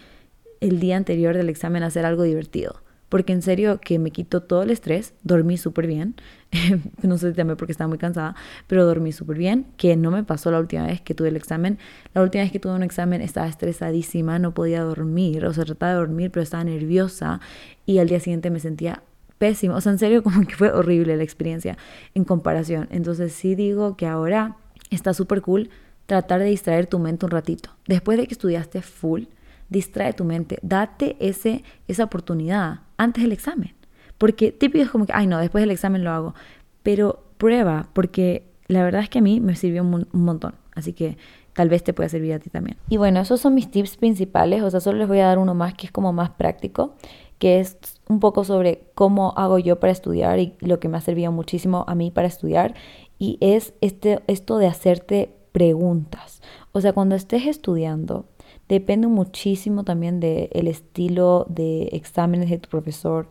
el 0.60 0.80
día 0.80 0.98
anterior 0.98 1.38
del 1.38 1.50
examen 1.50 1.84
hacer 1.84 2.06
algo 2.06 2.24
divertido 2.24 2.82
porque 3.10 3.34
en 3.34 3.41
serio 3.41 3.80
que 3.80 3.99
me 3.99 4.12
quitó 4.12 4.41
todo 4.43 4.64
el 4.64 4.70
estrés, 4.70 5.14
dormí 5.24 5.58
súper 5.58 5.88
bien, 5.88 6.16
no 7.01 7.18
sé 7.18 7.32
si 7.32 7.36
también 7.36 7.58
porque 7.58 7.72
estaba 7.72 7.88
muy 7.88 7.97
cansada, 7.97 8.36
pero 8.68 8.86
dormí 8.86 9.12
súper 9.12 9.38
bien, 9.38 9.66
que 9.78 9.95
no 9.95 10.12
me 10.12 10.24
pasó 10.24 10.51
la 10.51 10.60
última 10.60 10.86
vez 10.86 11.01
que 11.01 11.14
tuve 11.14 11.30
el 11.30 11.36
examen. 11.36 11.78
La 12.14 12.22
última 12.22 12.43
vez 12.43 12.51
que 12.51 12.60
tuve 12.60 12.74
un 12.74 12.84
examen 12.84 13.22
estaba 13.22 13.47
estresadísima, 13.47 14.39
no 14.39 14.53
podía 14.53 14.82
dormir, 14.82 15.45
o 15.45 15.53
sea, 15.53 15.66
trataba 15.66 15.93
de 15.93 15.99
dormir, 15.99 16.32
pero 16.32 16.43
estaba 16.43 16.64
nerviosa 16.64 17.39
y 17.86 17.99
al 17.99 18.08
día 18.08 18.20
siguiente 18.20 18.49
me 18.49 18.60
sentía 18.60 19.03
pésimo, 19.38 19.76
o 19.76 19.82
sea, 19.82 19.91
en 19.91 19.99
serio 19.99 20.24
como 20.24 20.41
que 20.45 20.55
fue 20.55 20.72
horrible 20.72 21.16
la 21.16 21.24
experiencia 21.24 21.78
en 22.14 22.24
comparación. 22.24 22.88
Entonces 22.91 23.34
sí 23.34 23.55
digo 23.55 23.95
que 23.95 24.08
ahora 24.08 24.58
está 24.89 25.14
súper 25.14 25.41
cool 25.41 25.70
tratar 26.05 26.39
de 26.39 26.45
distraer 26.45 26.88
tu 26.88 26.99
mente 26.99 27.26
un 27.26 27.32
ratito. 27.32 27.70
Después 27.88 28.18
de 28.18 28.28
que 28.28 28.34
estudiaste 28.34 28.82
full, 28.82 29.24
distrae 29.70 30.14
tu 30.14 30.24
mente, 30.24 30.60
date 30.62 31.18
ese, 31.20 31.64
esa 31.88 32.05
oportunidad 32.05 32.87
antes 32.98 33.24
del 33.24 33.32
examen. 33.32 33.74
Porque 34.18 34.52
típico 34.52 34.84
es 34.84 34.89
como 34.89 35.06
que, 35.06 35.14
ay 35.14 35.28
no, 35.28 35.39
después 35.39 35.62
del 35.62 35.72
examen 35.72 36.04
lo 36.04 36.12
hago. 36.12 36.36
Pero 36.84 37.24
prueba, 37.38 37.89
porque 37.93 38.48
la 38.68 38.84
verdad 38.84 39.02
es 39.02 39.10
que 39.10 39.20
a 39.20 39.22
mí 39.22 39.39
me 39.39 39.56
sirvió 39.56 39.84
un, 39.84 40.08
montón. 40.12 40.56
Así 40.76 40.93
que 40.93 41.18
tal 41.54 41.70
vez 41.70 41.84
te 41.84 41.93
pueda 41.93 42.10
servir 42.10 42.34
a 42.34 42.39
ti 42.39 42.50
también. 42.50 42.78
Y 42.89 42.98
bueno, 42.98 43.20
esos 43.20 43.39
son 43.39 43.56
mis 43.56 43.72
tips 43.72 43.98
principales. 43.98 44.64
O 44.64 44.70
sea, 44.70 44.80
solo 44.80 44.98
les 45.00 45.08
voy 45.08 45.20
a 45.20 45.28
dar 45.28 45.39
uno 45.39 45.54
más 45.54 45.74
que 45.74 45.88
es 45.88 45.91
como 45.91 46.14
más 46.14 46.32
práctico, 46.32 46.95
que 47.39 47.60
es 47.60 47.78
un 48.10 48.20
poco 48.20 48.43
sobre 48.43 48.84
cómo 48.95 49.34
hago 49.38 49.60
yo 49.60 49.80
para 49.80 49.93
estudiar 49.93 50.39
y 50.39 50.56
lo 50.60 50.80
que 50.80 50.89
me 50.89 50.98
ha 50.98 51.02
servido 51.02 51.32
muchísimo 51.32 51.86
a 51.88 51.95
mí 51.95 52.12
para 52.12 52.28
estudiar. 52.28 52.76
Y 53.20 53.38
es 53.41 53.74
este, 53.82 54.22
esto 54.28 54.58
de 54.58 54.68
hacerte 54.68 55.34
preguntas. 55.52 56.41
O 56.72 56.82
sea, 56.82 56.93
cuando 56.93 57.16
estés 57.16 57.48
estudiando, 57.48 58.26
Depende 58.70 59.07
muchísimo 59.07 59.84
también 59.84 60.20
del 60.20 60.68
estilo 60.68 61.45
de 61.49 61.89
exámenes 61.93 62.49
de 62.49 62.57
tu 62.57 62.70
profesor 62.70 63.30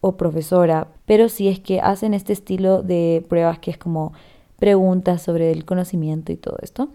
o 0.00 0.16
profesora, 0.16 0.88
pero 1.06 1.28
si 1.28 1.48
es 1.48 1.60
que 1.60 1.80
hacen 1.80 2.14
este 2.14 2.32
estilo 2.32 2.82
de 2.82 3.24
pruebas 3.28 3.60
que 3.60 3.70
es 3.70 3.78
como 3.78 4.12
preguntas 4.58 5.22
sobre 5.22 5.52
el 5.52 5.64
conocimiento 5.64 6.32
y 6.32 6.36
todo 6.36 6.56
esto, 6.62 6.88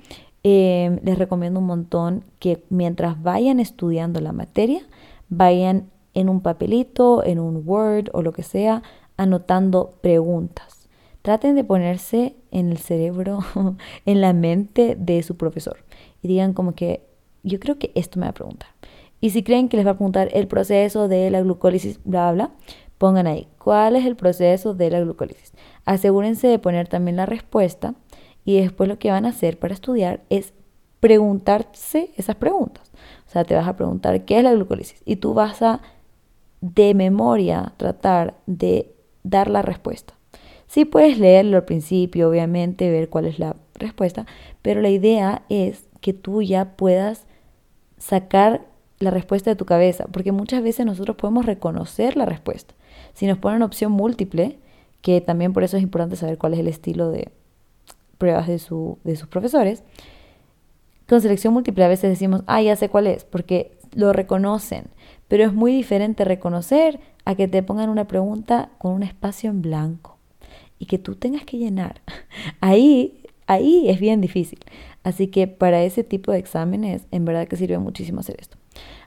em, 0.43 0.99
les 1.03 1.17
recomiendo 1.17 1.59
un 1.59 1.67
montón 1.67 2.25
que 2.39 2.63
mientras 2.69 3.21
vayan 3.21 3.59
estudiando 3.59 4.19
la 4.19 4.33
materia, 4.33 4.81
vayan 5.29 5.89
en 6.13 6.27
un 6.27 6.41
papelito, 6.41 7.23
en 7.23 7.39
un 7.39 7.63
Word 7.65 8.09
o 8.13 8.21
lo 8.21 8.33
que 8.33 8.43
sea, 8.43 8.83
anotando 9.15 9.93
preguntas. 10.01 10.89
Traten 11.21 11.55
de 11.55 11.63
ponerse 11.63 12.35
en 12.49 12.71
el 12.71 12.79
cerebro, 12.79 13.39
en 14.05 14.21
la 14.21 14.33
mente 14.33 14.95
de 14.99 15.23
su 15.23 15.37
profesor 15.37 15.77
y 16.21 16.27
digan 16.27 16.53
como 16.53 16.73
que 16.73 17.10
yo 17.43 17.59
creo 17.59 17.77
que 17.77 17.91
esto 17.95 18.19
me 18.19 18.25
va 18.25 18.31
a 18.31 18.33
preguntar. 18.33 18.69
Y 19.19 19.29
si 19.29 19.43
creen 19.43 19.69
que 19.69 19.77
les 19.77 19.85
va 19.85 19.91
a 19.91 19.95
preguntar 19.95 20.29
el 20.33 20.47
proceso 20.47 21.07
de 21.07 21.29
la 21.29 21.41
glucólisis, 21.41 21.99
bla, 22.03 22.31
bla, 22.31 22.51
pongan 22.97 23.27
ahí, 23.27 23.47
¿cuál 23.57 23.95
es 23.95 24.05
el 24.05 24.15
proceso 24.15 24.73
de 24.73 24.89
la 24.89 24.99
glucólisis? 24.99 25.53
Asegúrense 25.85 26.47
de 26.47 26.59
poner 26.59 26.87
también 26.87 27.17
la 27.17 27.25
respuesta 27.25 27.93
y 28.45 28.59
después 28.59 28.89
lo 28.89 28.97
que 28.97 29.11
van 29.11 29.25
a 29.25 29.29
hacer 29.29 29.59
para 29.59 29.73
estudiar 29.73 30.21
es 30.29 30.53
preguntarse 30.99 32.11
esas 32.17 32.35
preguntas. 32.35 32.91
O 33.27 33.31
sea, 33.31 33.43
te 33.43 33.55
vas 33.55 33.67
a 33.67 33.75
preguntar 33.75 34.25
qué 34.25 34.37
es 34.37 34.43
la 34.43 34.53
glucólisis 34.53 35.01
y 35.05 35.17
tú 35.17 35.33
vas 35.33 35.61
a 35.61 35.81
de 36.61 36.93
memoria 36.93 37.73
tratar 37.77 38.35
de 38.45 38.93
dar 39.23 39.49
la 39.49 39.61
respuesta. 39.61 40.13
Sí 40.67 40.85
puedes 40.85 41.19
leerlo 41.19 41.57
al 41.57 41.65
principio, 41.65 42.29
obviamente, 42.29 42.89
ver 42.89 43.09
cuál 43.09 43.25
es 43.25 43.39
la 43.39 43.55
respuesta, 43.75 44.25
pero 44.61 44.81
la 44.81 44.89
idea 44.89 45.43
es 45.49 45.89
que 46.01 46.13
tú 46.13 46.41
ya 46.41 46.77
puedas 46.77 47.25
sacar 48.01 48.65
la 48.99 49.11
respuesta 49.11 49.49
de 49.49 49.55
tu 49.55 49.65
cabeza, 49.65 50.05
porque 50.11 50.31
muchas 50.31 50.63
veces 50.63 50.85
nosotros 50.85 51.15
podemos 51.15 51.45
reconocer 51.45 52.17
la 52.17 52.25
respuesta. 52.25 52.73
Si 53.13 53.27
nos 53.27 53.37
ponen 53.37 53.61
opción 53.61 53.91
múltiple, 53.91 54.57
que 55.01 55.21
también 55.21 55.53
por 55.53 55.63
eso 55.63 55.77
es 55.77 55.83
importante 55.83 56.15
saber 56.15 56.37
cuál 56.37 56.53
es 56.53 56.59
el 56.59 56.67
estilo 56.67 57.09
de 57.09 57.29
pruebas 58.17 58.47
de, 58.47 58.59
su, 58.59 58.97
de 59.03 59.15
sus 59.15 59.27
profesores, 59.27 59.83
con 61.07 61.21
selección 61.21 61.53
múltiple 61.53 61.83
a 61.83 61.89
veces 61.89 62.09
decimos, 62.09 62.43
ah, 62.47 62.61
ya 62.61 62.75
sé 62.75 62.89
cuál 62.89 63.07
es, 63.07 63.23
porque 63.23 63.71
lo 63.93 64.13
reconocen, 64.13 64.85
pero 65.27 65.43
es 65.43 65.53
muy 65.53 65.73
diferente 65.73 66.23
reconocer 66.23 66.99
a 67.25 67.35
que 67.35 67.47
te 67.47 67.63
pongan 67.63 67.89
una 67.89 68.07
pregunta 68.07 68.69
con 68.77 68.93
un 68.93 69.03
espacio 69.03 69.49
en 69.49 69.61
blanco 69.61 70.17
y 70.79 70.85
que 70.85 70.97
tú 70.97 71.15
tengas 71.15 71.43
que 71.45 71.57
llenar. 71.57 72.01
Ahí, 72.61 73.23
ahí 73.47 73.89
es 73.89 73.99
bien 73.99 74.21
difícil. 74.21 74.59
Así 75.03 75.27
que 75.27 75.47
para 75.47 75.83
ese 75.83 76.03
tipo 76.03 76.31
de 76.31 76.39
exámenes, 76.39 77.07
en 77.11 77.25
verdad 77.25 77.47
que 77.47 77.55
sirve 77.55 77.79
muchísimo 77.79 78.19
hacer 78.19 78.37
esto. 78.39 78.57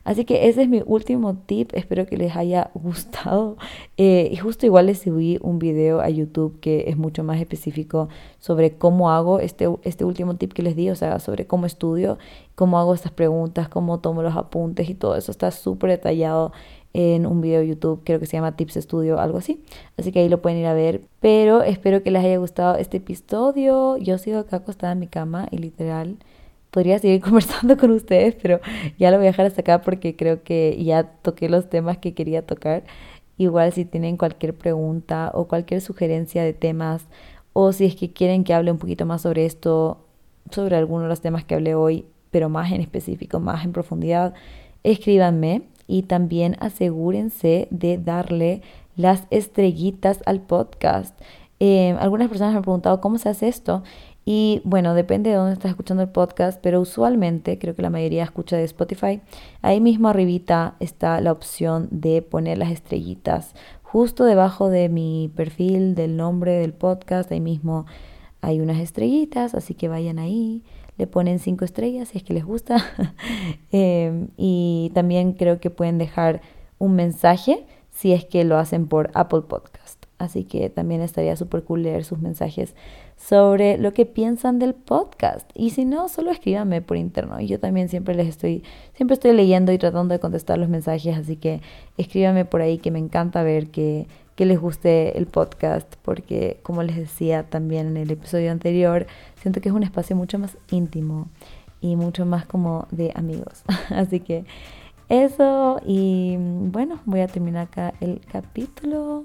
Así 0.05 0.26
que 0.26 0.49
ese 0.49 0.62
es 0.62 0.68
mi 0.68 0.82
último 0.84 1.34
tip, 1.34 1.70
espero 1.72 2.05
que 2.05 2.18
les 2.18 2.36
haya 2.36 2.70
gustado. 2.74 3.57
Eh, 3.97 4.28
y 4.30 4.36
justo 4.36 4.66
igual 4.66 4.86
les 4.86 5.01
subí 5.01 5.38
un 5.40 5.59
video 5.59 6.01
a 6.01 6.11
YouTube 6.11 6.61
que 6.61 6.84
es 6.88 6.97
mucho 6.97 7.24
más 7.24 7.40
específico 7.40 8.09
sobre 8.38 8.76
cómo 8.76 9.11
hago 9.11 9.40
este, 9.40 9.68
este 9.82 10.05
último 10.05 10.36
tip 10.36 10.53
que 10.53 10.62
les 10.62 10.76
di, 10.76 10.90
o 10.90 10.95
sea, 10.95 11.18
sobre 11.20 11.47
cómo 11.47 11.64
estudio, 11.64 12.18
cómo 12.55 12.78
hago 12.78 12.92
estas 12.92 13.12
preguntas, 13.12 13.68
cómo 13.68 14.01
tomo 14.01 14.22
los 14.22 14.36
apuntes 14.36 14.90
y 14.90 14.95
todo 14.95 15.16
eso 15.16 15.30
está 15.30 15.51
súper 15.51 15.90
detallado 15.90 16.53
en 16.95 17.26
un 17.26 17.40
video 17.40 17.61
de 17.61 17.66
YouTube, 17.66 18.03
creo 18.05 18.20
que 18.20 18.26
se 18.26 18.36
llama 18.36 18.57
Tips 18.57 18.74
Studio, 18.74 19.18
algo 19.20 19.38
así. 19.38 19.62
Así 19.99 20.12
que 20.12 20.20
ahí 20.20 20.28
lo 20.28 20.40
pueden 20.40 20.61
ir 20.61 20.66
a 20.66 20.74
ver. 20.74 21.03
Pero 21.20 21.62
espero 21.62 22.03
que 22.03 22.12
les 22.12 22.24
haya 22.24 22.38
gustado 22.38 22.76
este 22.76 22.99
episodio. 22.99 23.97
Yo 23.99 24.16
sigo 24.16 24.38
acá 24.38 24.59
acostada 24.59 24.92
en 24.92 25.01
mi 25.01 25.09
cama 25.09 25.49
y 25.51 25.59
literal 25.59 26.16
podría 26.70 26.99
seguir 27.01 27.20
conversando 27.22 27.76
con 27.76 27.90
ustedes, 27.90 28.36
pero 28.40 28.61
ya 28.99 29.11
lo 29.11 29.18
voy 29.18 29.26
a 29.26 29.30
dejar 29.30 29.47
hasta 29.47 29.61
acá 29.62 29.82
porque 29.82 30.16
creo 30.16 30.42
que 30.45 30.82
ya 30.82 31.05
toqué 31.05 31.49
los 31.49 31.68
temas 31.68 31.99
que 31.99 32.14
quería 32.14 32.47
tocar. 32.47 32.84
Igual 33.38 33.72
si 33.72 33.84
tienen 33.84 34.16
cualquier 34.16 34.55
pregunta 34.55 35.32
o 35.34 35.49
cualquier 35.49 35.80
sugerencia 35.80 36.45
de 36.45 36.53
temas 36.53 37.07
o 37.53 37.72
si 37.72 37.86
es 37.86 37.97
que 37.97 38.12
quieren 38.12 38.45
que 38.45 38.55
hable 38.55 38.70
un 38.70 38.78
poquito 38.78 39.05
más 39.05 39.22
sobre 39.22 39.47
esto, 39.47 39.99
sobre 40.51 40.76
alguno 40.76 41.03
de 41.05 41.09
los 41.09 41.20
temas 41.20 41.45
que 41.45 41.55
hablé 41.57 41.74
hoy, 41.74 42.07
pero 42.30 42.49
más 42.49 42.70
en 42.70 42.80
específico, 42.80 43.40
más 43.40 43.64
en 43.64 43.72
profundidad, 43.72 44.34
escríbanme 44.84 45.62
y 45.87 46.03
también 46.03 46.57
asegúrense 46.61 47.68
de 47.70 47.99
darle 47.99 48.62
las 48.97 49.24
estrellitas 49.30 50.22
al 50.26 50.41
podcast. 50.41 51.18
Eh, 51.61 51.97
algunas 52.01 52.28
personas 52.28 52.53
me 52.53 52.59
han 52.59 52.62
preguntado 52.62 53.01
cómo 53.01 53.18
se 53.18 53.28
hace 53.28 53.49
esto 53.49 53.82
y 54.26 54.62
bueno, 54.64 54.95
depende 54.95 55.30
de 55.30 55.37
dónde 55.37 55.53
estás 55.53 55.70
escuchando 55.70 56.03
el 56.03 56.09
podcast, 56.09 56.59
pero 56.62 56.80
usualmente 56.80 57.59
creo 57.59 57.74
que 57.74 57.82
la 57.82 57.91
mayoría 57.91 58.24
escucha 58.24 58.57
de 58.57 58.64
Spotify. 58.64 59.20
Ahí 59.61 59.80
mismo 59.80 60.09
arribita 60.09 60.76
está 60.80 61.20
la 61.20 61.32
opción 61.32 61.89
de 61.91 62.22
poner 62.22 62.59
las 62.59 62.70
estrellitas. 62.70 63.55
Justo 63.82 64.24
debajo 64.24 64.70
de 64.70 64.89
mi 64.89 65.30
perfil, 65.37 65.95
del 65.95 66.16
nombre 66.16 66.53
del 66.53 66.72
podcast, 66.72 67.30
ahí 67.30 67.41
mismo 67.41 67.85
hay 68.41 68.61
unas 68.61 68.78
estrellitas, 68.78 69.55
así 69.55 69.74
que 69.74 69.89
vayan 69.89 70.18
ahí, 70.18 70.62
le 70.97 71.07
ponen 71.07 71.38
cinco 71.38 71.64
estrellas 71.64 72.09
si 72.09 72.18
es 72.18 72.24
que 72.24 72.34
les 72.34 72.45
gusta. 72.45 72.76
Em, 73.72 74.28
y 74.36 74.92
también 74.95 75.32
creo 75.32 75.59
que 75.59 75.70
pueden 75.70 75.99
dejar 75.99 76.40
un 76.78 76.95
mensaje 76.95 77.66
si 77.90 78.12
es 78.12 78.24
que 78.24 78.45
lo 78.45 78.57
hacen 78.57 78.86
por 78.86 79.11
Apple 79.14 79.42
Podcast. 79.42 80.05
Así 80.18 80.45
que 80.45 80.70
también 80.70 81.01
estaría 81.01 81.36
súper 81.36 81.64
cool 81.64 81.82
leer 81.82 82.05
sus 82.05 82.20
mensajes 82.20 82.74
sobre 83.16 83.78
lo 83.78 83.92
que 83.92 84.07
piensan 84.07 84.59
del 84.59 84.74
podcast. 84.74 85.51
Y 85.55 85.70
si 85.70 85.84
no, 85.84 86.09
solo 86.09 86.30
escríbanme 86.30 86.82
por 86.82 86.97
interno. 86.97 87.40
Yo 87.40 87.59
también 87.59 87.88
siempre 87.88 88.14
les 88.14 88.28
estoy, 88.28 88.62
siempre 88.95 89.14
estoy 89.14 89.32
leyendo 89.32 89.72
y 89.72 89.78
tratando 89.78 90.12
de 90.12 90.20
contestar 90.20 90.59
los 90.59 90.68
mensajes. 90.68 91.16
Así 91.16 91.36
que 91.36 91.61
escríbanme 91.97 92.45
por 92.45 92.62
ahí 92.62 92.78
que 92.78 92.90
me 92.90 92.99
encanta 93.01 93.42
ver 93.42 93.70
que, 93.70 94.07
que 94.37 94.47
les 94.47 94.59
guste 94.59 95.16
el 95.18 95.26
podcast. 95.26 95.95
Porque 96.03 96.59
como 96.62 96.82
les 96.82 96.97
decía 96.97 97.45
también 97.45 97.89
en 97.89 97.97
el 97.97 98.11
episodio 98.11 98.51
anterior, 98.51 99.07
siento 99.41 99.61
que 99.61 99.68
es 99.68 99.74
un 99.74 99.82
espacio 99.82 100.16
mucho 100.16 100.39
más 100.39 100.57
íntimo 100.70 101.28
y 101.80 101.97
mucho 101.97 102.26
más 102.26 102.47
como 102.47 102.87
de 102.91 103.12
amigos. 103.14 103.62
Así 103.91 104.20
que 104.20 104.45
eso 105.09 105.80
y 105.85 106.37
bueno, 106.39 107.01
voy 107.05 107.20
a 107.20 107.28
terminar 107.28 107.64
acá 107.64 107.95
el 108.01 108.20
capítulo. 108.30 109.24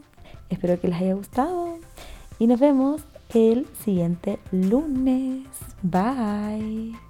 Espero 0.50 0.80
que 0.80 0.88
les 0.88 1.00
haya 1.02 1.14
gustado 1.14 1.78
y 2.38 2.48
nos 2.48 2.60
vemos 2.60 3.02
el 3.34 3.68
siguiente 3.84 4.40
lunes. 4.52 5.48
Bye. 5.82 7.09